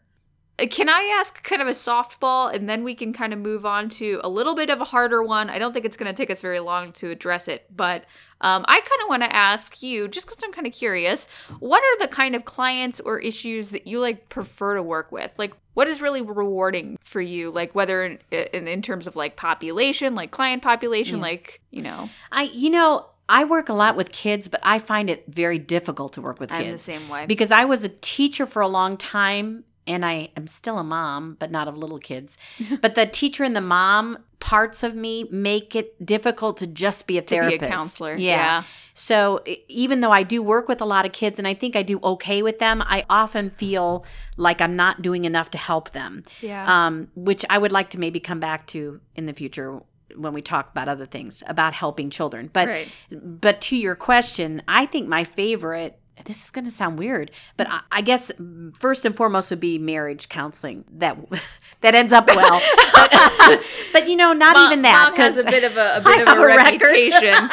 Uh, 0.58 0.66
Can 0.66 0.88
I 0.88 1.14
ask 1.18 1.42
kind 1.42 1.62
of 1.62 1.68
a 1.68 1.72
softball 1.72 2.52
and 2.52 2.68
then 2.68 2.82
we 2.84 2.94
can 2.94 3.12
kind 3.12 3.32
of 3.32 3.38
move 3.38 3.64
on 3.64 3.88
to 3.90 4.20
a 4.24 4.28
little 4.28 4.54
bit 4.54 4.70
of 4.70 4.80
a 4.80 4.84
harder 4.84 5.22
one? 5.22 5.50
I 5.50 5.58
don't 5.58 5.72
think 5.72 5.84
it's 5.84 5.96
going 5.96 6.12
to 6.12 6.16
take 6.16 6.30
us 6.30 6.40
very 6.42 6.60
long 6.60 6.92
to 6.94 7.10
address 7.10 7.48
it, 7.48 7.66
but 7.74 8.04
um, 8.40 8.64
I 8.68 8.80
kind 8.80 9.02
of 9.02 9.08
want 9.08 9.22
to 9.24 9.34
ask 9.34 9.82
you, 9.82 10.08
just 10.08 10.26
because 10.26 10.42
I'm 10.44 10.52
kind 10.52 10.66
of 10.66 10.72
curious, 10.72 11.28
what 11.58 11.82
are 11.82 11.98
the 12.06 12.08
kind 12.08 12.36
of 12.36 12.44
clients 12.44 13.00
or 13.00 13.18
issues 13.18 13.70
that 13.70 13.86
you 13.86 14.00
like 14.00 14.28
prefer 14.28 14.74
to 14.76 14.82
work 14.82 15.10
with? 15.12 15.32
Like, 15.38 15.54
what 15.74 15.88
is 15.88 16.00
really 16.02 16.22
rewarding 16.22 16.98
for 17.00 17.20
you? 17.20 17.50
Like, 17.50 17.74
whether 17.74 18.04
in, 18.04 18.18
in, 18.30 18.68
in 18.68 18.82
terms 18.82 19.06
of 19.06 19.16
like 19.16 19.36
population, 19.36 20.14
like 20.14 20.30
client 20.30 20.62
population, 20.62 21.20
like, 21.20 21.60
you 21.70 21.82
know, 21.82 22.08
I, 22.32 22.44
you 22.44 22.70
know, 22.70 23.06
I 23.28 23.44
work 23.44 23.68
a 23.68 23.74
lot 23.74 23.96
with 23.96 24.10
kids, 24.10 24.48
but 24.48 24.60
I 24.62 24.78
find 24.78 25.10
it 25.10 25.24
very 25.28 25.58
difficult 25.58 26.14
to 26.14 26.22
work 26.22 26.40
with 26.40 26.50
kids. 26.50 26.64
I'm 26.64 26.72
the 26.72 26.78
same 26.78 27.08
way. 27.08 27.26
because 27.26 27.52
I 27.52 27.64
was 27.64 27.84
a 27.84 27.90
teacher 27.90 28.46
for 28.46 28.62
a 28.62 28.68
long 28.68 28.96
time 28.96 29.64
and 29.88 30.04
I 30.04 30.28
am 30.36 30.46
still 30.46 30.78
a 30.78 30.84
mom, 30.84 31.36
but 31.40 31.50
not 31.50 31.66
of 31.66 31.76
little 31.76 31.98
kids. 31.98 32.38
but 32.80 32.94
the 32.94 33.06
teacher 33.06 33.42
and 33.42 33.56
the 33.56 33.60
mom 33.60 34.18
parts 34.38 34.84
of 34.84 34.94
me 34.94 35.24
make 35.32 35.74
it 35.74 36.04
difficult 36.06 36.58
to 36.58 36.66
just 36.66 37.08
be 37.08 37.18
a 37.18 37.22
be 37.22 37.26
a 37.36 37.40
therapist. 37.40 37.70
counselor, 37.72 38.14
yeah. 38.14 38.62
So 38.94 39.42
e- 39.46 39.58
even 39.68 40.00
though 40.00 40.12
I 40.12 40.22
do 40.22 40.42
work 40.42 40.68
with 40.68 40.80
a 40.80 40.84
lot 40.84 41.04
of 41.04 41.10
kids 41.12 41.38
and 41.40 41.48
I 41.48 41.54
think 41.54 41.74
I 41.74 41.82
do 41.82 41.98
okay 42.04 42.42
with 42.42 42.58
them, 42.60 42.80
I 42.82 43.04
often 43.10 43.50
feel 43.50 44.04
like 44.36 44.60
I'm 44.60 44.76
not 44.76 45.02
doing 45.02 45.24
enough 45.24 45.50
to 45.52 45.58
help 45.58 45.90
them. 45.90 46.22
Yeah. 46.40 46.64
Um, 46.86 47.08
which 47.16 47.44
I 47.50 47.58
would 47.58 47.72
like 47.72 47.90
to 47.90 47.98
maybe 47.98 48.20
come 48.20 48.38
back 48.38 48.66
to 48.68 49.00
in 49.16 49.26
the 49.26 49.32
future 49.32 49.80
when 50.16 50.32
we 50.32 50.40
talk 50.42 50.70
about 50.70 50.88
other 50.88 51.04
things 51.06 51.42
about 51.46 51.74
helping 51.74 52.08
children. 52.10 52.48
But 52.52 52.68
Right. 52.68 52.88
but 53.10 53.60
to 53.62 53.76
your 53.76 53.94
question, 53.96 54.62
I 54.68 54.86
think 54.86 55.08
my 55.08 55.24
favorite. 55.24 55.97
This 56.24 56.44
is 56.44 56.50
going 56.50 56.64
to 56.64 56.70
sound 56.70 56.98
weird, 56.98 57.30
but 57.56 57.68
I, 57.70 57.80
I 57.92 58.00
guess 58.00 58.30
first 58.74 59.04
and 59.04 59.16
foremost 59.16 59.50
would 59.50 59.60
be 59.60 59.78
marriage 59.78 60.28
counseling. 60.28 60.84
That 60.92 61.16
that 61.80 61.94
ends 61.94 62.12
up 62.12 62.26
well, 62.28 62.60
but, 62.92 63.62
but 63.92 64.08
you 64.08 64.16
know, 64.16 64.32
not 64.32 64.56
Mom- 64.56 64.72
even 64.72 64.82
that 64.82 65.14
has 65.16 65.38
a 65.38 65.44
bit 65.44 65.64
of 65.64 65.72
a 65.76 66.00
bit 66.04 66.26
of 66.26 66.38
a, 66.38 66.40
a 66.40 66.46
reputation. 66.46 67.30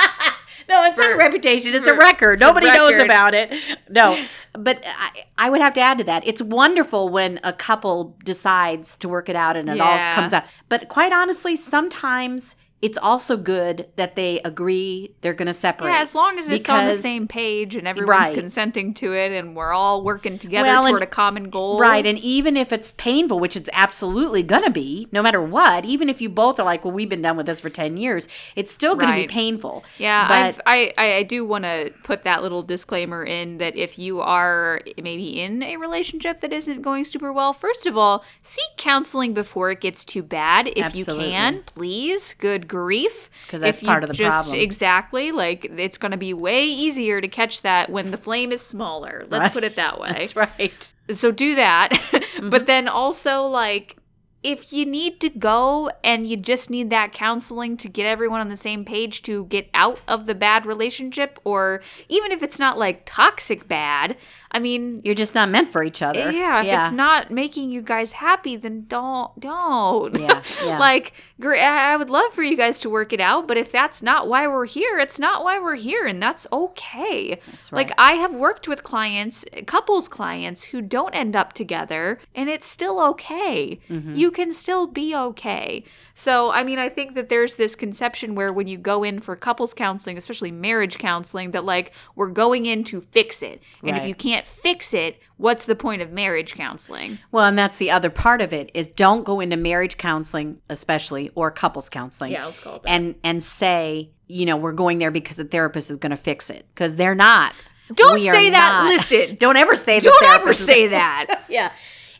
no, 0.69 0.83
it's 0.85 0.97
not 0.97 1.11
a 1.13 1.17
reputation. 1.17 1.73
It's 1.73 1.87
for- 1.87 1.93
a 1.93 1.97
record. 1.97 2.33
it's 2.33 2.41
a 2.41 2.45
Nobody 2.45 2.67
knows 2.67 2.99
about 2.99 3.33
it. 3.33 3.53
No, 3.89 4.23
but 4.53 4.83
I, 4.85 5.25
I 5.37 5.49
would 5.49 5.61
have 5.61 5.73
to 5.75 5.81
add 5.81 5.97
to 5.99 6.03
that. 6.05 6.25
It's 6.27 6.41
wonderful 6.41 7.09
when 7.09 7.39
a 7.43 7.53
couple 7.53 8.15
decides 8.23 8.95
to 8.97 9.09
work 9.09 9.29
it 9.29 9.35
out 9.35 9.55
and 9.55 9.69
it 9.69 9.77
Yeah. 9.77 10.09
all 10.09 10.13
comes 10.13 10.33
out. 10.33 10.45
But 10.69 10.87
quite 10.89 11.11
honestly, 11.13 11.55
sometimes 11.55 12.55
it's 12.81 12.97
also 12.99 13.35
good 13.35 13.87
that 13.95 14.15
they 14.15 14.39
agree 14.45 15.15
they're 15.21 15.33
going 15.33 15.47
to 15.47 15.53
separate. 15.53 15.91
Yeah, 15.91 16.01
as 16.01 16.13
long 16.13 16.37
as 16.37 16.47
it's 16.49 16.69
on 16.69 16.85
the 16.85 16.93
same 16.93 17.27
page 17.27 17.75
and 17.75 17.87
everyone's 17.87 18.09
Right. 18.29 18.33
consenting 18.33 18.93
to 18.95 19.13
it 19.13 19.31
and 19.31 19.55
we're 19.55 19.71
all 19.73 20.03
working 20.03 20.37
together 20.37 20.67
Well, 20.67 20.85
and- 20.85 20.91
toward 20.91 21.01
a 21.01 21.07
common 21.07 21.49
goal. 21.49 21.79
Right, 21.79 22.05
and 22.05 22.19
even 22.19 22.55
if 22.55 22.71
it's 22.71 22.91
painful, 22.91 23.39
which 23.39 23.55
it's 23.55 23.69
absolutely 23.73 24.43
gonna 24.43 24.69
be, 24.69 25.07
no 25.11 25.23
matter 25.23 25.41
what, 25.41 25.85
even 25.85 26.09
if 26.09 26.21
you 26.21 26.29
both 26.29 26.59
are 26.59 26.63
like, 26.65 26.83
"Well, 26.85 26.93
we've 26.93 27.09
been 27.09 27.21
done 27.23 27.37
with 27.37 27.47
this 27.47 27.59
for 27.61 27.69
ten 27.69 27.97
years," 27.97 28.27
it's 28.55 28.71
still 28.71 28.95
gonna 28.95 29.15
be 29.15 29.27
painful. 29.27 29.83
Yeah, 29.97 30.27
but 30.27 30.35
I've, 30.37 30.61
I 30.65 30.93
I 30.97 31.13
I 31.15 31.23
do 31.23 31.43
want 31.45 31.63
to 31.63 31.91
put 32.03 32.23
that 32.23 32.43
little 32.43 32.61
disclaimer 32.61 33.23
in 33.23 33.57
that 33.57 33.75
if 33.75 33.97
you 33.97 34.19
are 34.21 34.81
maybe 35.01 35.41
in 35.41 35.63
a 35.63 35.77
relationship 35.77 36.41
that 36.41 36.53
isn't 36.53 36.81
going 36.83 37.03
super 37.05 37.31
well, 37.33 37.51
first 37.53 37.85
of 37.85 37.97
all, 37.97 38.23
seek 38.43 38.77
counseling 38.77 39.33
before 39.33 39.71
it 39.71 39.81
gets 39.81 40.03
too 40.05 40.21
bad. 40.21 40.67
If 40.75 40.85
Absolutely. 40.85 41.25
you 41.27 41.31
can, 41.31 41.63
please. 41.65 42.35
Good 42.37 42.64
grief, 42.67 43.29
'Cause 43.47 43.61
that's 43.61 43.81
part 43.81 44.03
of 44.03 44.09
the 44.09 44.13
just, 44.15 44.45
problem. 44.47 44.61
Exactly, 44.63 45.31
like 45.31 45.65
it's 45.77 45.97
going 45.97 46.11
to 46.11 46.17
be 46.17 46.33
way 46.33 46.65
easier 46.65 47.21
to 47.21 47.27
catch 47.27 47.61
that 47.61 47.89
when 47.89 48.11
the 48.11 48.17
flame 48.17 48.51
is 48.51 48.61
smaller. 48.61 49.25
Let's 49.29 49.43
Right. 49.43 49.53
put 49.53 49.63
it 49.63 49.75
that 49.75 49.99
way 50.01 50.09
that's 50.11 50.35
right. 50.35 50.93
so 51.11 51.31
do 51.31 51.55
that 51.55 51.91
Mm-hmm. 52.35 52.49
but 52.49 52.65
then 52.65 52.87
also 52.87 53.43
like 53.47 53.97
if 54.43 54.71
you 54.71 54.85
need 54.85 55.19
to 55.21 55.29
go 55.29 55.89
and 56.03 56.27
you 56.27 56.37
just 56.37 56.69
need 56.69 56.89
that 56.91 57.11
counseling 57.13 57.77
to 57.77 57.87
get 57.89 58.05
everyone 58.05 58.41
on 58.41 58.49
the 58.49 58.55
same 58.57 58.85
page 58.85 59.23
to 59.23 59.45
get 59.45 59.67
out 59.73 59.99
of 60.07 60.27
the 60.27 60.35
bad 60.35 60.65
relationship 60.67 61.39
or 61.45 61.81
even 62.09 62.31
if 62.31 62.43
it's 62.43 62.59
not 62.59 62.77
like 62.77 63.01
toxic 63.05 63.67
bad 63.67 64.15
i 64.51 64.59
mean 64.59 65.01
You're 65.03 65.15
just 65.15 65.35
not 65.35 65.49
meant 65.49 65.69
for 65.69 65.83
each 65.83 66.01
other. 66.01 66.31
yeah, 66.31 66.63
if 66.63 66.85
it's 66.85 66.91
not 66.93 67.31
making 67.31 67.71
you 67.71 67.81
guys 67.81 68.13
happy, 68.13 68.55
then 68.55 68.85
don't, 68.87 69.37
don't. 69.39 70.17
Yeah, 70.19 70.41
yeah. 70.63 70.79
like, 70.79 71.13
I 71.43 71.97
would 71.97 72.09
love 72.09 72.31
for 72.31 72.43
you 72.43 72.55
guys 72.55 72.79
to 72.81 72.89
work 72.89 73.11
it 73.11 73.19
out, 73.19 73.47
but 73.47 73.57
if 73.57 73.71
that's 73.71 74.01
not 74.01 74.27
why 74.27 74.47
we're 74.47 74.65
here, 74.65 74.99
it's 74.99 75.19
not 75.19 75.43
why 75.43 75.59
we're 75.59 75.75
here, 75.75 76.05
and 76.05 76.21
that's 76.21 76.47
okay. 76.53 77.39
That's 77.51 77.71
right. 77.71 77.87
Like. 77.87 77.95
I 77.97 78.13
have 78.13 78.35
worked 78.35 78.67
with 78.67 78.83
clients, 78.83 79.45
couples 79.65 80.07
clients, 80.07 80.65
who 80.65 80.81
don't 80.81 81.13
end 81.15 81.35
up 81.35 81.53
together, 81.53 82.19
and 82.35 82.49
it's 82.49 82.67
still 82.67 83.01
okay. 83.11 83.79
Mm-hmm. 83.89 84.15
You 84.15 84.31
can 84.31 84.53
still 84.53 84.85
be 84.85 85.15
okay. 85.15 85.83
So, 86.13 86.51
I 86.51 86.63
mean, 86.63 86.77
I 86.77 86.89
think 86.89 87.15
that 87.15 87.29
there's 87.29 87.55
this 87.55 87.75
conception 87.75 88.35
where 88.35 88.53
when 88.53 88.67
you 88.67 88.77
go 88.77 89.03
in 89.03 89.19
for 89.21 89.35
couples 89.35 89.73
counseling, 89.73 90.17
especially 90.17 90.51
marriage 90.51 90.97
counseling, 90.97 91.51
that 91.51 91.65
like 91.65 91.93
we're 92.15 92.29
going 92.29 92.65
in 92.67 92.83
to 92.85 93.01
fix 93.01 93.41
it. 93.41 93.61
And 93.83 93.97
if 93.97 94.05
you 94.05 94.15
can't 94.15 94.44
fix 94.45 94.93
it, 94.93 95.19
what's 95.37 95.65
the 95.65 95.75
point 95.75 96.01
of 96.01 96.11
marriage 96.11 96.53
counseling? 96.53 97.19
Well, 97.31 97.45
and 97.45 97.57
that's 97.57 97.77
the 97.77 97.91
other 97.91 98.09
part 98.09 98.41
of 98.41 98.53
it 98.53 98.69
is 98.73 98.89
don't 98.89 99.23
go 99.23 99.39
into 99.39 99.57
marriage 99.57 99.97
counseling, 99.97 100.59
especially 100.69 101.31
or 101.35 101.51
couples 101.51 101.89
counseling. 101.89 102.31
Yeah, 102.31 102.45
let's 102.45 102.59
call 102.59 102.75
it 102.77 102.83
that. 102.83 102.89
And 102.89 103.15
and 103.23 103.43
say, 103.43 104.11
you 104.27 104.45
know, 104.45 104.55
we're 104.57 104.71
going 104.73 104.99
there 104.99 105.11
because 105.11 105.37
the 105.37 105.45
therapist 105.45 105.89
is 105.91 105.97
going 105.97 106.11
to 106.11 106.17
fix 106.17 106.49
it 106.49 106.65
because 106.73 106.95
they're 106.95 107.15
not. 107.15 107.53
Don't 107.93 108.15
We 108.15 108.29
say 108.29 108.49
that. 108.49 108.83
not. 108.83 108.89
Listen. 108.89 109.35
Don't 109.39 109.57
ever 109.57 109.75
say. 109.75 109.99
that. 109.99 110.03
Don't 110.21 110.39
ever 110.41 110.53
say 110.53 110.87
that. 110.89 111.45
yeah. 111.49 111.71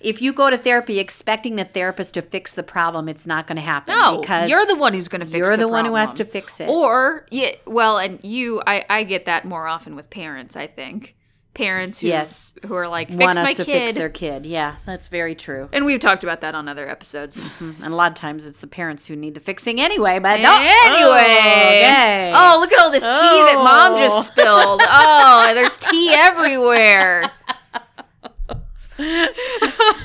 If 0.02 0.22
you 0.22 0.34
go 0.34 0.52
to 0.52 0.58
therapy 0.58 1.00
expecting 1.00 1.56
the 1.56 1.66
therapist 1.66 2.14
to 2.14 2.22
fix 2.22 2.54
the 2.54 2.62
problem, 2.62 3.10
it's 3.10 3.26
not 3.26 3.48
going 3.48 3.56
to 3.56 3.62
happen. 3.64 3.96
No, 3.98 4.20
because 4.20 4.50
you're 4.52 4.66
the 4.68 4.76
one 4.76 4.94
who's 4.94 5.08
going 5.08 5.22
to 5.22 5.26
fix 5.26 5.38
you're 5.38 5.58
the, 5.58 5.68
one 5.68 5.86
who 5.86 5.96
has 5.96 6.14
to 6.16 6.26
fix 6.26 6.60
it. 6.60 6.70
Or 6.70 7.26
yeah, 7.32 7.54
well, 7.66 7.98
and 7.98 8.20
you, 8.24 8.62
I, 8.68 8.86
I 8.88 9.04
get 9.04 9.26
that 9.26 9.46
more 9.46 9.66
often 9.66 9.96
with 9.96 10.12
parents. 10.12 10.56
I 10.56 10.68
think 10.68 11.16
parents 11.56 12.00
who 12.00 12.08
Yes. 12.08 12.54
who 12.68 12.76
are 12.76 12.88
like 12.88 13.08
fix 13.08 13.20
want 13.20 13.38
my 13.38 13.44
us 13.52 13.56
to 13.56 13.66
kid, 13.66 13.88
fix 13.88 13.94
their 13.94 14.10
kid. 14.10 14.46
Yeah, 14.46 14.76
that's 14.86 15.08
very 15.08 15.34
true. 15.34 15.70
and 15.74 15.86
we've 15.86 16.00
talked 16.00 16.24
about 16.24 16.42
that 16.42 16.54
on 16.54 16.68
other 16.68 16.88
episodes. 16.88 17.44
And 17.60 17.84
a 17.84 17.90
lot 17.96 18.12
of 18.12 18.18
times 18.18 18.46
it's 18.46 18.60
the 18.60 18.68
parents 18.68 19.06
who 19.08 19.16
need 19.16 19.34
the 19.34 19.40
fixing 19.40 19.82
anyway. 19.82 20.20
But 20.20 20.42
no. 20.42 20.54
Anyway, 20.56 22.34
Oh, 22.36 22.56
oh 22.56 22.60
look 22.60 22.72
at 22.72 22.80
all 22.80 22.92
this 22.92 23.04
tea 23.04 23.10
that 23.10 23.56
mom 23.56 23.94
Oh. 23.94 23.98
just 23.98 24.28
spilled. 24.28 24.82
Oh, 24.88 25.52
there's 25.56 25.78
tea 25.78 26.14
everywhere. 26.14 27.32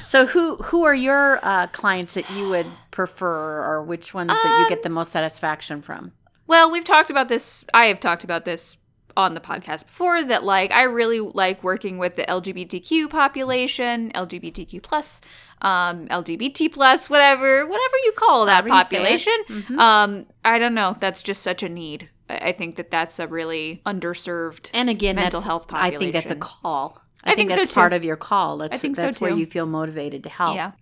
So 0.04 0.26
who 0.26 0.56
who 0.56 0.82
are 0.84 0.94
your 0.94 1.38
uh, 1.44 1.68
clients 1.68 2.14
that 2.14 2.28
you 2.30 2.48
would 2.48 2.66
prefer, 2.90 3.64
or 3.64 3.82
which 3.82 4.12
ones 4.14 4.28
that 4.28 4.56
you 4.58 4.64
Um, 4.64 4.68
get 4.68 4.82
the 4.82 4.88
most 4.88 5.12
satisfaction 5.12 5.80
from? 5.82 6.12
Well, 6.48 6.68
we've 6.70 6.84
talked 6.84 7.10
about 7.10 7.28
this. 7.28 7.64
I 7.72 7.86
have 7.86 8.00
talked 8.00 8.24
about 8.24 8.44
this 8.44 8.76
on 9.20 9.34
the 9.34 9.40
podcast 9.40 9.86
before 9.86 10.22
that 10.24 10.44
like 10.44 10.70
I 10.72 10.82
really 10.84 11.20
like 11.20 11.62
working 11.62 11.98
with 11.98 12.16
the 12.16 12.24
LGBTQ 12.24 13.10
population, 13.10 14.10
LGBTQ 14.14 14.82
plus, 14.82 15.20
um, 15.62 16.08
LGBT 16.08 16.72
plus, 16.72 17.08
whatever, 17.08 17.66
whatever 17.66 17.96
you 18.04 18.12
call 18.16 18.46
that 18.46 18.68
However 18.68 18.68
you 18.68 18.84
say 18.84 18.96
it. 18.96 19.00
population. 19.00 19.32
Mm-hmm. 19.48 19.78
Um, 19.78 20.26
I 20.44 20.58
don't 20.58 20.74
know. 20.74 20.96
That's 21.00 21.22
just 21.22 21.42
such 21.42 21.62
a 21.62 21.68
need. 21.68 22.08
I 22.28 22.50
I 22.50 22.52
think 22.52 22.76
that 22.76 22.90
that's 22.90 23.18
a 23.18 23.26
really 23.26 23.82
underserved. 23.86 24.70
And 24.74 24.90
again, 24.90 25.16
mental 25.16 25.40
health 25.40 25.66
I 25.70 25.90
think 25.90 26.12
that's 26.12 26.30
a 26.30 26.36
call. 26.36 27.00
I 27.22 27.32
I, 27.32 27.34
think, 27.34 27.50
think 27.50 27.60
so, 27.60 27.64
that's 27.64 27.74
part 27.74 27.92
of 27.92 28.04
your 28.04 28.16
call. 28.16 28.58
That's 28.58 28.78
think 28.78 28.96
so, 28.96 29.02
that's 29.02 29.20
where 29.20 29.30
you 29.30 29.44
feel 29.44 29.66
motivated 29.66 30.22
to 30.24 30.30
help. 30.30 30.56
Yeah, 30.56 30.72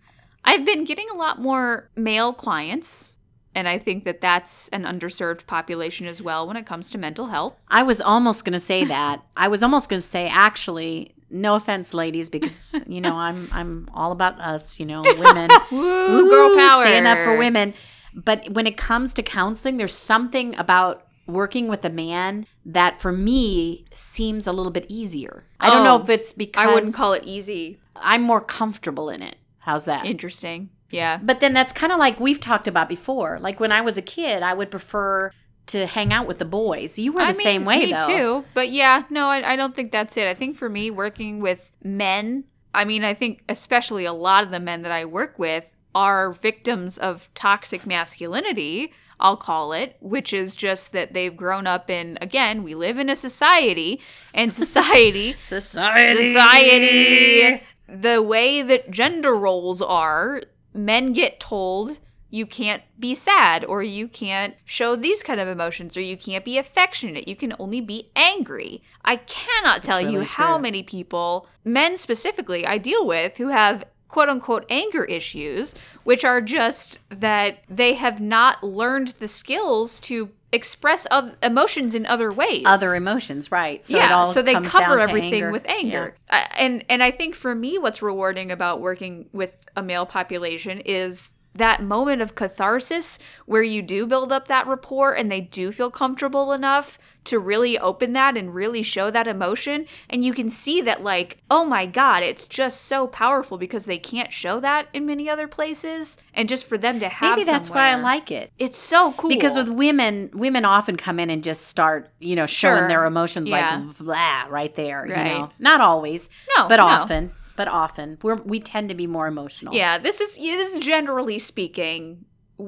I've 0.44 0.64
been 0.64 0.84
getting 0.84 1.08
a 1.10 1.16
lot 1.16 1.40
more 1.40 1.90
male 1.96 2.32
clients. 2.32 3.17
And 3.54 3.66
I 3.68 3.78
think 3.78 4.04
that 4.04 4.20
that's 4.20 4.68
an 4.68 4.84
underserved 4.84 5.46
population 5.46 6.06
as 6.06 6.22
well 6.22 6.46
when 6.46 6.56
it 6.56 6.66
comes 6.66 6.90
to 6.90 6.98
mental 6.98 7.26
health. 7.26 7.56
I 7.68 7.82
was 7.82 8.00
almost 8.00 8.44
going 8.44 8.52
to 8.52 8.60
say 8.60 8.84
that. 8.96 9.22
I 9.36 9.48
was 9.48 9.62
almost 9.62 9.88
going 9.88 10.00
to 10.00 10.06
say 10.06 10.28
actually, 10.28 11.14
no 11.30 11.54
offense, 11.54 11.92
ladies, 11.92 12.28
because 12.28 12.80
you 12.86 13.00
know 13.00 13.16
I'm 13.16 13.48
I'm 13.52 13.88
all 13.92 14.12
about 14.12 14.40
us. 14.40 14.78
You 14.78 14.86
know, 14.86 15.02
women. 15.18 15.50
Woo, 15.72 16.28
girl 16.30 16.56
power. 16.56 16.82
Stand 16.84 17.06
up 17.06 17.18
for 17.24 17.36
women. 17.36 17.74
But 18.14 18.48
when 18.50 18.66
it 18.66 18.76
comes 18.76 19.12
to 19.14 19.22
counseling, 19.22 19.76
there's 19.76 19.94
something 19.94 20.56
about 20.56 21.06
working 21.26 21.68
with 21.68 21.84
a 21.84 21.90
man 21.90 22.46
that 22.64 22.98
for 22.98 23.12
me 23.12 23.84
seems 23.92 24.46
a 24.46 24.52
little 24.52 24.72
bit 24.72 24.86
easier. 24.88 25.44
I 25.60 25.68
don't 25.68 25.84
know 25.84 25.98
Oh, 25.98 26.02
if 26.02 26.08
it's 26.08 26.32
because 26.32 26.66
I 26.66 26.72
wouldn't 26.72 26.94
call 26.94 27.12
it 27.12 27.22
easy. 27.24 27.78
I'm 27.96 28.22
more 28.22 28.40
comfortable 28.40 29.10
in 29.10 29.22
it. 29.22 29.36
How's 29.58 29.84
that? 29.84 30.06
Interesting. 30.06 30.70
Yeah. 30.90 31.18
but 31.22 31.40
then 31.40 31.52
that's 31.52 31.72
kind 31.72 31.92
of 31.92 31.98
like 31.98 32.18
we've 32.20 32.40
talked 32.40 32.66
about 32.68 32.88
before. 32.88 33.38
Like 33.40 33.60
when 33.60 33.72
I 33.72 33.80
was 33.80 33.96
a 33.96 34.02
kid, 34.02 34.42
I 34.42 34.54
would 34.54 34.70
prefer 34.70 35.30
to 35.66 35.86
hang 35.86 36.12
out 36.12 36.26
with 36.26 36.38
the 36.38 36.44
boys. 36.46 36.98
You 36.98 37.12
were 37.12 37.20
the 37.20 37.26
I 37.26 37.32
mean, 37.32 37.40
same 37.40 37.64
way 37.66 37.86
me 37.86 37.92
though. 37.92 38.06
too. 38.06 38.44
But 38.54 38.70
yeah, 38.70 39.02
no, 39.10 39.28
I, 39.28 39.52
I 39.52 39.56
don't 39.56 39.74
think 39.74 39.92
that's 39.92 40.16
it. 40.16 40.26
I 40.26 40.34
think 40.34 40.56
for 40.56 40.68
me, 40.68 40.90
working 40.90 41.40
with 41.40 41.70
men, 41.82 42.44
I 42.72 42.84
mean, 42.86 43.04
I 43.04 43.12
think 43.14 43.42
especially 43.48 44.04
a 44.06 44.12
lot 44.14 44.44
of 44.44 44.50
the 44.50 44.60
men 44.60 44.82
that 44.82 44.92
I 44.92 45.04
work 45.04 45.38
with 45.38 45.70
are 45.94 46.32
victims 46.32 46.96
of 46.96 47.28
toxic 47.34 47.84
masculinity. 47.86 48.92
I'll 49.20 49.36
call 49.36 49.72
it, 49.72 49.96
which 50.00 50.32
is 50.32 50.54
just 50.54 50.92
that 50.92 51.12
they've 51.12 51.36
grown 51.36 51.66
up 51.66 51.90
in, 51.90 52.16
again, 52.22 52.62
we 52.62 52.74
live 52.74 52.98
in 52.98 53.10
a 53.10 53.16
society, 53.16 54.00
and 54.32 54.54
society 54.54 55.34
Society. 55.40 56.32
society 56.32 57.62
the 57.88 58.22
way 58.22 58.62
that 58.62 58.90
gender 58.90 59.34
roles 59.34 59.82
are 59.82 60.42
men 60.84 61.12
get 61.12 61.40
told 61.40 61.98
you 62.30 62.44
can't 62.44 62.82
be 62.98 63.14
sad 63.14 63.64
or 63.64 63.82
you 63.82 64.06
can't 64.06 64.54
show 64.64 64.94
these 64.94 65.22
kind 65.22 65.40
of 65.40 65.48
emotions 65.48 65.96
or 65.96 66.00
you 66.00 66.16
can't 66.16 66.44
be 66.44 66.58
affectionate 66.58 67.26
you 67.26 67.36
can 67.36 67.54
only 67.58 67.80
be 67.80 68.10
angry 68.14 68.82
i 69.04 69.16
cannot 69.16 69.82
tell 69.82 70.00
you 70.00 70.18
really 70.18 70.24
how 70.26 70.54
true. 70.54 70.62
many 70.62 70.82
people 70.82 71.46
men 71.64 71.96
specifically 71.96 72.66
i 72.66 72.76
deal 72.76 73.06
with 73.06 73.36
who 73.38 73.48
have 73.48 73.84
quote 74.08 74.28
unquote 74.28 74.64
anger 74.70 75.04
issues 75.04 75.74
which 76.04 76.24
are 76.24 76.40
just 76.40 76.98
that 77.08 77.62
they 77.68 77.94
have 77.94 78.20
not 78.20 78.62
learned 78.62 79.08
the 79.18 79.28
skills 79.28 79.98
to 80.00 80.30
express 80.52 81.06
oth- 81.10 81.36
emotions 81.42 81.94
in 81.94 82.06
other 82.06 82.32
ways 82.32 82.62
Other 82.64 82.94
emotions, 82.94 83.52
right? 83.52 83.84
So 83.84 83.96
it 83.96 84.00
yeah, 84.00 84.14
all 84.14 84.32
so 84.32 84.42
they 84.42 84.54
comes 84.54 84.68
cover 84.68 84.98
everything 84.98 85.50
with 85.52 85.66
anger. 85.68 86.16
Uh, 86.30 86.44
and 86.56 86.84
and 86.88 87.02
I 87.02 87.10
think 87.10 87.34
for 87.34 87.54
me 87.54 87.78
what's 87.78 88.00
rewarding 88.00 88.50
about 88.50 88.80
working 88.80 89.28
with 89.32 89.52
a 89.76 89.82
male 89.82 90.06
population 90.06 90.80
is 90.80 91.28
that 91.58 91.82
moment 91.82 92.22
of 92.22 92.34
catharsis 92.34 93.18
where 93.46 93.62
you 93.62 93.82
do 93.82 94.06
build 94.06 94.32
up 94.32 94.48
that 94.48 94.66
rapport 94.66 95.12
and 95.12 95.30
they 95.30 95.40
do 95.40 95.70
feel 95.70 95.90
comfortable 95.90 96.52
enough 96.52 96.98
to 97.24 97.38
really 97.38 97.78
open 97.78 98.14
that 98.14 98.36
and 98.38 98.54
really 98.54 98.82
show 98.82 99.10
that 99.10 99.26
emotion 99.28 99.84
and 100.08 100.24
you 100.24 100.32
can 100.32 100.48
see 100.48 100.80
that 100.80 101.02
like 101.02 101.36
oh 101.50 101.62
my 101.64 101.84
god 101.84 102.22
it's 102.22 102.46
just 102.46 102.82
so 102.82 103.06
powerful 103.06 103.58
because 103.58 103.84
they 103.84 103.98
can't 103.98 104.32
show 104.32 104.58
that 104.60 104.88
in 104.94 105.04
many 105.04 105.28
other 105.28 105.46
places 105.46 106.16
and 106.32 106.48
just 106.48 106.64
for 106.64 106.78
them 106.78 106.98
to 107.00 107.08
have 107.08 107.36
Maybe 107.36 107.44
that's 107.44 107.68
why 107.68 107.90
I 107.90 107.96
like 107.96 108.30
it. 108.30 108.50
it's 108.58 108.78
so 108.78 109.12
cool 109.12 109.28
Because 109.28 109.56
with 109.56 109.68
women, 109.68 110.30
women 110.32 110.64
often 110.64 110.96
come 110.96 111.20
in 111.20 111.28
and 111.28 111.42
just 111.44 111.66
start, 111.66 112.08
you 112.18 112.34
know, 112.34 112.46
showing 112.46 112.78
Sure. 112.78 112.88
their 112.88 113.04
emotions 113.04 113.48
Yeah. 113.50 113.82
like 113.84 113.98
blah 113.98 114.46
right 114.48 114.74
there. 114.74 115.06
You 115.06 115.14
know, 115.14 115.50
not 115.58 115.80
always, 115.82 116.30
No, 116.56 116.68
but 116.68 116.76
no. 116.76 116.84
often, 116.86 117.32
but 117.58 117.68
often 117.68 118.16
we're 118.22 118.36
we 118.36 118.60
tend 118.60 118.88
to 118.88 118.94
be 118.94 119.06
more 119.06 119.26
emotional. 119.26 119.74
Yeah, 119.74 119.98
this 119.98 120.20
is 120.22 120.36
this 120.36 120.72
is 120.74 120.84
generally 120.84 121.38
speaking. 121.38 122.24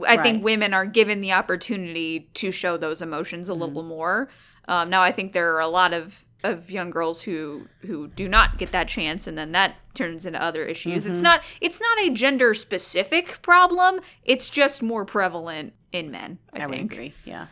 I 0.07 0.16
think 0.18 0.45
women 0.45 0.74
are 0.74 0.86
given 0.86 1.20
the 1.20 1.32
opportunity 1.32 2.28
to 2.34 2.51
show 2.53 2.76
those 2.76 3.01
emotions 3.03 3.49
a 3.49 3.53
Mm-hmm. 3.53 3.62
little 3.62 3.82
more. 3.82 4.28
Um, 4.68 4.91
now, 4.91 5.03
I 5.03 5.11
think 5.12 5.32
there 5.32 5.55
are 5.55 5.61
a 5.61 5.68
lot 5.68 5.93
of 5.95 6.24
of 6.43 6.70
young 6.70 6.91
girls 6.91 7.22
who 7.22 7.66
who 7.86 8.09
do 8.09 8.28
not 8.28 8.59
get 8.59 8.72
that 8.72 8.88
chance, 8.88 9.26
and 9.26 9.36
then 9.38 9.53
that 9.53 9.76
turns 9.95 10.26
into 10.26 10.43
other 10.43 10.64
issues. 10.64 11.05
Mm-hmm. 11.05 11.12
It's 11.12 11.20
not 11.22 11.41
it's 11.61 11.80
not 11.80 11.99
a 12.07 12.11
gender 12.11 12.53
specific 12.55 13.41
problem. 13.43 14.01
It's 14.24 14.51
just 14.51 14.82
more 14.82 15.05
prevalent 15.05 15.72
in 15.93 16.11
men. 16.11 16.38
I, 16.53 16.61
I 16.61 16.66
would 16.66 16.74
think. 16.76 16.93
agree. 16.93 17.12
Yeah. 17.24 17.47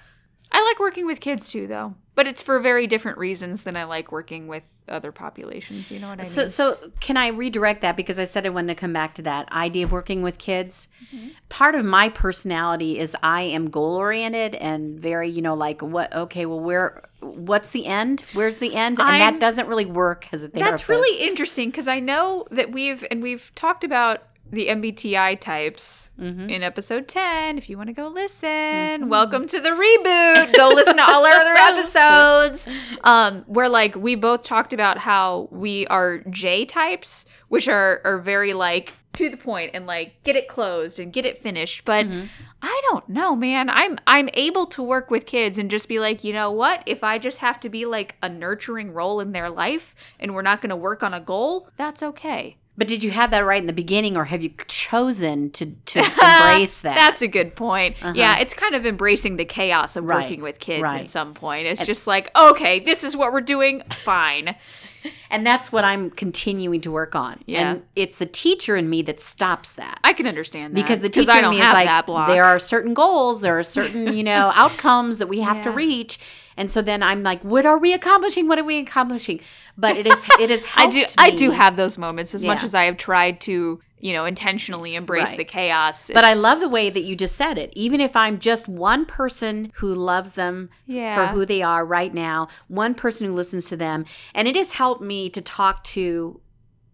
I 0.51 0.63
like 0.65 0.79
working 0.81 1.07
with 1.07 1.21
kids 1.21 1.51
too, 1.51 1.67
though, 1.67 1.95
but 2.15 2.27
it's 2.27 2.43
for 2.43 2.59
very 2.59 2.87
different 2.87 3.19
reasons 3.19 3.63
than 3.63 3.77
I 3.77 3.85
like 3.85 4.11
working 4.11 4.49
with 4.49 4.65
other 4.89 5.13
populations. 5.13 5.91
You 5.91 5.99
know 6.01 6.09
what 6.09 6.21
I 6.21 6.23
So, 6.23 6.43
mean? 6.43 6.49
so 6.49 6.79
can 7.01 7.19
I 7.19 7.27
redirect 7.29 7.83
that 7.83 7.95
because 7.97 8.19
I 8.19 8.25
said 8.25 8.47
I 8.47 8.49
wanted 8.49 8.69
to 8.69 8.75
come 8.75 8.93
back 8.95 9.15
to 9.17 9.23
that 9.23 9.53
idea 9.53 9.85
of 9.85 9.93
working 9.93 10.23
with 10.23 10.39
kids. 10.39 10.89
Mm-hmm. 11.15 11.29
Part 11.51 11.75
of 11.75 11.85
my 11.85 12.09
personality 12.09 12.99
is 12.99 13.15
I 13.23 13.43
am 13.43 13.69
goal 13.69 13.97
oriented 13.97 14.55
and 14.55 14.99
very, 14.99 15.29
you 15.29 15.43
know, 15.43 15.55
like 15.55 15.83
what? 15.83 16.15
Okay, 16.15 16.47
well, 16.47 16.61
where? 16.61 17.03
What's 17.21 17.71
the 17.73 17.85
end? 17.85 18.23
Where's 18.33 18.61
the 18.61 18.75
end? 18.75 18.99
And 18.99 19.09
I'm- 19.09 19.19
that 19.35 19.41
doesn't 19.41 19.67
really 19.69 19.85
work 19.87 20.29
as 20.33 20.43
a 20.43 20.49
therapist. 20.49 20.71
That's 20.71 20.89
really 20.89 21.23
interesting 21.23 21.69
because 21.71 21.89
I 21.89 22.01
know 22.01 22.47
that 22.51 22.73
we've 22.73 23.05
and 23.11 23.23
we've 23.23 23.53
talked 23.55 23.85
about 23.85 24.23
the 24.51 24.69
MBTI 24.69 25.41
types 25.41 26.11
Mm-hmm. 26.19 26.51
in 26.51 26.63
episode 26.65 27.07
10. 27.07 27.59
If 27.59 27.71
you 27.71 27.77
want 27.77 27.89
to 27.89 27.93
go 27.93 28.09
listen, 28.09 29.09
welcome 29.09 29.47
to 29.47 29.61
the 29.61 29.69
reboot. 29.71 30.53
Go 30.57 30.71
listen 30.75 30.97
to 30.97 31.03
all 31.03 31.25
our 31.25 31.33
other 31.33 31.55
episodes. 31.57 32.69
Um, 33.05 33.45
where 33.47 33.69
like 33.69 33.95
we 33.95 34.17
both 34.17 34.43
talked 34.43 34.73
about 34.73 34.99
how 34.99 35.49
we 35.53 35.87
are 35.87 36.19
J 36.31 36.65
types, 36.65 37.25
which 37.49 37.69
are 37.69 38.01
are 38.05 38.19
very 38.19 38.53
like 38.53 38.95
to 39.13 39.29
the 39.29 39.37
point 39.37 39.73
and 39.75 39.87
like 39.87 40.21
get 40.25 40.35
it 40.35 40.49
closed 40.49 40.99
and 40.99 41.13
get 41.13 41.25
it 41.25 41.39
finished. 41.39 41.85
But 41.85 42.07
Mm-hmm. 42.07 42.27
I 42.61 42.81
don't 42.91 43.09
know, 43.09 43.37
man. 43.37 43.71
I'm 43.71 43.97
I'm 44.09 44.29
able 44.35 44.67
to 44.67 44.83
work 44.83 45.13
with 45.13 45.25
kids 45.27 45.59
and 45.59 45.71
just 45.71 45.89
be 45.89 46.01
like, 46.01 46.25
you 46.25 46.33
know 46.33 46.51
what? 46.51 46.83
If 46.87 47.05
I 47.05 47.19
just 47.19 47.39
have 47.39 47.61
to 47.61 47.69
be 47.69 47.85
like 47.87 48.17
a 48.21 48.29
nurturing 48.29 48.93
role 48.93 49.21
in 49.21 49.31
their 49.31 49.49
life 49.49 49.95
and 50.19 50.35
we're 50.35 50.43
not 50.43 50.61
going 50.61 50.71
to 50.71 50.77
work 50.77 51.05
on 51.05 51.15
a 51.15 51.21
goal, 51.21 51.69
that's 51.77 52.03
okay. 52.03 52.57
But 52.79 52.87
did 52.87 53.03
you 53.03 53.11
have 53.11 53.33
that 53.33 53.41
right 53.45 53.61
in 53.61 53.67
the 53.67 53.73
beginning, 53.73 54.17
or 54.17 54.25
have 54.27 54.41
you 54.41 54.51
chosen 54.69 55.51
to 55.51 55.67
to 55.67 55.99
embrace 56.05 56.79
that? 56.79 56.95
That's 56.95 57.21
a 57.23 57.27
good 57.27 57.57
point. 57.57 57.97
Uh-huh. 58.01 58.13
Yeah, 58.15 58.39
it's 58.39 58.55
kind 58.55 58.77
of 58.77 58.87
embracing 58.87 59.37
the 59.37 59.45
chaos 59.45 59.97
of 59.97 60.05
Right, 60.05 60.23
working 60.23 60.43
with 60.43 60.61
kids 60.61 60.85
right. 60.85 61.01
at 61.01 61.11
some 61.11 61.35
point. 61.35 61.67
It's 61.67 61.85
just 61.85 62.07
like, 62.07 62.31
okay, 62.39 62.79
this 62.79 63.03
is 63.03 63.17
what 63.17 63.33
we're 63.33 63.41
doing. 63.41 63.83
Fine. 63.91 64.55
and 65.31 65.47
that's 65.47 65.73
what 65.73 65.85
I'm 65.85 66.11
continuing 66.11 66.81
to 66.83 66.91
work 66.91 67.15
on. 67.15 67.43
Yeah. 67.47 67.71
and 67.71 67.83
it's 67.97 68.19
the 68.19 68.27
teacher 68.27 68.77
in 68.77 68.89
me 68.89 69.03
that 69.03 69.21
stops 69.21 69.75
that. 69.75 69.99
I 70.05 70.13
can 70.13 70.27
understand 70.27 70.77
that 70.77 70.81
because 70.81 71.01
the 71.01 71.09
teacher 71.09 71.33
in 71.33 71.51
me 71.51 71.61
is 71.61 71.67
like 71.67 72.07
there 72.29 72.45
are 72.45 72.59
certain 72.59 72.95
goals 72.95 73.41
there 73.41 73.59
are 73.59 73.63
certain 73.63 74.17
you 74.17 74.25
know 74.25 74.53
outcomes 74.55 75.19
that 75.19 75.27
we 75.29 75.41
have 75.41 75.63
to 75.63 75.71
reach 75.71 76.19
and 76.59 76.71
so 76.71 76.83
then 76.83 77.03
i'm 77.03 77.23
like 77.23 77.41
what 77.43 77.65
are 77.65 77.79
we 77.79 77.95
accomplishing 77.95 78.47
what 78.49 78.59
are 78.59 78.65
we 78.65 78.79
accomplishing 78.79 79.41
but 79.79 79.97
it 79.97 80.07
is 80.07 80.27
it 80.39 80.51
is 80.51 80.67
I 80.77 80.87
do 80.89 81.07
I 81.17 81.31
do 81.31 81.51
have 81.53 81.77
those 81.77 81.97
moments 81.97 82.35
as 82.35 82.45
much 82.45 82.63
as 82.65 82.75
I 82.75 82.85
have 82.85 82.97
tried 82.97 83.41
to, 83.43 83.81
you 84.01 84.13
know, 84.13 84.25
intentionally 84.25 84.95
embrace 84.97 85.29
Right. 85.29 85.37
the 85.39 85.45
chaos. 85.45 86.11
but 86.13 86.25
I 86.25 86.35
love 86.35 86.59
the 86.61 86.69
way 86.69 86.91
that 86.91 87.03
you 87.03 87.15
just 87.15 87.37
said 87.37 87.59
it. 87.59 87.73
Even 87.77 88.01
if 88.01 88.15
I'm 88.17 88.39
just 88.41 88.69
one 88.69 89.07
person 89.07 89.71
who 89.77 89.95
loves 89.95 90.33
them 90.35 90.69
for 91.15 91.27
who 91.35 91.47
they 91.47 91.63
are 91.63 91.85
right 91.85 92.13
now, 92.13 92.49
one 92.67 92.95
person 92.95 93.27
who 93.29 93.35
listens 93.35 93.67
to 93.67 93.77
them, 93.77 94.05
and 94.35 94.49
it 94.49 94.57
has 94.57 94.73
helped 94.73 95.01
me 95.03 95.31
to 95.31 95.41
talk 95.41 95.85
to 95.85 96.41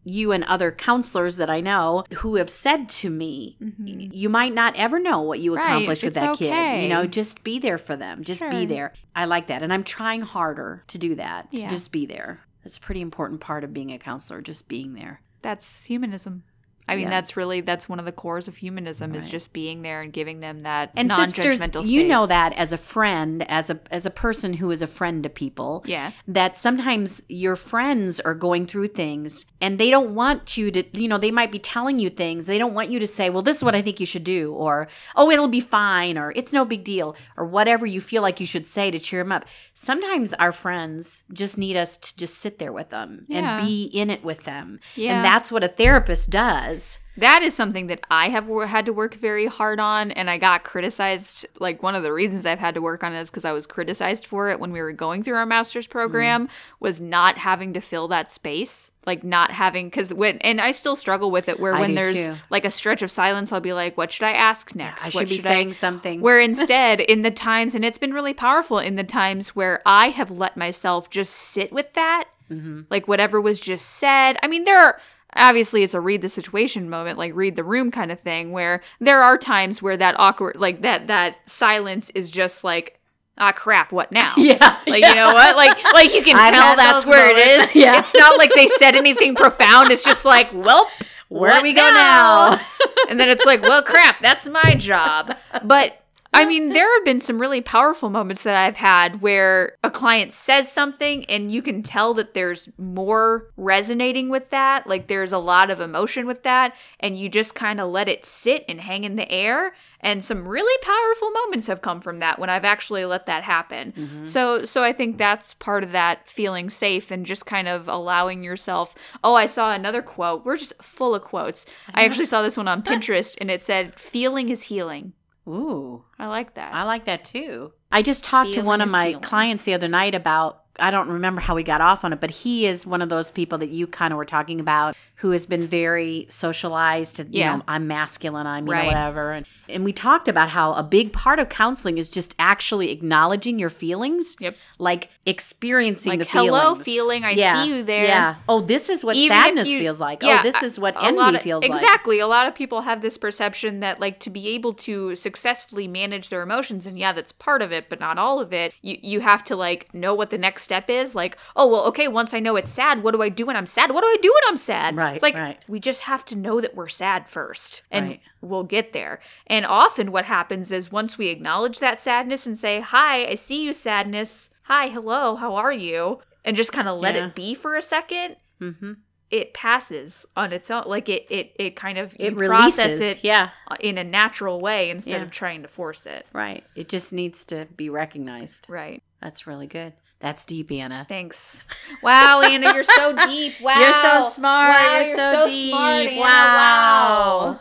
you 0.04 0.32
and 0.32 0.44
other 0.44 0.70
counselors 0.70 1.36
that 1.36 1.48
I 1.50 1.60
know 1.60 2.04
who 2.16 2.36
have 2.36 2.50
said 2.50 2.88
to 2.90 3.10
me, 3.10 3.56
you 3.84 4.28
might 4.28 4.52
not 4.54 4.76
ever 4.76 4.98
know 5.00 5.22
what 5.22 5.40
you 5.40 5.52
Mm-hmm. 5.52 5.58
Right, 5.60 5.70
accomplished 5.70 6.02
with 6.04 6.16
it's 6.16 6.20
that 6.20 6.36
kid. 6.36 6.82
You 6.82 6.88
know, 6.88 7.06
just 7.06 7.42
be 7.44 7.58
there 7.58 7.78
for 7.78 7.96
them. 7.96 8.22
Just 8.24 8.42
be 8.50 8.66
there. 8.66 8.92
I 9.16 9.24
like 9.24 9.46
that. 9.48 9.62
And 9.62 9.72
I'm 9.72 9.84
trying 9.84 10.20
harder 10.22 10.82
to 10.88 10.98
do 10.98 11.14
that, 11.16 11.48
Yeah. 11.50 11.64
to 11.64 11.68
just 11.74 11.90
be 11.92 12.06
there. 12.06 12.40
That's 12.62 12.76
a 12.76 12.80
pretty 12.80 13.00
important 13.02 13.40
part 13.40 13.62
of 13.64 13.72
being 13.74 13.90
a 13.92 13.98
counselor, 13.98 14.40
just 14.40 14.68
being 14.68 14.94
there. 14.94 15.20
that's 15.42 15.84
humanism. 15.84 16.42
I 16.86 16.96
mean, 16.96 17.04
Yeah. 17.04 17.10
that's 17.10 17.36
really 17.36 17.60
that's 17.62 17.88
one 17.88 17.98
of 17.98 18.04
the 18.04 18.12
cores 18.12 18.46
of 18.46 18.56
humanism 18.58 19.14
is 19.14 19.26
just 19.26 19.52
being 19.54 19.82
there 19.82 20.02
and 20.02 20.12
giving 20.12 20.40
them 20.40 20.64
that 20.64 20.90
And 20.94 21.10
sisters, 21.10 21.60
non-judgmental 21.60 21.86
you 21.86 22.04
know 22.06 22.26
that 22.26 22.52
as 22.54 22.72
a 22.72 22.76
friend, 22.78 23.42
as 23.50 23.70
a 23.70 23.80
as 23.90 24.04
a 24.04 24.10
person 24.10 24.52
who 24.54 24.70
is 24.70 24.82
a 24.82 24.86
friend 24.86 25.22
to 25.22 25.30
people, 25.30 25.82
Yeah. 25.86 26.12
that 26.28 26.56
sometimes 26.58 27.22
your 27.28 27.56
friends 27.56 28.20
are 28.20 28.34
going 28.34 28.66
through 28.66 28.88
things 28.88 29.46
and 29.62 29.78
they 29.78 29.88
don't 29.88 30.14
want 30.14 30.58
you 30.58 30.70
to, 30.72 30.84
you 31.00 31.08
know, 31.08 31.16
they 31.16 31.30
might 31.30 31.50
be 31.50 31.58
telling 31.58 31.98
you 31.98 32.10
things. 32.10 32.44
They 32.46 32.58
don't 32.58 32.74
want 32.74 32.90
you 32.90 32.98
to 32.98 33.06
say, 33.06 33.30
"Well, 33.30 33.42
this 33.42 33.56
is 33.58 33.64
what 33.64 33.74
I 33.74 33.80
think 33.80 33.98
you 33.98 34.06
should 34.06 34.24
do," 34.24 34.52
or 34.52 34.86
"Oh, 35.16 35.30
it'll 35.30 35.48
be 35.48 35.60
fine," 35.60 36.18
or 36.18 36.32
"It's 36.36 36.52
no 36.52 36.66
big 36.66 36.84
deal," 36.84 37.16
or 37.38 37.46
whatever 37.46 37.86
you 37.86 38.00
feel 38.02 38.20
like 38.20 38.40
you 38.40 38.46
should 38.46 38.66
say 38.66 38.90
to 38.90 38.98
cheer 38.98 39.22
them 39.22 39.32
up. 39.32 39.46
Sometimes 39.72 40.34
our 40.34 40.52
friends 40.52 41.22
just 41.32 41.56
need 41.56 41.76
us 41.76 41.96
to 41.96 42.16
just 42.16 42.36
sit 42.38 42.58
there 42.58 42.72
with 42.72 42.90
them 42.90 43.24
Yeah. 43.26 43.56
and 43.56 43.66
be 43.66 43.84
in 43.84 44.10
it 44.10 44.22
with 44.22 44.44
them, 44.44 44.80
Yeah. 44.96 45.16
and 45.16 45.24
that's 45.24 45.50
what 45.50 45.64
a 45.64 45.68
therapist 45.68 46.28
does. 46.30 46.73
That 47.16 47.42
is 47.44 47.54
something 47.54 47.86
that 47.86 48.00
I 48.10 48.28
have 48.30 48.48
wor- 48.48 48.66
had 48.66 48.86
to 48.86 48.92
work 48.92 49.14
very 49.14 49.46
hard 49.46 49.78
on, 49.78 50.10
and 50.10 50.28
I 50.28 50.36
got 50.36 50.64
criticized. 50.64 51.46
Like 51.60 51.82
one 51.82 51.94
of 51.94 52.02
the 52.02 52.12
reasons 52.12 52.44
I've 52.44 52.58
had 52.58 52.74
to 52.74 52.82
work 52.82 53.04
on 53.04 53.12
it 53.14 53.20
is 53.20 53.30
because 53.30 53.44
I 53.44 53.52
was 53.52 53.66
criticized 53.66 54.26
for 54.26 54.48
it 54.50 54.58
when 54.58 54.72
we 54.72 54.80
were 54.82 54.92
going 54.92 55.22
through 55.22 55.36
our 55.36 55.46
master's 55.46 55.86
program. 55.86 56.48
Was 56.80 57.00
not 57.00 57.38
having 57.38 57.72
to 57.74 57.80
fill 57.80 58.08
that 58.08 58.30
space, 58.32 58.90
like 59.06 59.22
not 59.22 59.52
having 59.52 59.86
because 59.90 60.12
when 60.12 60.38
and 60.38 60.60
I 60.60 60.72
still 60.72 60.96
struggle 60.96 61.30
with 61.30 61.48
it. 61.48 61.60
Where 61.60 61.74
I 61.76 61.80
when 61.80 61.94
there's 61.94 62.26
too. 62.26 62.34
like 62.50 62.64
a 62.64 62.70
stretch 62.70 63.02
of 63.02 63.10
silence, 63.12 63.52
I'll 63.52 63.60
be 63.60 63.72
like, 63.72 63.96
"What 63.96 64.10
should 64.10 64.24
I 64.26 64.32
ask 64.32 64.74
next? 64.74 65.04
I 65.04 65.06
what 65.10 65.12
should 65.20 65.28
be 65.28 65.38
saying 65.38 65.72
something. 65.74 66.20
where 66.20 66.40
instead, 66.50 67.00
in 67.00 67.22
the 67.22 67.30
times, 67.30 67.76
and 67.76 67.84
it's 67.84 67.98
been 67.98 68.12
really 68.12 68.34
powerful 68.34 68.78
in 68.80 68.96
the 68.96 69.04
times 69.04 69.50
where 69.54 69.80
I 69.86 70.08
have 70.08 70.30
let 70.32 70.56
myself 70.56 71.10
just 71.10 71.32
sit 71.32 71.72
with 71.72 71.92
that, 71.92 72.24
Mm-hmm. 72.50 72.82
like 72.90 73.08
whatever 73.08 73.40
was 73.40 73.58
just 73.58 73.86
said. 73.86 74.36
I 74.42 74.48
mean, 74.48 74.64
there 74.64 74.78
are 74.78 75.00
obviously 75.36 75.82
it's 75.82 75.94
a 75.94 76.00
read 76.00 76.22
the 76.22 76.28
situation 76.28 76.88
moment, 76.90 77.18
like 77.18 77.34
read 77.34 77.56
the 77.56 77.64
room 77.64 77.90
kind 77.90 78.10
of 78.12 78.20
thing, 78.20 78.52
where 78.52 78.82
there 79.00 79.22
are 79.22 79.36
times 79.38 79.82
where 79.82 79.96
that 79.96 80.14
awkward, 80.18 80.56
like 80.56 80.82
that 80.82 81.06
that 81.08 81.36
silence 81.46 82.10
is 82.14 82.30
just 82.30 82.64
like. 82.64 83.00
Ah 83.36 83.50
crap! 83.50 83.90
What 83.90 84.12
now? 84.12 84.32
Yeah, 84.38 84.78
like 84.86 85.04
you 85.04 85.12
know 85.16 85.34
what? 85.34 85.56
Like 85.56 85.76
like 85.92 86.14
you 86.14 86.22
can 86.22 86.36
I've 86.38 86.54
tell 86.54 86.76
that's 86.76 87.04
where 87.04 87.26
it 87.30 87.34
moments. 87.36 87.70
is. 87.70 87.74
Yeah. 87.82 87.98
It's 87.98 88.14
not 88.14 88.38
like 88.38 88.52
they 88.54 88.68
said 88.68 88.94
anything 88.94 89.34
profound. 89.34 89.90
It's 89.90 90.04
just 90.04 90.24
like, 90.24 90.50
well, 90.52 90.88
Where 91.30 91.56
do 91.56 91.62
we 91.64 91.72
go 91.72 91.80
now? 91.82 92.60
and 93.08 93.18
then 93.18 93.28
it's 93.28 93.44
like, 93.44 93.60
well, 93.60 93.82
crap, 93.82 94.20
that's 94.20 94.46
my 94.48 94.76
job. 94.76 95.36
But 95.64 96.00
I 96.34 96.46
mean, 96.46 96.70
there 96.70 96.92
have 96.96 97.04
been 97.04 97.20
some 97.20 97.40
really 97.40 97.60
powerful 97.60 98.10
moments 98.10 98.42
that 98.42 98.56
I've 98.56 98.76
had 98.76 99.22
where 99.22 99.76
a 99.84 99.90
client 99.90 100.34
says 100.34 100.70
something 100.70 101.24
and 101.26 101.52
you 101.52 101.62
can 101.62 101.82
tell 101.82 102.12
that 102.14 102.34
there's 102.34 102.68
more 102.76 103.46
resonating 103.56 104.28
with 104.28 104.50
that. 104.50 104.86
Like 104.86 105.06
there's 105.06 105.32
a 105.32 105.38
lot 105.38 105.70
of 105.70 105.80
emotion 105.80 106.26
with 106.26 106.42
that. 106.42 106.74
And 106.98 107.18
you 107.18 107.28
just 107.28 107.54
kind 107.54 107.80
of 107.80 107.90
let 107.90 108.08
it 108.08 108.26
sit 108.26 108.64
and 108.68 108.80
hang 108.80 109.04
in 109.04 109.16
the 109.16 109.30
air. 109.30 109.74
And 110.00 110.24
some 110.24 110.46
really 110.46 110.76
powerful 110.82 111.30
moments 111.30 111.66
have 111.68 111.80
come 111.80 112.00
from 112.00 112.18
that 112.18 112.38
when 112.38 112.50
I've 112.50 112.64
actually 112.64 113.04
let 113.06 113.26
that 113.26 113.44
happen. 113.44 113.92
Mm-hmm. 113.92 114.24
So 114.26 114.64
so 114.64 114.82
I 114.82 114.92
think 114.92 115.16
that's 115.16 115.54
part 115.54 115.82
of 115.82 115.92
that 115.92 116.28
feeling 116.28 116.68
safe 116.68 117.10
and 117.10 117.24
just 117.24 117.46
kind 117.46 117.68
of 117.68 117.88
allowing 117.88 118.42
yourself. 118.42 118.94
Oh, 119.22 119.34
I 119.34 119.46
saw 119.46 119.72
another 119.72 120.02
quote. 120.02 120.44
We're 120.44 120.56
just 120.56 120.74
full 120.82 121.14
of 121.14 121.22
quotes. 121.22 121.64
I 121.94 122.04
actually 122.04 122.26
saw 122.26 122.42
this 122.42 122.56
one 122.56 122.68
on 122.68 122.82
Pinterest 122.84 123.36
and 123.40 123.50
it 123.50 123.62
said 123.62 123.98
feeling 123.98 124.48
is 124.48 124.64
healing. 124.64 125.14
Ooh. 125.46 126.04
I 126.18 126.26
like 126.26 126.54
that. 126.54 126.74
I 126.74 126.84
like 126.84 127.04
that 127.04 127.24
too. 127.24 127.72
I 127.92 128.02
just 128.02 128.24
talked 128.24 128.54
to 128.54 128.62
one 128.62 128.80
of 128.80 128.90
my 128.90 129.08
healing. 129.08 129.22
clients 129.22 129.64
the 129.64 129.74
other 129.74 129.88
night 129.88 130.14
about 130.14 130.63
I 130.78 130.90
don't 130.90 131.08
remember 131.08 131.40
how 131.40 131.54
we 131.54 131.62
got 131.62 131.80
off 131.80 132.04
on 132.04 132.12
it, 132.12 132.20
but 132.20 132.30
he 132.30 132.66
is 132.66 132.84
one 132.86 133.00
of 133.00 133.08
those 133.08 133.30
people 133.30 133.58
that 133.58 133.68
you 133.70 133.86
kind 133.86 134.12
of 134.12 134.16
were 134.16 134.24
talking 134.24 134.58
about 134.60 134.96
who 135.16 135.30
has 135.30 135.46
been 135.46 135.66
very 135.66 136.26
socialized 136.28 137.16
to, 137.16 137.22
you 137.24 137.28
Yeah. 137.40 137.56
know, 137.56 137.62
I'm 137.68 137.86
masculine, 137.86 138.46
I'm, 138.46 138.66
you 138.66 138.72
Right. 138.72 138.82
know, 138.82 138.88
whatever. 138.88 139.32
And, 139.32 139.46
and 139.68 139.84
we 139.84 139.92
talked 139.92 140.26
about 140.28 140.50
how 140.50 140.72
a 140.74 140.82
big 140.82 141.12
part 141.12 141.38
of 141.38 141.48
counseling 141.48 141.96
is 141.98 142.08
just 142.08 142.34
actually 142.38 142.90
acknowledging 142.90 143.58
your 143.58 143.70
feelings. 143.70 144.36
Yep. 144.40 144.56
Like 144.78 145.10
experiencing 145.24 146.10
Like, 146.10 146.18
the 146.18 146.24
hello, 146.24 146.74
feelings. 146.74 146.84
feeling, 146.84 147.24
I 147.24 147.30
Yeah. 147.30 147.62
see 147.62 147.68
you 147.68 147.82
there. 147.84 148.04
Yeah. 148.04 148.34
Oh, 148.48 148.60
this 148.60 148.88
is 148.88 149.04
what 149.04 149.14
Even 149.16 149.36
sadness 149.36 149.68
you- 149.68 149.78
feels 149.78 150.00
like. 150.00 150.22
Oh, 150.24 150.26
yeah, 150.26 150.38
oh, 150.40 150.42
this 150.42 150.62
is 150.62 150.78
what 150.78 150.96
envy 151.02 151.36
of- 151.36 151.42
feels 151.42 151.62
like. 151.62 151.70
exactly 151.70 152.18
a 152.18 152.26
lot 152.26 152.46
of 152.48 152.54
people 152.54 152.82
have 152.82 153.00
this 153.00 153.16
perception 153.16 153.80
that 153.80 154.00
like 154.00 154.18
to 154.20 154.30
be 154.30 154.48
able 154.48 154.72
to 154.74 155.14
successfully 155.16 155.86
manage 155.86 156.28
their 156.30 156.42
emotions 156.42 156.86
and 156.86 156.98
yeah 156.98 157.12
that's 157.12 157.32
part 157.32 157.62
of 157.62 157.72
it 157.72 157.88
but 157.88 158.00
not 158.00 158.18
all 158.18 158.40
of 158.40 158.52
it 158.52 158.72
you 158.82 158.98
you 159.02 159.20
have 159.20 159.44
to 159.44 159.54
like 159.56 159.92
know 159.94 160.14
what 160.14 160.30
the 160.30 160.38
next 160.38 160.63
step 160.64 160.90
is 160.90 161.14
like 161.14 161.36
oh 161.54 161.68
well 161.70 161.84
okay 161.84 162.08
once 162.08 162.34
i 162.34 162.40
know 162.40 162.56
it's 162.56 162.70
sad 162.70 163.02
what 163.02 163.12
do 163.14 163.22
i 163.22 163.28
do 163.28 163.46
when 163.46 163.56
i'm 163.56 163.66
sad 163.66 163.92
what 163.92 164.02
do 164.02 164.08
i 164.08 164.16
do 164.20 164.32
when 164.34 164.50
i'm 164.50 164.56
sad 164.56 164.96
Right, 164.96 165.14
it's 165.14 165.22
like 165.22 165.36
right. 165.38 165.58
we 165.68 165.78
just 165.78 166.00
have 166.02 166.24
to 166.26 166.36
know 166.36 166.60
that 166.60 166.74
we're 166.74 166.88
sad 166.88 167.28
first 167.28 167.82
and 167.90 168.06
Right. 168.08 168.20
we'll 168.40 168.64
get 168.64 168.92
there 168.92 169.20
and 169.46 169.64
often 169.66 170.10
what 170.10 170.24
happens 170.24 170.72
is 170.72 170.90
once 170.90 171.16
we 171.18 171.28
acknowledge 171.28 171.78
that 171.78 172.00
sadness 172.00 172.46
and 172.46 172.58
say 172.58 172.80
hi 172.80 173.26
i 173.26 173.34
see 173.34 173.64
you 173.64 173.72
sadness 173.72 174.50
hi 174.64 174.88
hello 174.88 175.36
how 175.36 175.54
are 175.54 175.72
you 175.72 176.20
and 176.44 176.56
just 176.56 176.72
kind 176.72 176.88
of 176.88 176.98
let 176.98 177.14
Yeah. 177.14 177.26
it 177.26 177.34
be 177.34 177.54
for 177.54 177.76
a 177.76 177.82
second 177.82 178.36
Mm-hmm. 178.60 178.92
it 179.30 179.52
passes 179.52 180.24
on 180.36 180.52
its 180.52 180.70
own 180.70 180.84
like 180.86 181.08
it 181.08 181.26
it 181.28 181.52
it 181.58 181.76
kind 181.76 181.98
of 181.98 182.14
It 182.18 182.32
you 182.32 182.38
releases. 182.38 183.00
it 183.00 183.18
Yeah. 183.24 183.50
in 183.80 183.98
a 183.98 184.04
natural 184.04 184.60
way 184.60 184.90
instead 184.90 185.10
Yeah. 185.18 185.22
of 185.22 185.30
trying 185.30 185.62
to 185.62 185.68
force 185.68 186.06
it 186.06 186.26
Right. 186.32 186.64
It 186.76 186.88
just 186.88 187.12
needs 187.12 187.44
to 187.46 187.66
be 187.76 187.90
recognized. 187.90 188.66
right 188.68 189.02
That's 189.20 189.46
really 189.46 189.66
good. 189.66 189.92
That's 190.24 190.46
deep, 190.46 190.72
Anna. 190.72 191.04
thanks 191.06 191.66
wow 192.02 192.40
anna 192.40 192.72
you're 192.72 192.82
so 192.82 193.14
deep 193.28 193.60
wow 193.60 193.78
You're 193.78 193.92
so 193.92 194.28
smart. 194.30 194.70
wow 194.74 194.92
You're 194.96 195.06
you're 195.08 195.16
so 195.16 195.32
so, 195.42 195.46
deep. 195.48 195.70
smart 195.70 196.06
Anna. 196.06 196.20
Wow. 196.20 197.60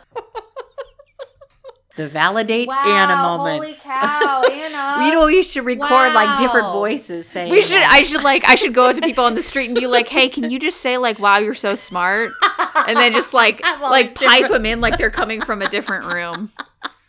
The 1.96 2.08
validate 2.08 2.66
Wow, 2.66 2.82
Anna 2.86 3.16
holy 3.18 3.38
moments. 3.60 3.84
cow, 3.86 4.42
Anna. 4.50 5.04
you 5.06 5.12
know, 5.12 5.26
we 5.26 5.42
should 5.44 5.64
record 5.64 6.12
like 6.12 6.38
different 6.40 6.72
voices 6.72 7.28
saying. 7.28 7.52
We 7.52 7.60
should. 7.62 7.76
that. 7.76 7.88
I 7.92 8.02
should 8.02 8.24
like. 8.24 8.42
I 8.48 8.56
should 8.56 8.74
go 8.74 8.88
up 8.90 8.96
to 8.96 9.00
people 9.02 9.24
on 9.24 9.34
the 9.34 9.42
street 9.42 9.66
and 9.66 9.76
be 9.78 9.86
like, 9.86 10.08
"Hey, 10.08 10.28
can 10.28 10.50
you 10.50 10.58
just 10.58 10.80
say 10.80 10.98
like, 10.98 11.20
wow, 11.20 11.38
you're 11.38 11.54
so 11.54 11.76
smart," 11.76 12.32
and 12.88 12.96
then 12.96 13.12
just 13.12 13.32
like 13.32 13.60
like 13.80 14.16
pipe 14.16 14.40
different- 14.40 14.52
them 14.54 14.66
in 14.66 14.80
like 14.80 14.98
they're 14.98 15.08
coming 15.10 15.40
from 15.40 15.62
a 15.62 15.68
different 15.68 16.12
room. 16.12 16.50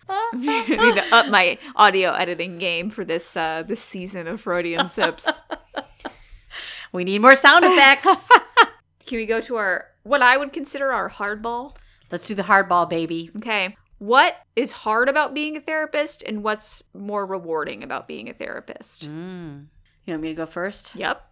I 0.09 0.31
need 0.67 0.95
to 0.95 1.15
up 1.15 1.29
my 1.29 1.57
audio 1.75 2.11
editing 2.11 2.57
game 2.57 2.89
for 2.89 3.05
this 3.05 3.35
uh 3.35 3.63
this 3.63 3.81
season 3.81 4.27
of 4.27 4.41
Freudian 4.41 4.87
sips. 4.87 5.39
we 6.91 7.03
need 7.03 7.21
more 7.21 7.35
sound 7.35 7.65
effects. 7.65 8.29
Can 9.05 9.17
we 9.17 9.25
go 9.25 9.41
to 9.41 9.55
our 9.55 9.87
what 10.03 10.21
I 10.21 10.37
would 10.37 10.53
consider 10.53 10.91
our 10.91 11.09
hardball? 11.09 11.75
Let's 12.11 12.27
do 12.27 12.35
the 12.35 12.43
hardball, 12.43 12.89
baby. 12.89 13.31
Okay. 13.37 13.75
What 13.97 14.35
is 14.55 14.71
hard 14.71 15.09
about 15.09 15.33
being 15.33 15.55
a 15.55 15.61
therapist 15.61 16.21
and 16.23 16.43
what's 16.43 16.83
more 16.93 17.25
rewarding 17.25 17.81
about 17.81 18.07
being 18.07 18.29
a 18.29 18.33
therapist? 18.33 19.09
Mm. 19.09 19.67
You 20.05 20.13
want 20.13 20.21
me 20.21 20.29
to 20.29 20.35
go 20.35 20.45
first? 20.45 20.95
Yep. 20.95 21.25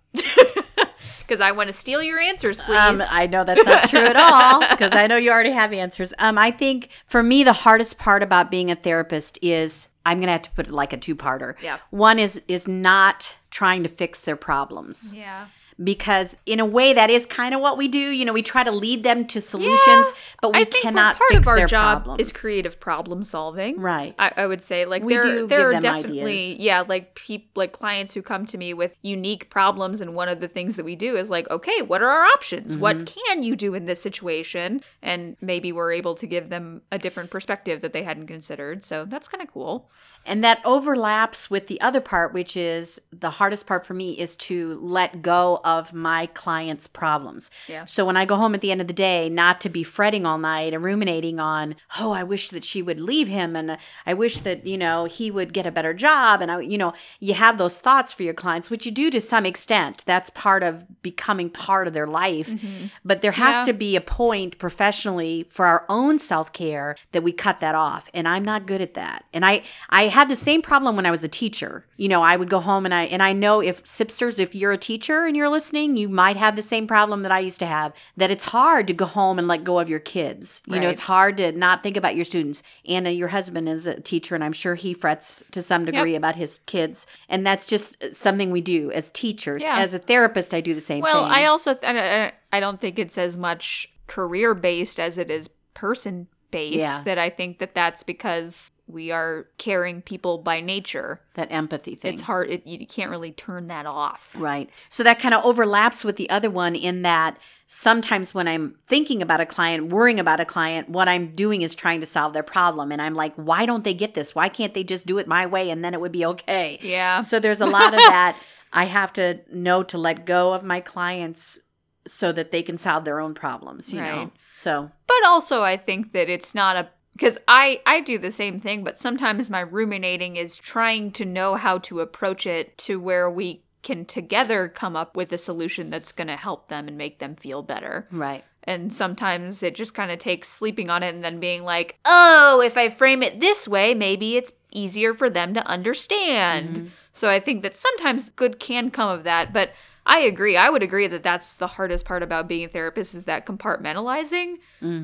Because 1.25 1.41
I 1.41 1.51
want 1.51 1.67
to 1.67 1.73
steal 1.73 2.01
your 2.03 2.19
answers, 2.19 2.61
please. 2.61 2.77
Um, 2.77 3.01
I 3.09 3.27
know 3.27 3.43
that's 3.43 3.65
not 3.65 3.89
true 3.89 3.99
at 3.99 4.15
all 4.15 4.67
because 4.69 4.93
I 4.93 5.07
know 5.07 5.17
you 5.17 5.31
already 5.31 5.51
have 5.51 5.73
answers. 5.73 6.13
Um, 6.19 6.37
I 6.37 6.51
think 6.51 6.89
for 7.05 7.23
me, 7.23 7.43
the 7.43 7.53
hardest 7.53 7.97
part 7.97 8.23
about 8.23 8.51
being 8.51 8.69
a 8.69 8.75
therapist 8.75 9.39
is 9.41 9.87
I'm 10.05 10.19
gonna 10.19 10.33
have 10.33 10.41
to 10.43 10.51
put 10.51 10.67
it 10.67 10.73
like 10.73 10.93
a 10.93 10.97
two-parter. 10.97 11.55
Yeah. 11.61 11.77
One 11.89 12.19
is 12.19 12.41
is 12.47 12.67
not 12.67 13.35
trying 13.49 13.83
to 13.83 13.89
fix 13.89 14.23
their 14.23 14.35
problems 14.35 15.13
yeah. 15.13 15.45
Because 15.83 16.37
in 16.45 16.59
a 16.59 16.65
way 16.65 16.93
that 16.93 17.09
is 17.09 17.25
kind 17.25 17.53
of 17.55 17.61
what 17.61 17.77
we 17.77 17.87
do. 17.87 17.99
You 17.99 18.25
know, 18.25 18.33
we 18.33 18.43
try 18.43 18.63
to 18.63 18.71
lead 18.71 19.03
them 19.03 19.25
to 19.27 19.41
solutions, 19.41 19.79
Yeah. 19.87 20.11
but 20.41 20.53
we 20.53 20.59
I 20.61 20.63
think 20.65 20.83
cannot 20.83 21.15
part 21.17 21.29
fix 21.31 21.39
of 21.41 21.47
our 21.47 21.55
their 21.57 21.67
job 21.67 22.03
problems. 22.03 22.21
is 22.27 22.31
creative 22.31 22.79
problem 22.79 23.23
solving. 23.23 23.79
Right. 23.79 24.15
I, 24.19 24.31
I 24.37 24.45
would 24.47 24.61
say 24.61 24.85
like 24.85 25.03
We 25.03 25.13
there 25.13 25.23
do 25.23 25.47
there 25.47 25.73
are 25.73 25.79
definitely 25.79 26.51
ideas. 26.53 26.59
yeah 26.59 26.83
like 26.87 27.15
peop, 27.15 27.49
like 27.55 27.71
clients 27.73 28.13
who 28.13 28.21
come 28.21 28.45
to 28.47 28.57
me 28.57 28.73
with 28.73 28.91
unique 29.01 29.49
problems 29.49 30.01
and 30.01 30.15
one 30.15 30.29
of 30.29 30.39
the 30.39 30.47
things 30.47 30.75
that 30.77 30.85
we 30.85 30.95
do 30.95 31.15
is 31.17 31.29
like 31.29 31.49
okay 31.49 31.81
what 31.81 32.01
are 32.01 32.09
our 32.09 32.23
options 32.25 32.77
what 32.77 32.95
Mm-hmm. 32.97 33.19
can 33.25 33.43
you 33.43 33.55
do 33.55 33.73
in 33.73 33.85
this 33.85 34.01
situation 34.01 34.81
and 35.01 35.35
maybe 35.41 35.71
we're 35.71 35.91
able 35.91 36.15
to 36.15 36.27
give 36.27 36.49
them 36.49 36.81
a 36.91 36.97
different 36.99 37.31
perspective 37.31 37.81
that 37.81 37.91
they 37.93 38.03
hadn't 38.03 38.27
considered 38.27 38.83
so 38.83 39.05
that's 39.05 39.27
kind 39.27 39.41
of 39.41 39.47
cool 39.51 39.89
And 40.25 40.41
that 40.43 40.59
overlaps 40.63 41.49
with 41.53 41.65
the 41.67 41.79
other 41.87 41.99
part, 41.99 42.29
which 42.33 42.55
is 42.55 43.01
the 43.11 43.29
hardest 43.39 43.67
part 43.67 43.85
for 43.85 43.93
me 43.93 44.07
is 44.25 44.31
to 44.47 44.55
let 44.99 45.21
go 45.21 45.59
of 45.65 45.72
my 45.93 46.27
client's 46.27 46.85
problems. 46.87 47.49
Yeah. 47.67 47.85
So 47.85 48.05
when 48.05 48.15
I 48.17 48.25
go 48.25 48.35
home 48.35 48.53
at 48.53 48.61
the 48.61 48.71
end 48.71 48.81
of 48.81 48.87
the 48.87 48.93
day, 48.93 49.29
not 49.29 49.59
to 49.61 49.69
be 49.69 49.83
fretting 49.83 50.25
all 50.25 50.37
night 50.37 50.73
and 50.73 50.83
ruminating 50.83 51.39
on, 51.39 51.75
oh, 51.99 52.11
I 52.11 52.23
wish 52.23 52.49
that 52.49 52.63
she 52.63 52.81
would 52.81 52.99
leave 52.99 53.27
him 53.27 53.55
and 53.55 53.71
uh, 53.71 53.77
I 54.05 54.13
wish 54.13 54.37
that, 54.39 54.67
you 54.67 54.77
know, 54.77 55.05
he 55.05 55.31
would 55.31 55.51
get 55.53 55.65
a 55.65 55.71
better 55.71 55.93
job. 55.93 56.41
And 56.41 56.51
I, 56.51 56.59
you 56.61 56.77
know, 56.77 56.93
you 57.19 57.33
have 57.33 57.57
those 57.57 57.79
thoughts 57.79 58.13
for 58.13 58.23
your 58.23 58.33
clients, 58.33 58.69
which 58.69 58.85
you 58.85 58.91
do 58.91 59.09
to 59.09 59.19
some 59.19 59.45
extent. 59.45 60.03
That's 60.05 60.29
part 60.29 60.61
of 60.63 60.85
becoming 61.01 61.49
part 61.49 61.87
of 61.87 61.93
their 61.93 62.07
life. 62.07 62.49
Mm-hmm. 62.49 62.85
But 63.03 63.21
there 63.21 63.31
has 63.33 63.55
Yeah. 63.55 63.63
to 63.65 63.73
be 63.73 63.95
a 63.95 64.01
point 64.01 64.57
professionally 64.59 65.45
for 65.49 65.65
our 65.65 65.85
own 65.89 66.19
self-care 66.19 66.95
that 67.13 67.23
we 67.23 67.31
cut 67.31 67.59
that 67.61 67.73
off 67.75 68.09
and 68.13 68.27
i'm 68.27 68.43
not 68.43 68.65
good 68.65 68.81
at 68.81 68.93
that 68.95 69.23
and 69.33 69.45
i 69.45 69.61
i 69.89 70.03
had 70.03 70.27
the 70.29 70.35
same 70.35 70.61
problem 70.61 70.95
when 70.95 71.05
i 71.05 71.11
was 71.11 71.23
a 71.23 71.27
teacher 71.27 71.85
you 71.97 72.07
know 72.09 72.21
i 72.21 72.35
would 72.35 72.49
go 72.49 72.59
home 72.59 72.83
and 72.85 72.93
i 72.93 73.03
and 73.05 73.23
i 73.23 73.31
know 73.31 73.61
if 73.61 73.83
sipsters 73.83 74.39
if 74.39 74.53
you're 74.55 74.71
a 74.71 74.77
teacher 74.77 75.25
and 75.25 75.35
you're 75.37 75.49
listening 75.53 75.95
you 75.95 76.09
might 76.09 76.35
have 76.35 76.55
the 76.57 76.61
same 76.61 76.85
problem 76.87 77.21
that 77.21 77.31
i 77.31 77.39
used 77.39 77.59
to 77.59 77.65
have 77.65 77.93
that 78.17 78.29
it's 78.29 78.43
hard 78.43 78.87
to 78.87 78.93
go 78.93 79.05
home 79.05 79.39
and 79.39 79.47
let 79.47 79.63
go 79.63 79.79
of 79.79 79.87
your 79.89 79.99
kids. 79.99 80.61
You 80.67 80.79
know 80.81 80.89
it's 80.89 80.99
hard 81.13 81.37
to 81.37 81.51
not 81.53 81.83
think 81.83 81.95
about 81.95 82.15
your 82.17 82.25
students. 82.25 82.61
Anna 82.85 83.11
your 83.11 83.29
husband 83.29 83.69
is 83.69 83.87
a 83.87 83.99
teacher 84.01 84.35
and 84.35 84.43
i'm 84.43 84.51
sure 84.63 84.75
he 84.75 84.93
frets 84.93 85.43
to 85.51 85.61
some 85.61 85.85
degree 85.85 86.15
about 86.15 86.35
his 86.35 86.59
kids 86.65 87.07
and 87.29 87.45
that's 87.47 87.65
just 87.65 87.89
something 88.13 88.51
we 88.51 88.61
do 88.61 88.91
as 88.91 89.09
teachers. 89.11 89.63
Yeah. 89.63 89.77
as 89.79 89.93
a 89.93 89.99
therapist 89.99 90.53
i 90.53 90.61
do 90.61 90.73
the 90.73 90.81
same 90.81 91.01
well 91.01 91.23
thing. 91.23 91.31
i 91.31 91.45
also 91.45 91.73
th- 91.73 91.83
I, 91.83 91.97
I- 91.97 92.27
uh, 92.27 92.31
I 92.51 92.59
don't 92.59 92.79
think 92.81 92.99
it's 92.99 93.17
as 93.17 93.37
much 93.37 93.87
career 94.07 94.53
based 94.53 94.99
as 94.99 95.17
it 95.17 95.31
is 95.31 95.47
person 95.73 96.27
based 96.51 96.77
Yeah. 96.77 97.01
that 97.03 97.17
i 97.17 97.29
think 97.29 97.59
that 97.59 97.73
that's 97.73 98.03
because 98.03 98.71
we 98.93 99.11
are 99.11 99.47
caring 99.57 100.01
people 100.01 100.37
by 100.37 100.61
nature 100.61 101.19
that 101.33 101.51
empathy 101.51 101.95
thing 101.95 102.13
it's 102.13 102.21
hard 102.21 102.49
it, 102.49 102.65
you 102.65 102.85
can't 102.85 103.09
really 103.09 103.31
turn 103.31 103.67
that 103.67 103.85
off 103.85 104.33
Right. 104.35 104.69
So 104.89 105.03
that 105.03 105.19
kind 105.19 105.33
of 105.33 105.43
overlaps 105.45 106.03
with 106.03 106.17
the 106.17 106.29
other 106.29 106.49
one 106.49 106.75
in 106.75 107.01
that 107.03 107.37
sometimes 107.67 108.33
when 108.33 108.47
I'm 108.47 108.75
thinking 108.85 109.21
about 109.21 109.41
a 109.41 109.45
client, 109.45 109.89
worrying 109.89 110.19
about 110.19 110.39
a 110.39 110.45
client, 110.45 110.89
what 110.89 111.07
I'm 111.07 111.33
doing 111.35 111.61
is 111.61 111.75
trying 111.75 112.01
to 112.01 112.05
solve 112.05 112.33
their 112.33 112.43
problem. 112.43 112.91
And 112.91 113.01
I'm 113.01 113.13
like, 113.13 113.33
why 113.35 113.65
don't 113.65 113.83
they 113.83 113.93
get 113.93 114.13
this? 114.13 114.35
Why 114.35 114.49
can't 114.49 114.73
they 114.73 114.83
just 114.83 115.05
do 115.05 115.17
it 115.17 115.27
my 115.27 115.45
way 115.45 115.69
and 115.69 115.83
then 115.83 115.93
it 115.93 116.01
would 116.01 116.11
be 116.11 116.25
okay? 116.25 116.79
yeah 116.81 117.21
So 117.21 117.39
there's 117.39 117.61
a 117.61 117.65
lot 117.65 117.93
of 117.93 117.99
that. 118.07 118.37
I 118.71 118.85
have 118.85 119.13
to 119.13 119.39
know 119.51 119.83
to 119.83 119.97
let 119.97 120.25
go 120.25 120.53
of 120.53 120.63
my 120.63 120.79
clients 120.79 121.59
so 122.07 122.31
that 122.31 122.51
they 122.51 122.63
can 122.63 122.77
solve 122.77 123.05
their 123.05 123.19
own 123.19 123.33
problems, 123.33 123.93
you 123.93 124.01
know? 124.01 124.31
So, 124.55 124.91
but 125.07 125.25
also 125.25 125.63
i 125.63 125.77
think 125.77 126.11
that 126.13 126.29
it's 126.29 126.53
not 126.53 126.75
a 126.75 126.89
because 127.13 127.37
i 127.47 127.81
i 127.85 127.99
do 127.99 128.17
the 128.17 128.31
same 128.31 128.59
thing 128.59 128.83
but 128.83 128.97
sometimes 128.97 129.49
my 129.49 129.61
ruminating 129.61 130.35
is 130.35 130.57
trying 130.57 131.11
to 131.11 131.25
know 131.25 131.55
how 131.55 131.77
to 131.77 131.99
approach 131.99 132.45
it 132.45 132.77
to 132.77 132.99
where 132.99 133.29
we 133.29 133.63
can 133.81 134.05
together 134.05 134.69
come 134.69 134.95
up 134.95 135.15
with 135.15 135.31
a 135.33 135.37
solution 135.37 135.89
that's 135.89 136.13
going 136.13 136.27
to 136.27 136.37
help 136.37 136.69
them 136.69 136.87
and 136.87 136.97
make 136.97 137.19
them 137.19 137.35
feel 137.35 137.61
better. 137.61 138.07
Right. 138.11 138.45
and 138.63 138.93
sometimes 138.93 139.61
it 139.61 139.75
just 139.75 139.93
kind 139.93 140.09
of 140.09 140.19
takes 140.19 140.47
sleeping 140.47 140.89
on 140.89 141.03
it 141.03 141.13
and 141.13 141.23
then 141.23 141.39
being 141.39 141.63
like 141.63 141.97
oh 142.05 142.61
if 142.61 142.77
i 142.77 142.89
frame 142.89 143.21
it 143.21 143.39
this 143.41 143.67
way 143.67 143.93
maybe 143.93 144.37
it's 144.37 144.51
easier 144.71 145.13
for 145.13 145.29
them 145.29 145.53
to 145.53 145.67
understand. 145.67 146.75
Mm-hmm. 146.75 146.87
So 147.11 147.29
i 147.29 147.39
think 147.39 147.61
that 147.63 147.75
sometimes 147.75 148.29
good 148.29 148.59
can 148.59 148.89
come 148.89 149.09
of 149.09 149.23
that 149.23 149.53
but 149.53 149.71
i 150.05 150.19
agree 150.19 150.55
i 150.57 150.69
would 150.69 150.83
agree 150.83 151.07
that 151.07 151.23
that's 151.23 151.55
the 151.55 151.67
hardest 151.67 152.05
part 152.05 152.21
about 152.23 152.47
being 152.47 152.63
a 152.65 152.67
therapist 152.69 153.15
is 153.15 153.25
that 153.25 153.45
compartmentalizing 153.45 154.55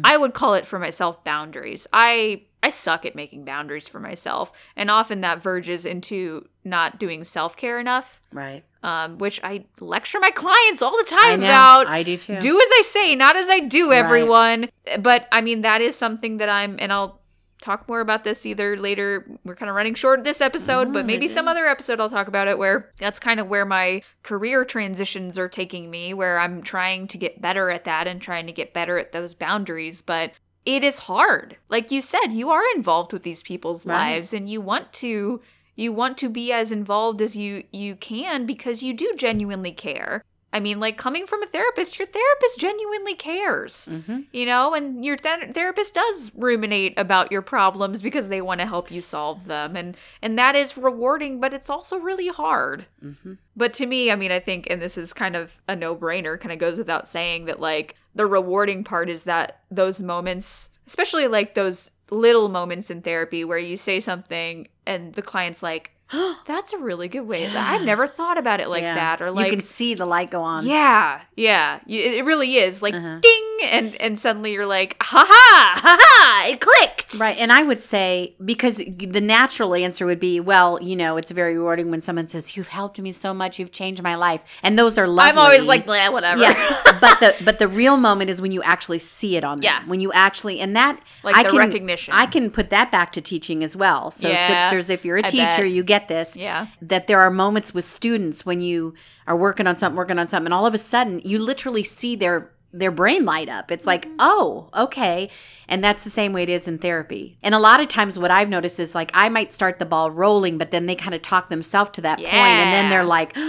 i 0.04 0.18
would 0.18 0.34
call 0.34 0.54
it 0.54 0.66
for 0.66 0.80
myself 0.80 1.24
boundaries 1.24 1.88
i 1.93 2.41
i 2.64 2.70
suck 2.70 3.06
at 3.06 3.16
making 3.16 3.45
boundaries 3.45 3.88
for 3.88 4.00
myself 4.00 4.52
and 4.76 4.91
often 4.91 5.22
that 5.22 5.41
verges 5.41 5.86
into 5.86 6.45
not 6.66 7.00
doing 7.00 7.24
self-care 7.24 7.80
enough 7.80 8.22
Right. 8.34 8.64
um, 8.84 9.18
which 9.18 9.39
i 9.43 9.66
lecture 9.80 10.20
my 10.20 10.32
clients 10.32 10.82
all 10.82 10.91
the 10.97 11.16
I 11.16 11.30
time 11.32 11.39
know. 11.39 11.50
about 11.50 11.88
I 11.88 12.04
do 12.04 12.18
too. 12.18 12.38
do 12.39 12.60
as 12.60 12.68
I 12.80 12.82
say, 12.86 13.16
not 13.16 13.36
as 13.36 13.50
I 13.50 13.60
do, 13.62 13.91
everyone. 13.91 14.70
But 15.00 15.28
I 15.32 15.41
mean, 15.41 15.62
that 15.62 15.82
is 15.82 15.95
something 15.95 16.38
that 16.38 16.50
I'm, 16.50 16.76
and 16.80 16.91
I'll 16.93 17.18
talk 17.62 17.88
more 17.88 17.99
about 17.99 18.24
this 18.24 18.45
either 18.45 18.78
later. 18.78 19.26
We're 19.43 19.55
kind 19.55 19.70
of 19.70 19.76
running 19.76 19.93
short 19.93 20.24
this 20.24 20.41
episode, 20.41 20.93
but 20.93 21.05
maybe 21.05 21.28
some 21.28 21.43
mm-hmm. 21.43 21.49
other 21.49 21.68
episode 21.68 21.99
I'll 21.99 22.10
talk 22.10 22.28
about 22.28 22.47
it 22.47 22.57
where 22.57 22.91
that's 22.99 23.20
kind 23.20 23.39
of 23.39 23.47
where 23.47 23.66
my 23.66 24.01
career 24.24 24.66
transitions 24.66 25.38
are 25.38 25.49
taking 25.49 25.89
me, 25.89 26.14
where 26.14 26.39
I'm 26.39 26.62
trying 26.62 27.07
to 27.07 27.18
get 27.18 27.41
better 27.41 27.70
at 27.70 27.84
that 27.84 28.07
and 28.07 28.22
trying 28.22 28.47
to 28.47 28.53
get 28.53 28.74
better 28.74 28.97
at 28.97 29.12
those 29.12 29.34
boundaries. 29.34 30.01
But 30.01 30.34
it 30.66 30.84
is 30.84 30.99
hard. 30.99 31.57
Like 31.70 31.91
you 31.91 32.01
said, 32.01 32.32
you 32.32 32.49
are 32.49 32.64
involved 32.76 33.14
with 33.14 33.24
these 33.24 33.43
people's 33.43 33.86
Right. 33.86 34.14
lives 34.14 34.34
and 34.34 34.49
you 34.49 34.62
want 34.62 34.93
to 34.93 35.41
you 35.76 35.93
want 35.93 36.18
to 36.18 36.30
be 36.30 36.51
as 36.51 36.72
involved 36.74 37.22
as 37.22 37.38
you 37.38 37.64
you 37.72 37.95
can 37.95 38.45
because 38.45 38.84
you 38.84 38.93
do 38.93 39.14
genuinely 39.18 39.72
care. 39.72 40.24
I 40.52 40.60
mean, 40.60 40.80
like 40.80 40.97
coming 40.97 41.28
from 41.28 41.43
a 41.43 41.45
therapist, 41.45 42.00
your 42.00 42.08
therapist 42.08 42.58
genuinely 42.60 43.14
cares, 43.14 43.88
Mhm. 43.91 44.26
you 44.34 44.45
know, 44.47 44.74
and 44.74 45.06
your 45.06 45.16
th- 45.16 45.52
therapist 45.54 45.93
does 45.93 46.32
ruminate 46.36 46.93
about 46.97 47.32
your 47.32 47.43
problems 47.43 48.02
because 48.02 48.30
they 48.30 48.41
want 48.41 48.60
to 48.60 48.66
help 48.66 48.89
you 48.89 49.02
solve 49.02 49.45
them, 49.45 49.76
and 49.76 49.95
and 50.22 50.39
that 50.39 50.56
is 50.56 50.76
rewarding, 50.78 51.39
but 51.39 51.54
it's 51.54 51.70
also 51.70 51.97
really 51.97 52.30
hard. 52.30 52.86
Mhm. 53.06 53.38
But 53.56 53.74
to 53.76 53.86
me, 53.86 54.10
I 54.12 54.16
mean, 54.16 54.32
I 54.32 54.39
think, 54.39 54.68
and 54.70 54.82
this 54.82 54.97
is 54.97 55.14
kind 55.14 55.36
of 55.36 55.62
a 55.68 55.76
no 55.76 55.95
brainer, 55.95 56.39
kind 56.39 56.52
of 56.52 56.58
goes 56.60 56.78
without 56.80 57.08
saying 57.08 57.45
that 57.45 57.60
like 57.60 57.95
the 58.16 58.26
rewarding 58.26 58.84
part 58.84 59.08
is 59.10 59.26
that 59.26 59.60
those 59.70 60.02
moments, 60.02 60.72
especially 60.88 61.28
like 61.28 61.54
those 61.54 61.91
little 62.10 62.50
moments 62.50 62.89
in 62.89 63.04
therapy 63.04 63.43
where 63.45 63.60
you 63.60 63.78
say 63.78 64.00
something 64.00 64.68
and 64.88 65.14
the 65.14 65.22
client's 65.22 65.62
like, 65.62 65.91
that's 66.45 66.74
a 66.74 66.78
really 66.78 67.07
good 67.07 67.22
way. 67.28 67.45
Of 67.45 67.55
I've 67.55 67.84
never 67.84 68.07
thought 68.07 68.38
about 68.38 68.60
it 68.60 68.68
like 68.70 68.82
Yeah. 68.84 68.95
that. 68.95 69.22
Or 69.22 69.32
like, 69.32 69.45
you 69.51 69.51
can 69.57 69.64
see 69.64 69.93
the 69.93 70.05
light 70.05 70.32
go 70.32 70.41
on. 70.41 70.66
yeah, 70.66 71.22
yeah, 71.36 71.80
it 71.88 72.14
it 72.16 72.26
really 72.26 72.55
is 72.55 72.82
like 72.82 72.93
Uh-huh. 72.95 73.20
ding, 73.22 73.49
and 73.64 73.95
and 74.01 74.20
suddenly 74.20 74.53
you're 74.53 74.66
like, 74.66 74.95
ha 75.01 75.26
ha, 75.28 75.80
ha 75.82 75.97
ha, 76.01 76.47
it 76.49 76.60
clicked. 76.60 77.20
Right. 77.20 77.38
And 77.38 77.51
I 77.51 77.64
would 77.64 77.82
say, 77.82 78.36
because 78.43 78.78
the 78.78 79.22
natural 79.22 79.74
answer 79.76 80.05
would 80.05 80.20
be, 80.20 80.39
well, 80.39 80.80
you 80.82 80.95
know, 80.95 81.18
it's 81.18 81.32
very 81.32 81.55
rewarding 81.57 81.91
when 81.91 82.01
someone 82.01 82.28
says, 82.28 82.55
You've 82.55 82.68
helped 82.68 82.99
me 82.99 83.12
so 83.12 83.34
much, 83.34 83.60
you've 83.60 83.72
changed 83.72 84.01
my 84.03 84.16
life. 84.16 84.41
And 84.64 84.78
those 84.78 84.97
are 84.97 85.07
lovely. 85.07 85.32
I'm 85.32 85.38
always 85.38 85.66
like, 85.66 85.86
Bleh, 85.86 86.12
whatever. 86.12 86.41
yeah. 86.41 86.53
but 87.01 87.20
the 87.20 87.36
but 87.43 87.60
the 87.60 87.68
real 87.68 87.97
moment 87.97 88.30
is 88.30 88.41
when 88.41 88.51
you 88.51 88.62
actually 88.64 88.99
see 88.99 89.36
it 89.38 89.43
on 89.43 89.57
them. 89.57 89.64
Yeah. 89.64 89.84
When 89.88 89.99
you 89.99 90.12
actually 90.14 90.60
and 90.60 90.76
that 90.76 91.01
Like 91.24 91.36
I 91.36 91.43
the 91.43 91.49
can, 91.49 91.57
recognition. 91.57 92.14
I 92.14 92.26
can 92.26 92.51
put 92.51 92.70
that 92.70 92.91
back 92.91 93.12
to 93.14 93.22
teaching 93.22 93.64
as 93.64 93.76
well. 93.76 94.12
So 94.12 94.30
Yeah, 94.30 94.74
if 94.74 95.05
you're 95.05 95.18
a 95.18 95.26
I 95.26 95.30
teacher, 95.30 95.64
bet. 95.64 95.72
you 95.72 95.84
get 95.84 96.07
this. 96.07 96.38
Yeah. 96.38 96.68
That 96.82 97.07
there 97.07 97.20
are 97.20 97.30
moments 97.32 97.74
with 97.74 97.86
students 97.86 98.45
when 98.45 98.62
you 98.62 98.93
are 99.28 99.36
working 99.36 99.68
on 99.68 99.76
something, 99.76 99.97
working 99.97 100.18
on 100.20 100.28
something, 100.28 100.47
and 100.47 100.53
all 100.53 100.66
of 100.66 100.74
a 100.74 100.78
sudden 100.78 101.22
you 101.24 101.39
literally 101.39 101.84
see 101.84 102.16
their 102.16 102.51
their 102.72 102.91
brain 102.91 103.26
light 103.26 103.49
up. 103.49 103.72
It's 103.72 103.88
like, 103.88 104.05
mm-hmm. 104.05 104.17
oh, 104.20 104.70
okay. 104.76 105.30
And 105.67 105.84
that's 105.84 106.03
the 106.03 106.09
same 106.09 106.34
way 106.34 106.43
it 106.43 106.49
is 106.49 106.67
in 106.67 106.78
therapy. 106.78 107.38
And 107.41 107.55
a 107.55 107.59
lot 107.59 107.80
of 107.80 107.88
times, 107.88 108.20
what 108.20 108.32
I've 108.32 108.49
noticed 108.49 108.80
is 108.80 108.93
like 108.95 109.11
I 109.13 109.30
might 109.30 109.51
start 109.51 109.80
the 109.80 109.86
ball 109.86 110.11
rolling, 110.11 110.57
but 110.57 110.72
then 110.72 110.86
they 110.86 110.95
kind 110.95 111.13
of 111.13 111.22
talk 111.22 111.49
themselves 111.49 111.91
to 111.91 112.01
that 112.01 112.17
point, 112.17 112.34
and 112.34 112.74
then 112.74 112.89
they're 112.89 113.03
like, 113.03 113.36
you 113.38 113.43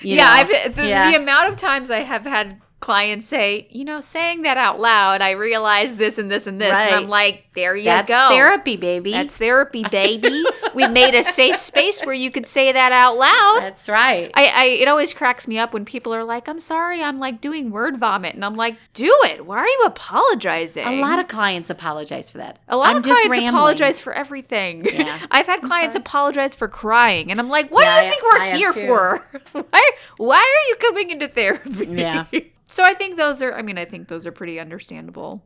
yeah, 0.00 0.16
know, 0.16 0.28
I've 0.28 0.74
the, 0.74 0.86
yeah. 0.86 1.10
the 1.10 1.16
amount 1.16 1.48
of 1.48 1.56
times 1.56 1.90
I 1.90 2.00
have 2.00 2.24
had 2.24 2.60
clients 2.82 3.26
say, 3.28 3.66
you 3.70 3.84
know, 3.84 4.00
saying 4.00 4.42
that 4.42 4.58
out 4.58 4.78
loud, 4.78 5.22
I 5.22 5.30
realize 5.30 5.96
this 5.96 6.18
and 6.18 6.30
this 6.30 6.46
and 6.46 6.60
this, 6.60 6.74
and 6.74 6.94
I'm 6.94 7.08
like, 7.08 7.44
there 7.54 7.74
you 7.76 7.84
that's 7.84 8.08
go. 8.08 8.14
That's 8.14 8.34
therapy, 8.34 8.76
baby. 8.76 9.12
That's 9.12 9.36
therapy, 9.36 9.84
baby. 9.90 10.44
we 10.74 10.86
made 10.88 11.14
a 11.14 11.22
safe 11.22 11.56
space 11.56 12.02
where 12.02 12.14
you 12.14 12.30
could 12.30 12.46
say 12.46 12.72
that 12.72 12.92
out 12.92 13.16
loud. 13.16 13.58
that's 13.62 13.88
right. 13.88 14.30
I, 14.34 14.46
I 14.48 14.64
it 14.64 14.88
always 14.88 15.14
cracks 15.14 15.46
me 15.48 15.58
up 15.58 15.72
when 15.72 15.84
people 15.86 16.12
are 16.14 16.24
like, 16.24 16.48
I'm 16.48 16.60
sorry, 16.60 17.02
I'm 17.02 17.18
like 17.18 17.40
doing 17.40 17.70
word 17.70 17.96
vomit. 17.98 18.34
And 18.34 18.44
I'm 18.44 18.56
like, 18.56 18.76
do 18.94 19.16
it. 19.24 19.46
Why 19.46 19.58
are 19.58 19.66
you 19.66 19.82
apologizing? 19.86 20.86
a 20.86 21.00
lot 21.00 21.18
of 21.18 21.28
clients 21.28 21.70
apologize 21.70 22.30
for 22.30 22.38
that. 22.38 22.58
A 22.68 22.76
lot 22.76 22.90
I'm 22.90 22.96
of 22.98 23.02
clients 23.04 23.28
rambling. 23.30 23.48
apologize 23.48 24.00
for 24.00 24.12
everything. 24.12 24.84
Yeah. 24.84 25.18
I've 25.30 25.46
had 25.46 25.62
clients 25.62 25.94
apologize 25.96 26.54
for 26.54 26.68
crying, 26.68 27.30
and 27.30 27.38
I'm 27.38 27.48
like, 27.48 27.70
"What 27.70 27.84
Yeah, 27.86 28.00
do 28.00 28.06
you 28.06 28.06
I- 28.06 28.10
think 28.10 28.22
we're 28.24 28.40
I 28.40 28.56
here 28.56 28.72
for? 28.72 29.40
why? 29.70 29.90
Why 30.16 30.36
are 30.38 30.68
you 30.68 30.76
coming 30.76 31.10
into 31.10 31.28
therapy?" 31.28 31.86
Yeah. 31.86 32.26
So 32.72 32.84
I 32.84 32.94
think 32.94 33.16
those 33.16 33.42
are. 33.42 33.52
I 33.52 33.62
mean, 33.62 33.78
I 33.78 33.84
think 33.84 34.08
those 34.08 34.26
are 34.26 34.32
pretty 34.32 34.58
understandable 34.58 35.44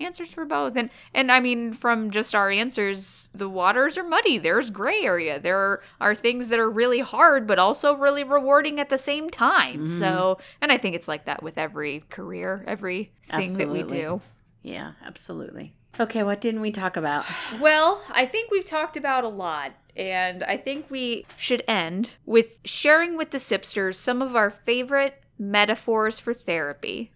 answers 0.00 0.32
for 0.32 0.44
both. 0.44 0.76
And 0.76 0.90
and 1.14 1.30
I 1.30 1.40
mean, 1.40 1.72
from 1.72 2.10
just 2.10 2.34
our 2.34 2.50
answers, 2.50 3.30
the 3.34 3.48
waters 3.48 3.98
are 3.98 4.04
muddy. 4.04 4.38
There's 4.38 4.70
gray 4.70 5.02
area. 5.02 5.38
There 5.38 5.82
are 6.00 6.14
things 6.14 6.48
that 6.48 6.58
are 6.58 6.70
really 6.70 7.00
hard, 7.00 7.46
but 7.46 7.58
also 7.58 7.94
really 7.94 8.24
rewarding 8.24 8.80
at 8.80 8.88
the 8.88 8.98
same 8.98 9.30
time. 9.30 9.86
Mm-hmm. 9.86 9.98
So, 9.98 10.38
and 10.60 10.72
I 10.72 10.78
think 10.78 10.94
it's 10.94 11.08
like 11.08 11.26
that 11.26 11.42
with 11.42 11.58
every 11.58 12.04
career, 12.08 12.64
every 12.66 13.12
thing 13.24 13.54
that 13.54 13.68
we 13.68 13.82
do. 13.82 14.20
Yeah, 14.62 14.92
absolutely. 15.04 15.74
Okay, 16.00 16.22
what 16.22 16.40
didn't 16.40 16.60
we 16.60 16.70
talk 16.70 16.96
about? 16.96 17.24
Well, 17.60 18.02
I 18.10 18.26
think 18.26 18.50
we've 18.50 18.64
talked 18.64 18.96
about 18.96 19.24
a 19.24 19.28
lot, 19.28 19.72
and 19.96 20.44
I 20.44 20.56
think 20.56 20.86
we 20.90 21.26
should 21.36 21.62
end 21.66 22.16
with 22.24 22.60
sharing 22.64 23.16
with 23.16 23.30
the 23.30 23.38
Sipsters 23.38 23.96
some 23.96 24.22
of 24.22 24.36
our 24.36 24.50
favorite 24.50 25.22
metaphors 25.38 26.20
for 26.20 26.34
therapy. 26.34 27.12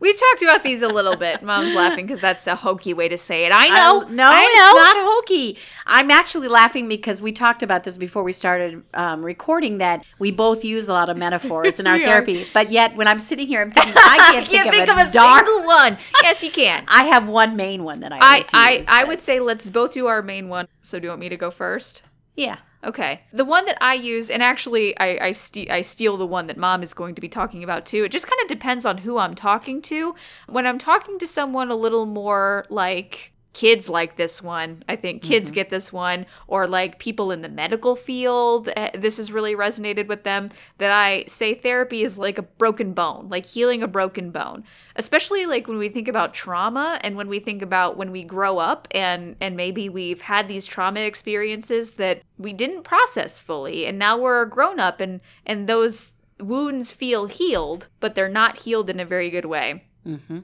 We've 0.00 0.18
talked 0.20 0.42
about 0.42 0.64
these 0.64 0.82
a 0.82 0.88
little 0.88 1.16
bit. 1.16 1.42
Mom's 1.42 1.72
laughing 1.72 2.04
because 2.04 2.20
that's 2.20 2.46
a 2.46 2.56
hokey 2.56 2.92
way 2.92 3.08
to 3.08 3.16
say 3.16 3.46
it. 3.46 3.52
I 3.54 3.68
know. 3.68 4.02
I- 4.04 4.10
no, 4.10 4.24
I 4.26 4.42
it's 4.46 4.60
know. 4.60 4.78
not 4.78 4.96
hokey. 4.98 5.56
I'm 5.86 6.10
actually 6.10 6.48
laughing 6.48 6.88
because 6.88 7.22
we 7.22 7.32
talked 7.32 7.62
about 7.62 7.84
this 7.84 7.96
before 7.96 8.22
we 8.22 8.32
started 8.32 8.82
um, 8.92 9.24
recording. 9.24 9.78
That 9.78 10.04
we 10.18 10.30
both 10.30 10.62
use 10.62 10.88
a 10.88 10.92
lot 10.92 11.08
of 11.08 11.16
metaphors 11.16 11.80
in 11.80 11.86
our 11.86 11.94
are. 11.94 12.04
therapy, 12.04 12.44
but 12.52 12.70
yet 12.70 12.96
when 12.96 13.08
I'm 13.08 13.18
sitting 13.20 13.46
here, 13.46 13.62
I'm 13.62 13.70
thinking 13.72 13.94
I 13.96 14.18
can't, 14.32 14.46
I 14.46 14.50
can't 14.50 14.70
think, 14.70 14.88
of, 14.90 14.98
a, 14.98 15.08
a 15.08 15.12
dark. 15.12 15.46
single 15.46 15.64
one. 15.66 15.96
Yes, 16.22 16.44
you 16.44 16.50
can. 16.50 16.84
I 16.86 17.04
have 17.04 17.26
one 17.28 17.56
main 17.56 17.82
one 17.84 18.00
that 18.00 18.12
I 18.12 18.18
I, 18.18 18.30
always 18.34 18.50
I, 18.52 18.70
use, 18.72 18.88
I 18.90 19.04
would 19.04 19.20
say 19.20 19.40
let's 19.40 19.70
both 19.70 19.92
do 19.94 20.06
our 20.06 20.20
main 20.20 20.50
one. 20.50 20.68
So, 20.82 20.98
do 20.98 21.04
you 21.04 21.10
want 21.10 21.20
me 21.20 21.30
to 21.30 21.36
go 21.38 21.50
first? 21.50 22.02
yeah. 22.36 22.58
Okay. 22.84 23.22
The 23.32 23.44
one 23.44 23.64
that 23.64 23.78
I 23.80 23.94
use, 23.94 24.28
and 24.30 24.42
actually 24.42 24.98
I 24.98 25.28
I, 25.28 25.34
I 25.70 25.80
steal 25.82 26.16
the 26.16 26.26
one 26.26 26.46
that 26.48 26.56
mom 26.56 26.82
is 26.82 26.92
going 26.92 27.14
to 27.14 27.20
be 27.20 27.28
talking 27.28 27.64
about 27.64 27.86
too. 27.86 28.04
It 28.04 28.12
just 28.12 28.26
kind 28.26 28.40
of 28.42 28.48
depends 28.48 28.84
on 28.84 28.98
who 28.98 29.18
I'm 29.18 29.34
talking 29.34 29.80
to. 29.82 30.14
When 30.48 30.66
I'm 30.66 30.78
talking 30.78 31.18
to 31.18 31.26
someone 31.26 31.70
a 31.70 31.76
little 31.76 32.06
more 32.06 32.66
like 32.68 33.33
kids 33.54 33.88
like 33.88 34.16
this 34.16 34.42
one, 34.42 34.82
I 34.88 34.96
think 34.96 35.22
kids 35.22 35.50
get 35.50 35.70
this 35.70 35.92
one, 35.92 36.26
or 36.46 36.66
like 36.66 36.98
people 36.98 37.30
in 37.30 37.40
the 37.40 37.48
medical 37.48 37.96
field, 37.96 38.68
eh, 38.76 38.90
this 38.94 39.16
has 39.16 39.32
really 39.32 39.54
resonated 39.54 40.08
with 40.08 40.24
them. 40.24 40.50
That 40.78 40.90
I 40.90 41.24
say 41.28 41.54
therapy 41.54 42.02
is 42.02 42.18
like 42.18 42.36
a 42.36 42.42
broken 42.42 42.92
bone, 42.92 43.28
like 43.30 43.46
healing 43.46 43.82
a 43.82 43.88
broken 43.88 44.30
bone. 44.30 44.64
Especially 44.96 45.46
like 45.46 45.66
when 45.66 45.78
we 45.78 45.88
think 45.88 46.08
about 46.08 46.34
trauma 46.34 46.98
and 47.02 47.16
when 47.16 47.28
we 47.28 47.40
think 47.40 47.62
about 47.62 47.96
when 47.96 48.10
we 48.10 48.24
grow 48.24 48.58
up 48.58 48.88
and 48.90 49.36
and 49.40 49.56
maybe 49.56 49.88
we've 49.88 50.20
had 50.22 50.48
these 50.48 50.66
trauma 50.66 51.00
experiences 51.00 51.94
that 51.94 52.22
we 52.38 52.52
didn't 52.52 52.82
process 52.82 53.38
fully 53.38 53.86
and 53.86 53.98
now 53.98 54.18
we're 54.18 54.42
a 54.42 54.48
grown 54.48 54.80
up 54.80 55.00
and 55.00 55.20
and 55.46 55.68
those 55.68 56.12
wounds 56.40 56.90
feel 56.90 57.26
healed 57.26 57.88
but 58.00 58.14
they're 58.14 58.28
not 58.28 58.58
healed 58.58 58.90
in 58.90 58.98
a 58.98 59.04
very 59.04 59.30
good 59.30 59.44
way 59.44 59.84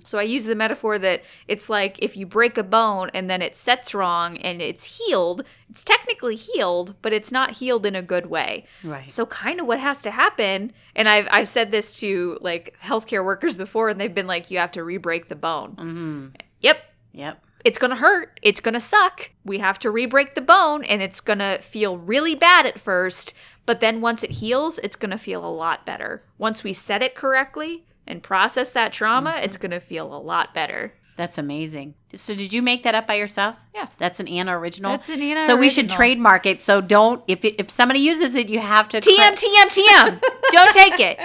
so 0.04 0.18
I 0.18 0.22
use 0.22 0.46
the 0.46 0.54
metaphor 0.54 0.98
that 0.98 1.22
it's 1.46 1.68
like 1.68 1.98
if 2.00 2.16
you 2.16 2.26
break 2.26 2.56
a 2.56 2.62
bone 2.62 3.10
and 3.12 3.28
then 3.28 3.42
it 3.42 3.56
sets 3.56 3.94
wrong 3.94 4.38
and 4.38 4.62
it's 4.62 4.98
healed, 4.98 5.44
it's 5.68 5.84
technically 5.84 6.36
healed, 6.36 6.94
but 7.02 7.12
it's 7.12 7.30
not 7.30 7.52
healed 7.52 7.84
in 7.84 7.94
a 7.94 8.02
good 8.02 8.26
way. 8.26 8.64
Right. 8.82 9.08
So 9.08 9.26
kind 9.26 9.60
of 9.60 9.66
what 9.66 9.78
has 9.78 10.02
to 10.02 10.10
happen, 10.10 10.72
and 10.96 11.08
I've 11.08 11.28
I've 11.30 11.48
said 11.48 11.70
this 11.70 11.94
to 11.96 12.38
like 12.40 12.76
healthcare 12.82 13.24
workers 13.24 13.56
before, 13.56 13.88
and 13.88 14.00
they've 14.00 14.14
been 14.14 14.26
like, 14.26 14.50
you 14.50 14.58
have 14.58 14.72
to 14.72 14.84
re-break 14.84 15.28
the 15.28 15.36
bone. 15.36 15.76
Mm-hmm. 15.76 16.26
Yep. 16.60 16.78
Yep. 17.12 17.44
It's 17.64 17.78
gonna 17.78 17.96
hurt. 17.96 18.40
It's 18.42 18.60
gonna 18.60 18.80
suck. 18.80 19.30
We 19.44 19.58
have 19.58 19.78
to 19.80 19.90
re-break 19.90 20.34
the 20.34 20.40
bone, 20.40 20.84
and 20.84 21.02
it's 21.02 21.20
gonna 21.20 21.58
feel 21.60 21.98
really 21.98 22.34
bad 22.34 22.64
at 22.64 22.80
first. 22.80 23.34
But 23.66 23.80
then 23.80 24.00
once 24.00 24.22
it 24.22 24.30
heals, 24.32 24.78
it's 24.78 24.96
gonna 24.96 25.18
feel 25.18 25.44
a 25.44 25.52
lot 25.52 25.84
better. 25.84 26.24
Once 26.38 26.64
we 26.64 26.72
set 26.72 27.02
it 27.02 27.14
correctly 27.14 27.84
and 28.06 28.22
process 28.22 28.72
that 28.72 28.92
trauma, 28.92 29.30
Mm-hmm. 29.32 29.44
it's 29.44 29.56
gonna 29.56 29.80
feel 29.80 30.14
a 30.14 30.18
lot 30.18 30.52
better. 30.54 30.94
That's 31.16 31.36
amazing. 31.36 31.94
So 32.14 32.34
did 32.34 32.52
you 32.54 32.62
make 32.62 32.82
that 32.84 32.94
up 32.94 33.06
by 33.06 33.14
yourself? 33.16 33.56
Yeah. 33.74 33.88
That's 33.98 34.20
an 34.20 34.28
Anna 34.28 34.58
original. 34.58 34.90
That's 34.92 35.10
an 35.10 35.20
Anna 35.20 35.40
So 35.44 35.54
we 35.54 35.68
should 35.68 35.90
trademark 35.90 36.46
it. 36.46 36.62
So 36.62 36.80
don't 36.80 37.22
if 37.28 37.44
if 37.44 37.70
somebody 37.70 38.00
uses 38.00 38.36
it, 38.36 38.48
you 38.48 38.58
have 38.60 38.88
to 38.90 39.00
TM, 39.00 39.36
cre- 39.36 39.46
TM, 39.46 39.86
TM. 39.86 40.20
Don't 40.50 40.70
take 40.72 40.98
it. 41.00 41.18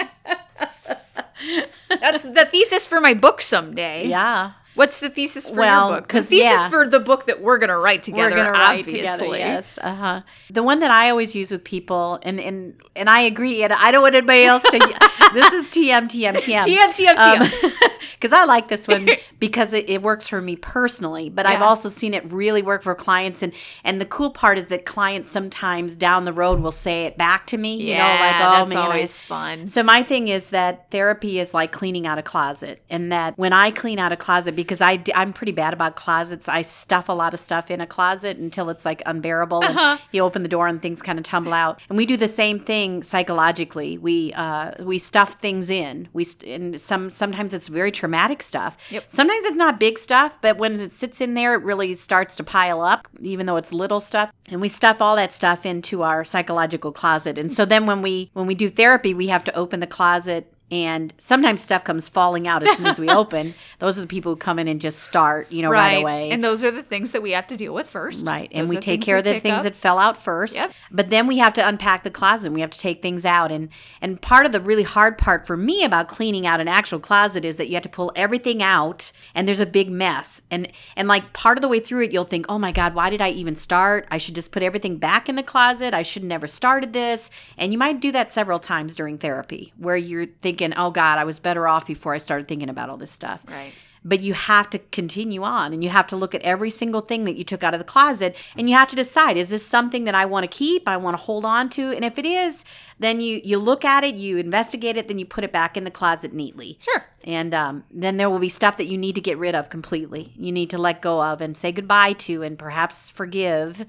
That's 2.00 2.22
the 2.24 2.46
thesis 2.50 2.86
for 2.86 3.00
my 3.00 3.14
book 3.14 3.40
someday. 3.40 4.06
Yeah. 4.06 4.52
What's 4.76 5.00
the 5.00 5.08
thesis 5.08 5.48
for 5.50 5.56
Well, 5.56 5.90
your 5.90 6.00
book? 6.00 6.08
The 6.08 6.22
thesis 6.22 6.52
yeah. 6.52 6.68
for 6.68 6.86
the 6.86 7.00
book 7.00 7.24
that 7.26 7.40
we're 7.40 7.58
gonna 7.58 7.78
write 7.78 8.02
together. 8.02 8.30
We're 8.30 8.36
gonna 8.36 8.52
write 8.52 8.84
together. 8.84 9.26
Yes. 9.26 9.78
Uh 9.82 9.94
huh. 9.94 10.20
The 10.50 10.62
one 10.62 10.80
that 10.80 10.90
I 10.90 11.10
always 11.10 11.34
use 11.34 11.50
with 11.50 11.64
people, 11.64 12.18
and 12.22 12.38
and 12.38 12.74
and 12.94 13.08
I 13.08 13.20
agree, 13.20 13.62
and 13.64 13.72
I 13.72 13.90
don't 13.90 14.02
want 14.02 14.14
anybody 14.14 14.44
else 14.44 14.62
to. 14.62 14.78
this 15.32 15.52
is 15.52 15.66
TM 15.68 16.08
TM 16.08 16.34
TM 16.34 16.60
TM, 16.60 16.92
TM, 16.92 17.14
TM. 17.16 17.72
Because 18.12 18.32
I 18.34 18.44
like 18.44 18.68
this 18.68 18.86
one 18.86 19.08
because 19.40 19.72
it, 19.72 19.88
it 19.88 20.02
works 20.02 20.28
for 20.28 20.40
me 20.42 20.56
personally, 20.56 21.30
but 21.30 21.46
I've 21.46 21.62
also 21.62 21.88
seen 21.88 22.12
it 22.14 22.30
really 22.30 22.62
work 22.62 22.82
for 22.82 22.94
clients. 22.94 23.42
And 23.42 23.52
and 23.82 24.00
the 24.00 24.06
cool 24.06 24.30
part 24.30 24.58
is 24.58 24.66
that 24.66 24.84
clients 24.84 25.30
sometimes 25.30 25.96
down 25.96 26.26
the 26.26 26.32
road 26.32 26.60
will 26.60 26.72
say 26.72 27.04
it 27.04 27.16
back 27.16 27.46
to 27.48 27.56
me. 27.56 27.76
You 27.76 27.88
yeah, 27.88 27.98
know, 27.98 28.20
like 28.20 28.36
oh 28.36 28.60
that's 28.60 28.74
man, 28.74 28.78
I- 28.78 28.86
always 28.86 29.20
fun. 29.20 29.66
so 29.68 29.82
my 29.82 30.02
thing 30.02 30.28
is 30.28 30.50
that 30.50 30.90
therapy 30.90 31.40
is 31.40 31.54
like 31.54 31.72
cleaning 31.72 32.06
out 32.06 32.18
a 32.18 32.22
closet, 32.22 32.82
and 32.90 33.10
that 33.10 33.38
when 33.38 33.52
I 33.54 33.70
clean 33.70 33.98
out 33.98 34.12
a 34.12 34.16
closet, 34.16 34.54
because 34.66 34.80
I'm 34.80 35.32
pretty 35.32 35.52
bad 35.52 35.72
about 35.72 35.96
closets, 35.96 36.48
I 36.48 36.62
stuff 36.62 37.08
a 37.08 37.12
lot 37.12 37.34
of 37.34 37.40
stuff 37.40 37.70
in 37.70 37.80
a 37.80 37.86
closet 37.86 38.36
until 38.36 38.68
it's 38.70 38.84
like 38.84 39.02
unbearable, 39.06 39.64
and 39.64 40.00
you 40.12 40.22
open 40.22 40.42
the 40.42 40.48
door 40.48 40.66
and 40.66 40.82
things 40.82 41.02
kind 41.02 41.18
of 41.18 41.24
tumble 41.24 41.52
out. 41.52 41.80
And 41.88 41.96
we 41.96 42.06
do 42.06 42.16
the 42.16 42.28
same 42.28 42.60
thing 42.60 43.02
psychologically. 43.02 43.98
We 43.98 44.32
uh, 44.34 44.72
we 44.84 44.98
stuff 44.98 45.34
things 45.34 45.70
in. 45.70 46.08
We 46.12 46.24
st- 46.24 46.60
and 46.60 46.80
some 46.80 47.10
sometimes 47.10 47.54
it's 47.54 47.68
very 47.68 47.92
traumatic 47.92 48.42
stuff. 48.42 48.76
Yep. 48.90 49.04
Sometimes 49.06 49.44
it's 49.44 49.56
not 49.56 49.78
big 49.78 49.98
stuff, 49.98 50.38
but 50.40 50.58
when 50.58 50.80
it 50.80 50.92
sits 50.92 51.20
in 51.20 51.34
there, 51.34 51.54
it 51.54 51.62
really 51.62 51.94
starts 51.94 52.36
to 52.36 52.44
pile 52.44 52.80
up, 52.80 53.08
even 53.20 53.46
though 53.46 53.56
it's 53.56 53.72
little 53.72 54.00
stuff. 54.00 54.32
And 54.48 54.60
we 54.60 54.68
stuff 54.68 55.00
all 55.00 55.16
that 55.16 55.32
stuff 55.32 55.66
into 55.66 56.02
our 56.02 56.24
psychological 56.24 56.92
closet. 56.92 57.38
And 57.38 57.52
so 57.52 57.64
then 57.64 57.86
when 57.86 58.02
we 58.02 58.30
when 58.32 58.46
we 58.46 58.54
do 58.54 58.68
therapy, 58.68 59.14
we 59.14 59.28
have 59.28 59.44
to 59.44 59.56
open 59.56 59.80
the 59.80 59.86
closet 59.86 60.52
and 60.68 61.14
sometimes 61.16 61.62
stuff 61.62 61.84
comes 61.84 62.08
falling 62.08 62.48
out 62.48 62.64
as 62.64 62.76
soon 62.76 62.86
as 62.86 62.98
we 62.98 63.08
open. 63.08 63.54
Those 63.78 63.98
are 63.98 64.00
the 64.00 64.06
people 64.08 64.32
who 64.32 64.36
come 64.36 64.58
in 64.58 64.66
and 64.66 64.80
just 64.80 65.00
start, 65.00 65.52
you 65.52 65.62
know, 65.62 65.70
right, 65.70 66.02
away. 66.02 66.30
And 66.30 66.42
those 66.42 66.64
are 66.64 66.70
the 66.70 66.82
things 66.82 67.12
that 67.12 67.22
we 67.22 67.32
have 67.32 67.46
to 67.48 67.56
deal 67.56 67.72
with 67.72 67.88
first. 67.88 68.26
Right. 68.26 68.50
And 68.52 68.68
we 68.68 68.78
take 68.78 69.02
care 69.02 69.18
of 69.18 69.24
the 69.24 69.38
things 69.38 69.58
up. 69.58 69.64
that 69.64 69.74
fell 69.74 69.98
out 69.98 70.16
first. 70.16 70.56
Yep. 70.56 70.72
But 70.90 71.10
then 71.10 71.26
we 71.26 71.38
have 71.38 71.52
to 71.54 71.66
unpack 71.66 72.02
the 72.02 72.10
closet 72.10 72.46
and 72.46 72.54
we 72.54 72.62
have 72.62 72.70
to 72.70 72.78
take 72.78 73.02
things 73.02 73.24
out. 73.24 73.52
And 73.52 73.68
and 74.00 74.20
part 74.20 74.46
of 74.46 74.52
the 74.52 74.60
really 74.60 74.82
hard 74.82 75.18
part 75.18 75.46
for 75.46 75.56
me 75.56 75.84
about 75.84 76.08
cleaning 76.08 76.46
out 76.46 76.60
an 76.60 76.68
actual 76.68 76.98
closet 76.98 77.44
is 77.44 77.58
that 77.58 77.68
you 77.68 77.74
have 77.74 77.82
to 77.82 77.88
pull 77.88 78.10
everything 78.16 78.62
out 78.62 79.12
and 79.34 79.46
there's 79.46 79.60
a 79.60 79.66
big 79.66 79.90
mess. 79.90 80.42
And 80.50 80.72
and 80.96 81.06
like 81.06 81.32
part 81.32 81.58
of 81.58 81.62
the 81.62 81.68
way 81.68 81.80
through 81.80 82.04
it 82.04 82.12
you'll 82.12 82.24
think, 82.24 82.46
"Oh 82.48 82.58
my 82.58 82.72
god, 82.72 82.94
why 82.94 83.10
did 83.10 83.20
I 83.20 83.30
even 83.30 83.54
start? 83.54 84.08
I 84.10 84.18
should 84.18 84.34
just 84.34 84.50
put 84.50 84.62
everything 84.62 84.96
back 84.96 85.28
in 85.28 85.36
the 85.36 85.42
closet. 85.42 85.94
I 85.94 86.02
should 86.02 86.24
never 86.24 86.46
started 86.46 86.92
this." 86.92 87.30
And 87.56 87.72
you 87.72 87.78
might 87.78 88.00
do 88.00 88.10
that 88.12 88.32
several 88.32 88.58
times 88.58 88.96
during 88.96 89.18
therapy 89.18 89.72
where 89.76 89.96
you're 89.96 90.26
thinking, 90.26 90.55
"Oh 90.76 90.90
god, 90.90 91.18
I 91.18 91.24
was 91.24 91.38
better 91.38 91.66
off 91.68 91.86
before 91.86 92.14
I 92.14 92.18
started 92.18 92.48
thinking 92.48 92.68
about 92.68 92.90
all 92.90 92.96
this 92.96 93.10
stuff." 93.12 93.42
Right. 93.48 93.72
but 94.04 94.20
you 94.20 94.34
have 94.34 94.70
to 94.70 94.78
continue 94.78 95.42
on 95.42 95.72
and 95.72 95.82
you 95.82 95.90
have 95.90 96.06
to 96.06 96.14
look 96.16 96.32
at 96.32 96.40
every 96.42 96.70
single 96.70 97.00
thing 97.00 97.24
that 97.24 97.34
you 97.34 97.42
took 97.42 97.64
out 97.64 97.74
of 97.74 97.80
the 97.80 97.84
closet 97.84 98.36
and 98.56 98.70
you 98.70 98.76
have 98.76 98.86
to 98.86 98.94
decide 98.94 99.36
is 99.36 99.48
this 99.48 99.66
something 99.66 100.04
that 100.04 100.14
I 100.14 100.24
want 100.26 100.44
to 100.44 100.48
keep 100.48 100.86
I 100.86 100.96
want 100.96 101.16
to 101.16 101.22
hold 101.24 101.44
on 101.44 101.68
to 101.70 101.90
and 101.90 102.04
if 102.04 102.16
it 102.16 102.24
is 102.24 102.64
then 103.00 103.20
you 103.20 103.40
you 103.42 103.58
look 103.58 103.84
at 103.84 104.04
it 104.04 104.14
you 104.14 104.36
investigate 104.38 104.96
it 104.96 105.08
then 105.08 105.18
you 105.18 105.26
put 105.26 105.42
it 105.42 105.50
back 105.50 105.76
in 105.76 105.82
the 105.82 105.90
closet 105.90 106.32
neatly 106.32 106.78
Sure. 106.80 107.04
and 107.24 107.52
um, 107.52 107.82
then 107.90 108.16
there 108.16 108.30
will 108.30 108.38
be 108.38 108.48
stuff 108.48 108.76
that 108.76 108.84
you 108.84 108.96
need 108.96 109.16
to 109.16 109.20
get 109.20 109.38
rid 109.38 109.56
of 109.56 109.70
completely 109.70 110.32
you 110.36 110.52
need 110.52 110.70
to 110.70 110.78
let 110.78 111.02
go 111.02 111.20
of 111.20 111.40
and 111.40 111.56
say 111.56 111.72
goodbye 111.72 112.12
to 112.12 112.42
and 112.44 112.56
perhaps 112.60 113.10
forgive 113.10 113.86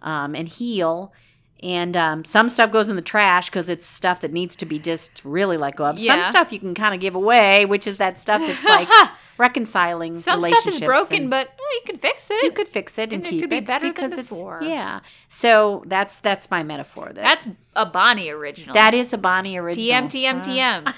um, 0.00 0.34
and 0.34 0.48
heal 0.48 1.12
And 1.62 1.94
um, 1.96 2.24
some 2.24 2.48
stuff 2.48 2.72
goes 2.72 2.88
in 2.88 2.96
the 2.96 3.02
trash 3.02 3.50
because 3.50 3.68
it's 3.68 3.86
stuff 3.86 4.20
that 4.20 4.32
needs 4.32 4.56
to 4.56 4.66
be 4.66 4.78
just 4.78 5.20
really 5.24 5.58
let 5.58 5.76
go 5.76 5.84
of. 5.84 6.00
Some 6.00 6.22
stuff 6.22 6.52
you 6.52 6.58
can 6.58 6.74
kind 6.74 6.94
of 6.94 7.00
give 7.00 7.14
away, 7.14 7.66
which 7.66 7.86
is 7.86 7.98
that 7.98 8.18
stuff 8.18 8.40
that's 8.40 8.64
like 8.64 8.88
reconciling 9.38 10.18
Some 10.18 10.40
stuff 10.40 10.66
is 10.66 10.80
broken, 10.80 11.22
and 11.22 11.30
but 11.30 11.48
eh, 11.48 11.52
you 11.74 11.80
can 11.84 11.96
fix 11.98 12.30
it. 12.30 12.42
you 12.44 12.52
could 12.52 12.68
fix 12.68 12.98
it 12.98 13.12
and, 13.12 13.14
and 13.14 13.26
it 13.26 13.30
keep 13.30 13.40
could 13.42 13.50
be 13.50 13.56
it 13.56 13.66
better 13.66 13.86
than 13.86 13.92
because 13.92 14.16
before. 14.16 14.58
it's 14.58 14.66
yeah. 14.68 15.00
So 15.28 15.82
that's 15.86 16.20
that's 16.20 16.50
my 16.50 16.62
metaphor. 16.62 17.06
That 17.12 17.16
That's 17.16 17.48
a 17.76 17.84
Bonnie 17.84 18.30
original. 18.30 18.72
that 18.74 18.94
is 18.94 19.12
a 19.12 19.18
Bonnie 19.18 19.56
original. 19.58 19.86
TM, 19.86 20.06
TM, 20.06 20.42
TM. 20.42 20.94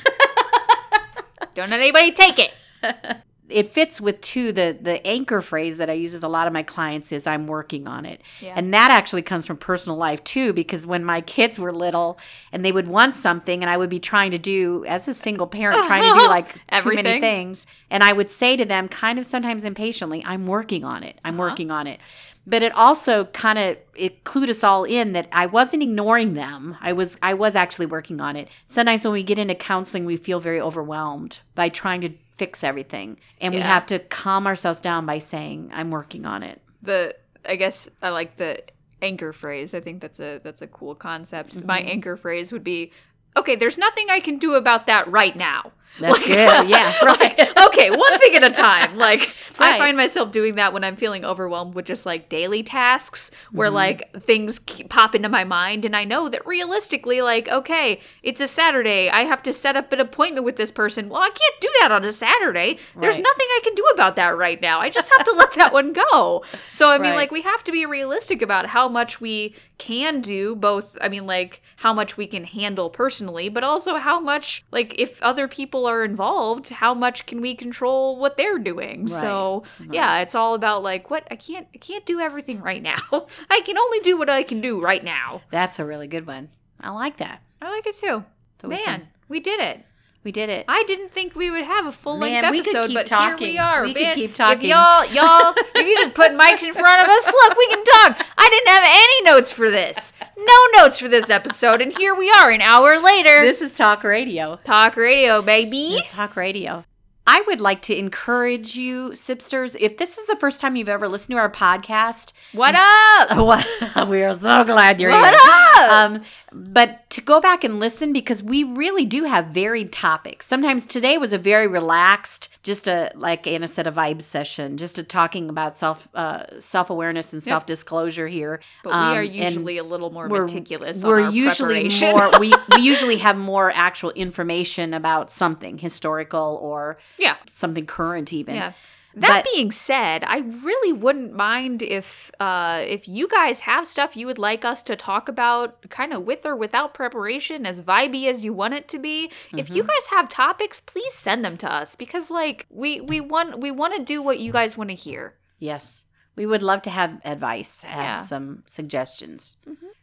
Don't 1.54 1.70
let 1.70 1.80
anybody 1.80 2.12
take 2.12 2.38
it. 2.38 2.52
it 3.52 3.68
fits 3.68 4.00
with 4.00 4.20
too 4.20 4.52
the 4.52 4.76
the 4.80 5.04
anchor 5.06 5.40
phrase 5.40 5.78
that 5.78 5.90
I 5.90 5.92
use 5.92 6.12
with 6.14 6.24
a 6.24 6.28
lot 6.28 6.46
of 6.46 6.52
my 6.52 6.62
clients 6.62 7.12
is 7.12 7.26
I'm 7.26 7.46
working 7.46 7.86
on 7.86 8.04
it. 8.04 8.20
Yeah. 8.40 8.54
And 8.56 8.72
that 8.74 8.90
actually 8.90 9.22
comes 9.22 9.46
from 9.46 9.56
personal 9.56 9.96
life 9.96 10.22
too 10.24 10.52
because 10.52 10.86
when 10.86 11.04
my 11.04 11.20
kids 11.20 11.58
were 11.58 11.72
little 11.72 12.18
and 12.50 12.64
they 12.64 12.72
would 12.72 12.88
want 12.88 13.14
something 13.14 13.62
and 13.62 13.70
I 13.70 13.76
would 13.76 13.90
be 13.90 14.00
trying 14.00 14.30
to 14.32 14.38
do 14.38 14.84
as 14.86 15.06
a 15.08 15.14
single 15.14 15.46
parent 15.46 15.86
trying 15.86 16.02
to 16.02 16.18
do 16.18 16.26
like 16.28 16.54
too 16.80 16.94
many 16.94 17.20
things 17.20 17.66
and 17.90 18.02
I 18.02 18.12
would 18.12 18.30
say 18.30 18.56
to 18.56 18.64
them 18.64 18.88
kind 18.88 19.18
of 19.18 19.26
sometimes 19.26 19.64
impatiently 19.64 20.22
I'm 20.24 20.46
working 20.46 20.84
on 20.84 21.02
it. 21.02 21.18
I'm 21.24 21.38
uh-huh. 21.38 21.50
working 21.50 21.70
on 21.70 21.86
it. 21.86 22.00
But 22.44 22.64
it 22.64 22.72
also 22.74 23.26
kind 23.26 23.58
of 23.58 23.76
it 23.94 24.24
clued 24.24 24.48
us 24.48 24.64
all 24.64 24.82
in 24.84 25.12
that 25.12 25.28
I 25.30 25.46
wasn't 25.46 25.82
ignoring 25.82 26.34
them. 26.34 26.76
I 26.80 26.92
was 26.92 27.16
I 27.22 27.34
was 27.34 27.54
actually 27.54 27.86
working 27.86 28.20
on 28.20 28.34
it. 28.34 28.48
Sometimes 28.66 29.04
when 29.04 29.12
we 29.12 29.22
get 29.22 29.38
into 29.38 29.54
counseling 29.54 30.04
we 30.04 30.16
feel 30.16 30.40
very 30.40 30.60
overwhelmed 30.60 31.40
by 31.54 31.68
trying 31.68 32.00
to 32.00 32.10
fix 32.32 32.64
everything 32.64 33.18
and 33.40 33.54
we 33.54 33.60
have 33.60 33.86
to 33.86 33.98
calm 33.98 34.46
ourselves 34.46 34.80
down 34.80 35.06
by 35.06 35.18
saying 35.18 35.70
I'm 35.72 35.90
working 35.90 36.24
on 36.26 36.42
it. 36.42 36.60
The 36.82 37.14
I 37.46 37.56
guess 37.56 37.88
I 38.00 38.08
like 38.10 38.36
the 38.36 38.62
anchor 39.02 39.32
phrase. 39.32 39.74
I 39.74 39.80
think 39.80 40.00
that's 40.00 40.20
a 40.20 40.40
that's 40.42 40.62
a 40.62 40.66
cool 40.66 40.94
concept. 40.94 41.62
My 41.64 41.80
mm-hmm. 41.80 41.88
anchor 41.88 42.16
phrase 42.16 42.52
would 42.52 42.64
be, 42.64 42.92
okay, 43.36 43.56
there's 43.56 43.78
nothing 43.78 44.06
I 44.10 44.20
can 44.20 44.38
do 44.38 44.54
about 44.54 44.86
that 44.86 45.08
right 45.10 45.34
now. 45.36 45.72
That's 46.00 46.26
good. 46.26 46.68
Yeah. 46.68 46.94
Like, 47.02 47.38
okay, 47.66 47.90
one 47.90 48.18
thing 48.18 48.34
at 48.34 48.42
a 48.42 48.50
time. 48.50 48.96
Like 48.96 49.34
I 49.58 49.76
find 49.78 49.94
myself 49.96 50.32
doing 50.32 50.54
that 50.54 50.72
when 50.72 50.82
I'm 50.84 50.96
feeling 50.96 51.22
overwhelmed 51.24 51.74
with 51.74 51.84
just 51.84 52.06
like 52.06 52.30
daily 52.30 52.62
tasks 52.62 53.30
where 53.52 53.68
Mm-hmm. 53.68 53.74
like 53.76 54.22
things 54.22 54.58
pop 54.88 55.14
into 55.14 55.28
my 55.28 55.44
mind 55.44 55.84
and 55.84 55.94
I 55.94 56.04
know 56.04 56.30
that 56.30 56.46
realistically 56.46 57.20
like 57.20 57.46
okay, 57.50 58.00
it's 58.22 58.40
a 58.40 58.48
Saturday. 58.48 59.10
I 59.10 59.20
have 59.24 59.42
to 59.42 59.52
set 59.52 59.76
up 59.76 59.92
an 59.92 60.00
appointment 60.00 60.46
with 60.46 60.56
this 60.56 60.72
person. 60.72 61.10
Well, 61.10 61.20
I 61.20 61.28
can't 61.28 61.60
do 61.60 61.68
that 61.80 61.92
on 61.92 62.04
a 62.06 62.12
Saturday. 62.12 62.78
There's 62.98 63.16
Right. 63.16 63.22
nothing 63.22 63.46
I 63.50 63.60
can 63.62 63.74
do 63.74 63.84
about 63.92 64.16
that 64.16 64.34
right 64.36 64.60
now. 64.62 64.80
I 64.80 64.88
just 64.88 65.12
have 65.18 65.26
to 65.26 65.32
let 65.32 65.52
that 65.54 65.74
one 65.74 65.92
go. 65.92 66.42
So 66.72 66.88
I 66.88 66.96
mean 66.96 67.10
Right. 67.10 67.16
like 67.16 67.30
we 67.30 67.42
have 67.42 67.62
to 67.64 67.72
be 67.72 67.84
realistic 67.84 68.40
about 68.40 68.64
how 68.66 68.88
much 68.88 69.20
we 69.20 69.54
can 69.76 70.22
do 70.22 70.56
both 70.56 70.96
I 71.02 71.08
mean 71.10 71.26
like 71.26 71.60
how 71.76 71.92
much 71.92 72.16
we 72.16 72.26
can 72.26 72.44
handle 72.44 72.88
personally, 72.88 73.21
but 73.48 73.64
also 73.64 73.96
how 73.96 74.20
much 74.20 74.64
like 74.70 74.98
if 74.98 75.22
other 75.22 75.48
people 75.48 75.86
are 75.86 76.04
involved, 76.04 76.68
how 76.70 76.94
much 76.94 77.26
can 77.26 77.40
we 77.40 77.54
control 77.54 78.18
what 78.18 78.36
they're 78.36 78.58
doing? 78.58 79.08
So 79.08 79.64
yeah, 79.90 80.18
it's 80.18 80.34
all 80.34 80.54
about 80.54 80.82
like 80.82 81.10
what 81.10 81.26
I 81.30 81.36
can't 81.36 81.66
I 81.74 81.78
can't 81.78 82.04
do 82.06 82.20
everything 82.20 82.60
right 82.60 82.82
now. 82.82 82.98
I 83.50 83.60
can 83.60 83.78
only 83.78 84.00
do 84.00 84.16
what 84.16 84.30
I 84.30 84.42
can 84.42 84.60
do 84.60 84.80
right 84.80 85.04
now. 85.04 85.42
That's 85.50 85.78
a 85.78 85.84
really 85.84 86.06
good 86.08 86.26
one. 86.26 86.48
I 86.80 86.90
like 86.90 87.18
that. 87.18 87.42
I 87.60 87.70
like 87.70 87.86
it 87.86 87.96
too. 87.96 88.24
So 88.60 88.68
we 88.68 88.74
Man, 88.74 88.84
can- 88.84 89.08
we 89.28 89.40
did 89.40 89.60
it. 89.60 89.84
We 90.24 90.30
did 90.30 90.48
it. 90.50 90.64
I 90.68 90.84
didn't 90.84 91.10
think 91.10 91.34
we 91.34 91.50
would 91.50 91.64
have 91.64 91.86
a 91.86 91.92
full 91.92 92.18
length 92.18 92.42
Man, 92.42 92.52
we 92.52 92.62
could 92.62 92.76
episode, 92.76 92.94
but 92.94 93.06
talking. 93.06 93.38
here 93.44 93.54
we 93.54 93.58
are. 93.58 93.82
We 93.82 93.92
could 93.92 94.02
man. 94.02 94.14
keep 94.14 94.34
talking. 94.34 94.62
If 94.62 94.70
y'all, 94.70 95.04
y'all, 95.06 95.52
if 95.74 95.86
you 95.86 95.96
just 95.96 96.14
put 96.14 96.30
mics 96.32 96.62
in 96.62 96.72
front 96.72 97.02
of 97.02 97.08
us, 97.08 97.26
look, 97.26 97.56
we 97.56 97.66
can 97.68 97.82
talk. 97.84 98.24
I 98.38 98.48
didn't 98.48 98.68
have 98.68 98.82
any 98.86 99.30
notes 99.30 99.50
for 99.50 99.68
this. 99.68 100.12
No 100.38 100.82
notes 100.82 100.98
for 101.00 101.08
this 101.08 101.28
episode, 101.28 101.80
and 101.80 101.96
here 101.96 102.14
we 102.14 102.30
are, 102.30 102.50
an 102.50 102.60
hour 102.60 103.00
later. 103.00 103.40
this 103.44 103.60
is 103.60 103.74
talk 103.74 104.04
radio. 104.04 104.56
Talk 104.62 104.96
radio, 104.96 105.42
baby. 105.42 105.96
It's 105.96 106.12
talk 106.12 106.36
radio. 106.36 106.84
I 107.24 107.40
would 107.46 107.60
like 107.60 107.82
to 107.82 107.96
encourage 107.96 108.74
you, 108.74 109.10
Sipsters, 109.10 109.76
if 109.78 109.96
this 109.96 110.18
is 110.18 110.26
the 110.26 110.34
first 110.36 110.60
time 110.60 110.74
you've 110.74 110.88
ever 110.88 111.06
listened 111.06 111.34
to 111.36 111.38
our 111.38 111.50
podcast, 111.50 112.32
What 112.52 112.74
up? 112.74 114.08
We 114.08 114.22
are 114.24 114.34
so 114.34 114.64
glad 114.64 115.00
you're 115.00 115.10
What 115.12 115.30
here. 115.32 115.40
up? 115.42 115.92
Um, 115.92 116.22
but 116.52 117.08
to 117.10 117.20
go 117.20 117.40
back 117.40 117.64
and 117.64 117.78
listen 117.80 118.12
because 118.12 118.42
we 118.42 118.62
really 118.64 119.04
do 119.04 119.24
have 119.24 119.46
varied 119.46 119.92
topics. 119.92 120.46
Sometimes 120.46 120.84
today 120.84 121.16
was 121.16 121.32
a 121.32 121.38
very 121.38 121.66
relaxed, 121.66 122.48
just 122.62 122.86
a 122.88 123.10
like 123.14 123.46
Anna 123.46 123.66
said, 123.68 123.86
a 123.86 123.92
vibe 123.92 124.20
session, 124.22 124.76
just 124.76 124.98
a 124.98 125.02
talking 125.02 125.48
about 125.48 125.74
self 125.76 126.08
uh, 126.14 126.44
self 126.60 126.90
awareness 126.90 127.32
and 127.32 127.42
self 127.42 127.66
disclosure 127.66 128.26
here. 128.28 128.60
But 128.84 128.90
we 128.90 128.96
Um, 128.98 129.16
are 129.18 129.22
usually 129.22 129.78
a 129.78 129.82
little 129.84 130.10
more 130.10 130.28
meticulous. 130.28 131.02
We're 131.04 131.20
on 131.20 131.26
our 131.26 131.30
usually 131.32 131.88
more. 132.02 132.38
we 132.38 132.52
we 132.76 132.82
usually 132.82 133.16
have 133.18 133.36
more 133.38 133.70
actual 133.74 134.10
information 134.10 134.92
about 134.92 135.30
something 135.30 135.78
historical 135.78 136.58
or 136.62 136.98
yeah. 137.18 137.36
something 137.48 137.86
current, 137.86 138.32
even. 138.32 138.54
Yeah. 138.54 138.72
That 139.14 139.44
But- 139.44 139.52
being 139.52 139.70
said, 139.72 140.24
I 140.24 140.38
really 140.38 140.90
wouldn't 140.94 141.34
mind 141.34 141.82
if 141.82 142.30
uh, 142.40 142.82
if 142.86 143.06
you 143.06 143.28
guys 143.28 143.60
have 143.60 143.86
stuff 143.86 144.16
you 144.16 144.26
would 144.26 144.38
like 144.38 144.64
us 144.64 144.82
to 144.84 144.96
talk 144.96 145.28
about, 145.28 145.86
kind 145.90 146.14
of 146.14 146.22
with 146.22 146.46
or 146.46 146.56
without 146.56 146.94
preparation, 146.94 147.66
as 147.66 147.82
vibey 147.82 148.26
as 148.30 148.42
you 148.42 148.54
want 148.54 148.72
it 148.72 148.88
to 148.88 148.98
be. 148.98 149.30
If 149.54 149.66
Mm-hmm. 149.66 149.76
you 149.76 149.82
guys 149.82 150.06
have 150.12 150.30
topics, 150.30 150.80
please 150.80 151.12
send 151.12 151.44
them 151.44 151.58
to 151.58 151.70
us 151.70 151.94
because 151.94 152.30
like 152.30 152.64
we 152.70 153.02
we 153.02 153.20
want 153.20 153.60
we 153.60 153.70
want 153.70 153.94
to 153.96 154.02
do 154.02 154.22
what 154.22 154.38
you 154.40 154.50
guys 154.50 154.78
want 154.78 154.88
to 154.88 154.96
hear. 154.96 155.34
Yes. 155.58 156.06
We 156.36 156.46
would 156.46 156.62
love 156.62 156.82
to 156.82 156.90
have 156.90 157.20
advice, 157.24 157.82
have 157.82 158.02
Yeah. 158.02 158.16
Mm-hmm. 158.16 158.24
some 158.26 158.62
suggestions. 158.66 159.56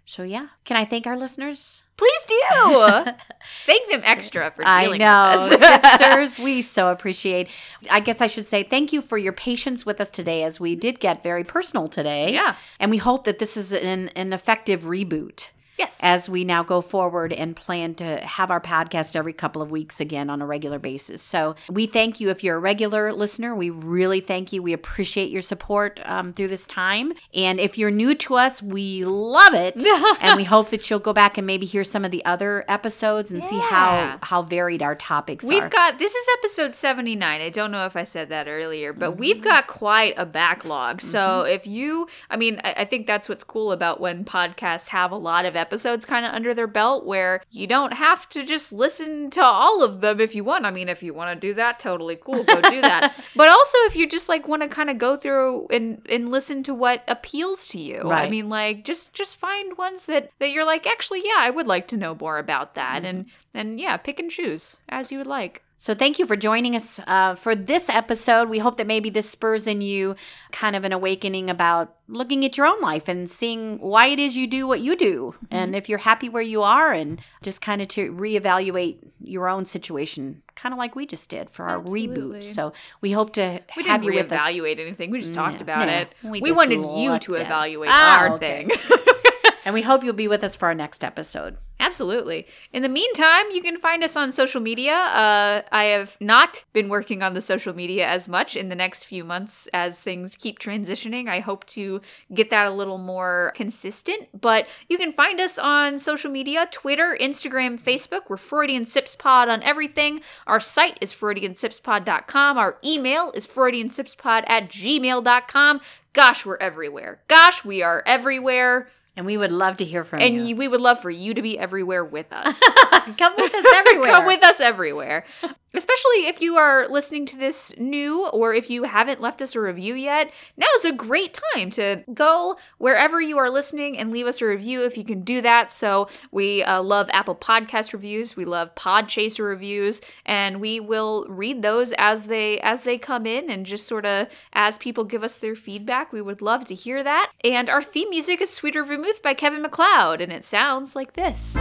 So 0.05 0.23
yeah, 0.23 0.47
can 0.65 0.75
I 0.77 0.85
thank 0.85 1.05
our 1.07 1.15
listeners? 1.17 1.83
Please 1.95 2.21
do. 2.27 2.39
Thank 3.65 3.91
them 3.91 4.01
extra 4.05 4.49
for 4.51 4.65
I 4.65 4.85
dealing 4.85 4.99
know, 4.99 5.47
with 5.51 5.61
us. 5.61 5.99
Sipsters, 5.99 6.43
we 6.43 6.61
so 6.61 6.89
appreciate. 6.89 7.49
I 7.91 7.99
guess 7.99 8.21
I 8.21 8.27
should 8.27 8.45
say 8.45 8.63
thank 8.63 8.93
you 8.93 9.01
for 9.01 9.17
your 9.17 9.33
patience 9.33 9.85
with 9.85 9.99
us 9.99 10.09
today, 10.09 10.43
as 10.43 10.59
we 10.59 10.75
did 10.75 10.99
get 11.01 11.21
very 11.21 11.43
personal 11.43 11.87
today. 11.89 12.33
Yeah. 12.33 12.55
and 12.79 12.89
we 12.89 12.97
hope 12.97 13.25
that 13.25 13.39
this 13.39 13.57
is 13.57 13.71
an, 13.73 14.09
an 14.09 14.31
effective 14.33 14.83
reboot. 14.83 15.51
Yes. 15.79 15.99
as 16.03 16.29
we 16.29 16.43
now 16.43 16.61
go 16.61 16.81
forward 16.81 17.33
and 17.33 17.55
plan 17.55 17.95
to 17.95 18.17
have 18.17 18.51
our 18.51 18.61
podcast 18.61 19.15
every 19.15 19.33
couple 19.33 19.61
of 19.61 19.71
weeks 19.71 19.99
again 19.99 20.29
on 20.29 20.41
a 20.41 20.45
regular 20.45 20.77
basis. 20.77 21.21
So 21.21 21.55
we 21.71 21.87
thank 21.87 22.19
you 22.19 22.29
if 22.29 22.43
you're 22.43 22.57
a 22.57 22.59
regular 22.59 23.11
listener. 23.13 23.55
We 23.55 23.69
really 23.69 24.19
thank 24.19 24.53
you. 24.53 24.61
We 24.61 24.73
appreciate 24.73 25.31
your 25.31 25.41
support 25.41 25.99
um, 26.05 26.33
through 26.33 26.49
this 26.49 26.67
time. 26.67 27.13
And 27.33 27.59
if 27.59 27.77
you're 27.77 27.91
new 27.91 28.13
to 28.15 28.35
us, 28.35 28.61
we 28.61 29.05
love 29.05 29.53
it, 29.53 29.83
and 30.21 30.35
we 30.37 30.43
hope 30.43 30.69
that 30.69 30.89
you'll 30.89 30.99
go 30.99 31.13
back 31.13 31.37
and 31.37 31.47
maybe 31.47 31.65
hear 31.65 31.83
some 31.83 32.03
of 32.05 32.11
the 32.11 32.23
other 32.25 32.65
episodes 32.67 33.31
and 33.31 33.41
see 33.41 33.57
how 33.57 34.17
how 34.21 34.41
varied 34.43 34.81
our 34.81 34.95
topics 34.95 35.45
are. 35.45 35.49
We've 35.49 35.63
are. 35.63 35.69
got 35.69 35.97
this 35.99 36.13
is 36.13 36.27
episode 36.39 36.73
79. 36.73 37.41
I 37.41 37.49
don't 37.49 37.71
know 37.71 37.85
if 37.85 37.95
I 37.95 38.03
said 38.03 38.29
that 38.29 38.47
earlier, 38.47 38.91
but 38.93 39.11
Mm-hmm. 39.11 39.19
we've 39.19 39.41
got 39.41 39.67
quite 39.67 40.13
a 40.17 40.25
backlog. 40.25 41.01
So 41.01 41.41
if 41.43 41.65
you, 41.65 42.07
I 42.29 42.37
mean, 42.37 42.59
I, 42.63 42.73
I 42.77 42.85
think 42.85 43.07
that's 43.07 43.29
what's 43.29 43.43
cool 43.43 43.71
about 43.71 43.99
when 44.01 44.25
podcasts 44.25 44.89
have 44.89 45.11
a 45.11 45.15
lot 45.15 45.45
of 45.45 45.55
episodes 45.55 45.68
kind 46.05 46.25
of 46.25 46.33
under 46.33 46.53
their 46.53 46.67
belt 46.67 47.05
where 47.05 47.41
you 47.49 47.67
don't 47.67 47.93
have 47.93 48.27
to 48.29 48.45
just 48.45 48.71
listen 48.71 49.29
to 49.31 49.43
all 49.43 49.83
of 49.83 50.01
them 50.01 50.19
if 50.19 50.35
you 50.35 50.43
want. 50.43 50.65
I 50.65 50.71
mean, 50.71 50.89
if 50.89 51.03
you 51.03 51.13
want 51.13 51.39
to 51.39 51.47
do 51.47 51.53
that, 51.55 51.79
totally 51.79 52.15
cool, 52.15 52.43
go 52.43 52.61
do 52.61 52.81
that. 52.81 53.15
but 53.35 53.47
also 53.47 53.77
if 53.85 53.95
you 53.95 54.07
just 54.07 54.29
like 54.29 54.47
want 54.47 54.61
to 54.61 54.67
kind 54.67 54.89
of 54.89 54.97
go 54.97 55.17
through 55.17 55.67
and 55.69 56.05
and 56.09 56.31
listen 56.31 56.63
to 56.63 56.73
what 56.73 57.03
appeals 57.07 57.67
to 57.67 57.79
you. 57.79 58.09
I 58.09 58.29
mean, 58.29 58.49
like 58.49 58.85
just 58.85 59.13
just 59.13 59.35
find 59.35 59.77
ones 59.77 60.05
that 60.05 60.31
that 60.39 60.51
you're 60.51 60.65
like, 60.65 60.87
actually, 60.87 61.21
yeah, 61.25 61.37
I 61.37 61.49
would 61.49 61.67
like 61.67 61.87
to 61.89 61.97
know 61.97 62.15
more 62.15 62.37
about 62.37 62.75
that, 62.75 63.03
mm-hmm. 63.03 63.05
and 63.05 63.25
and 63.53 63.79
yeah, 63.79 63.97
pick 63.97 64.19
and 64.19 64.29
choose 64.29 64.77
as 64.89 65.11
you 65.11 65.17
would 65.17 65.27
like. 65.27 65.63
So 65.81 65.95
thank 65.95 66.19
you 66.19 66.25
for 66.25 66.35
joining 66.35 66.75
us 66.75 66.99
uh, 67.07 67.35
for 67.35 67.55
this 67.55 67.87
episode. 67.89 68.49
We 68.49 68.59
hope 68.59 68.75
that 68.77 68.85
maybe 68.85 69.09
this 69.09 69.29
spurs 69.29 69.65
in 69.65 69.79
you 69.79 70.17
kind 70.51 70.75
of 70.75 70.83
an 70.83 70.91
awakening 70.91 71.49
about 71.49 71.95
looking 72.09 72.43
at 72.43 72.57
your 72.57 72.65
own 72.67 72.81
life 72.81 73.07
and 73.07 73.29
seeing 73.29 73.77
why 73.79 74.07
it 74.07 74.19
is 74.19 74.35
you 74.35 74.45
do 74.45 74.67
what 74.67 74.81
you 74.81 74.97
do, 74.97 75.35
and 75.49 75.75
if 75.77 75.87
you're 75.87 75.99
happy 75.99 76.27
where 76.27 76.41
you 76.41 76.63
are, 76.63 76.91
and 76.91 77.21
just 77.41 77.61
kind 77.61 77.81
of 77.81 77.87
to 77.89 78.11
reevaluate 78.11 78.97
your 79.21 79.47
own 79.47 79.63
situation, 79.65 80.41
kind 80.55 80.73
of 80.73 80.77
like 80.79 80.97
we 80.97 81.05
just 81.05 81.29
did 81.29 81.49
for 81.49 81.63
our 81.69 81.79
Absolutely. 81.79 82.39
reboot. 82.39 82.43
So 82.43 82.73
we 82.99 83.11
hope 83.13 83.31
to 83.33 83.61
We 83.77 83.83
have 83.83 84.01
didn't 84.01 84.13
you 84.15 84.21
with 84.23 84.33
us. 84.33 84.41
reevaluate 84.41 84.79
anything. 84.79 85.11
We 85.11 85.21
just 85.21 85.33
talked 85.33 85.59
No, 85.59 85.63
about 85.63 85.87
no, 85.87 85.93
it. 85.93 86.13
we 86.23 86.41
We, 86.41 86.51
wanted 86.51 86.83
you 86.83 87.17
to 87.19 87.35
evaluate 87.35 87.89
Ah, 87.93 88.19
our 88.19 88.33
okay. 88.33 88.65
thing. 88.67 88.71
And 89.65 89.73
we 89.73 89.81
hope 89.81 90.03
you'll 90.03 90.13
be 90.13 90.27
with 90.27 90.43
us 90.43 90.55
for 90.55 90.67
our 90.67 90.75
next 90.75 91.03
episode. 91.03 91.57
Absolutely. 91.81 92.45
In 92.73 92.81
the 92.81 92.89
meantime, 92.89 93.45
you 93.51 93.61
can 93.61 93.77
find 93.77 94.03
us 94.03 94.17
on 94.17 94.33
social 94.33 94.59
media. 94.59 94.93
Uh, 94.93 95.61
I 95.71 95.85
have 95.85 96.17
not 96.19 96.65
been 96.73 96.89
working 96.89 97.23
on 97.23 97.33
the 97.33 97.41
social 97.41 97.73
media 97.73 98.05
as 98.05 98.27
much 98.27 98.57
in 98.57 98.67
the 98.67 98.75
next 98.75 99.05
few 99.05 99.23
months 99.23 99.69
as 99.73 100.01
things 100.01 100.35
keep 100.35 100.59
transitioning. 100.59 101.29
I 101.29 101.39
hope 101.39 101.65
to 101.67 102.01
get 102.33 102.49
that 102.49 102.67
a 102.67 102.71
little 102.71 102.97
more 102.97 103.53
consistent. 103.55 104.27
But 104.39 104.67
you 104.89 104.97
can 104.97 105.13
find 105.13 105.39
us 105.39 105.57
on 105.57 105.99
social 105.99 106.29
media 106.29 106.67
Twitter, 106.69 107.17
Instagram, 107.19 107.79
Facebook. 107.79 108.23
We're 108.29 108.35
Freudian 108.35 108.85
Sips 108.85 109.15
Pod 109.15 109.47
on 109.47 109.63
everything. 109.63 110.19
Our 110.47 110.59
site 110.59 110.97
is 110.99 111.13
FreudianSipsPod.com. 111.13 112.57
Our 112.57 112.77
email 112.83 113.31
is 113.33 113.47
FreudianSipsPod 113.47 114.43
at 114.47 114.69
gmail.com. 114.69 115.79
Gosh, 116.11 116.45
we're 116.45 116.57
everywhere. 116.57 117.21
Gosh, 117.29 117.63
we 117.63 117.81
are 117.81 118.03
everywhere. 118.05 118.89
And 119.15 119.25
we 119.25 119.37
would 119.37 119.51
love 119.51 119.77
to 119.77 119.85
hear 119.85 120.03
from 120.03 120.21
And 120.21 120.35
you. 120.35 120.49
And 120.49 120.57
we 120.57 120.67
would 120.67 120.81
love 120.81 121.01
for 121.01 121.09
you 121.09 121.33
to 121.33 121.41
be 121.41 121.59
everywhere 121.59 122.05
with 122.05 122.31
us. 122.31 122.59
Come 123.17 123.33
with 123.37 123.53
us 123.53 123.65
everywhere. 123.75 124.11
Come 124.11 124.25
with 124.25 124.43
us 124.43 124.59
everywhere. 124.59 125.25
Especially 125.71 126.25
if 126.25 126.41
you 126.41 126.55
are 126.57 126.87
listening 126.89 127.27
to 127.27 127.37
this 127.37 127.77
new 127.77 128.27
or 128.29 128.55
if 128.55 128.71
you 128.71 128.83
haven't 128.83 129.21
left 129.21 129.39
us 129.39 129.55
a 129.55 129.61
review 129.61 129.93
yet, 129.93 130.31
now 130.57 130.65
is 130.77 130.85
a 130.85 130.91
great 130.91 131.39
time 131.53 131.69
to 131.69 132.03
go 132.11 132.57
wherever 132.79 133.21
you 133.21 133.37
are 133.37 133.51
listening 133.51 133.95
and 133.95 134.09
leave 134.09 134.25
us 134.25 134.41
a 134.41 134.45
review 134.45 134.83
if 134.83 134.97
you 134.97 135.03
can 135.03 135.21
do 135.21 135.41
that. 135.41 135.71
So, 135.71 136.09
we 136.31 136.63
uh, 136.63 136.81
love 136.81 137.07
Apple 137.13 137.35
Podcast 137.35 137.93
reviews, 137.93 138.35
we 138.35 138.45
love 138.45 138.73
Podchaser 138.73 139.45
reviews, 139.45 140.01
and 140.25 140.59
we 140.59 140.79
will 140.79 141.27
read 141.29 141.61
those 141.61 141.93
as 141.99 142.23
they 142.23 142.59
as 142.61 142.81
they 142.81 142.97
come 142.97 143.27
in 143.27 143.49
and 143.51 143.63
just 143.63 143.85
sort 143.85 144.07
of 144.07 144.27
as 144.53 144.79
people 144.79 145.03
give 145.03 145.23
us 145.23 145.37
their 145.37 145.55
feedback. 145.55 146.11
We 146.11 146.21
would 146.21 146.41
love 146.41 146.65
to 146.65 146.75
hear 146.75 147.03
that. 147.03 147.31
And 147.43 147.69
our 147.69 147.81
theme 147.81 148.09
music 148.09 148.41
is 148.41 148.49
Sweeter 148.49 148.83
Vermouth 148.83 149.08
by 149.17 149.33
Kevin 149.33 149.63
MacLeod, 149.63 150.21
and 150.21 150.31
it 150.31 150.45
sounds 150.45 150.95
like 150.95 151.13
this. 151.13 151.57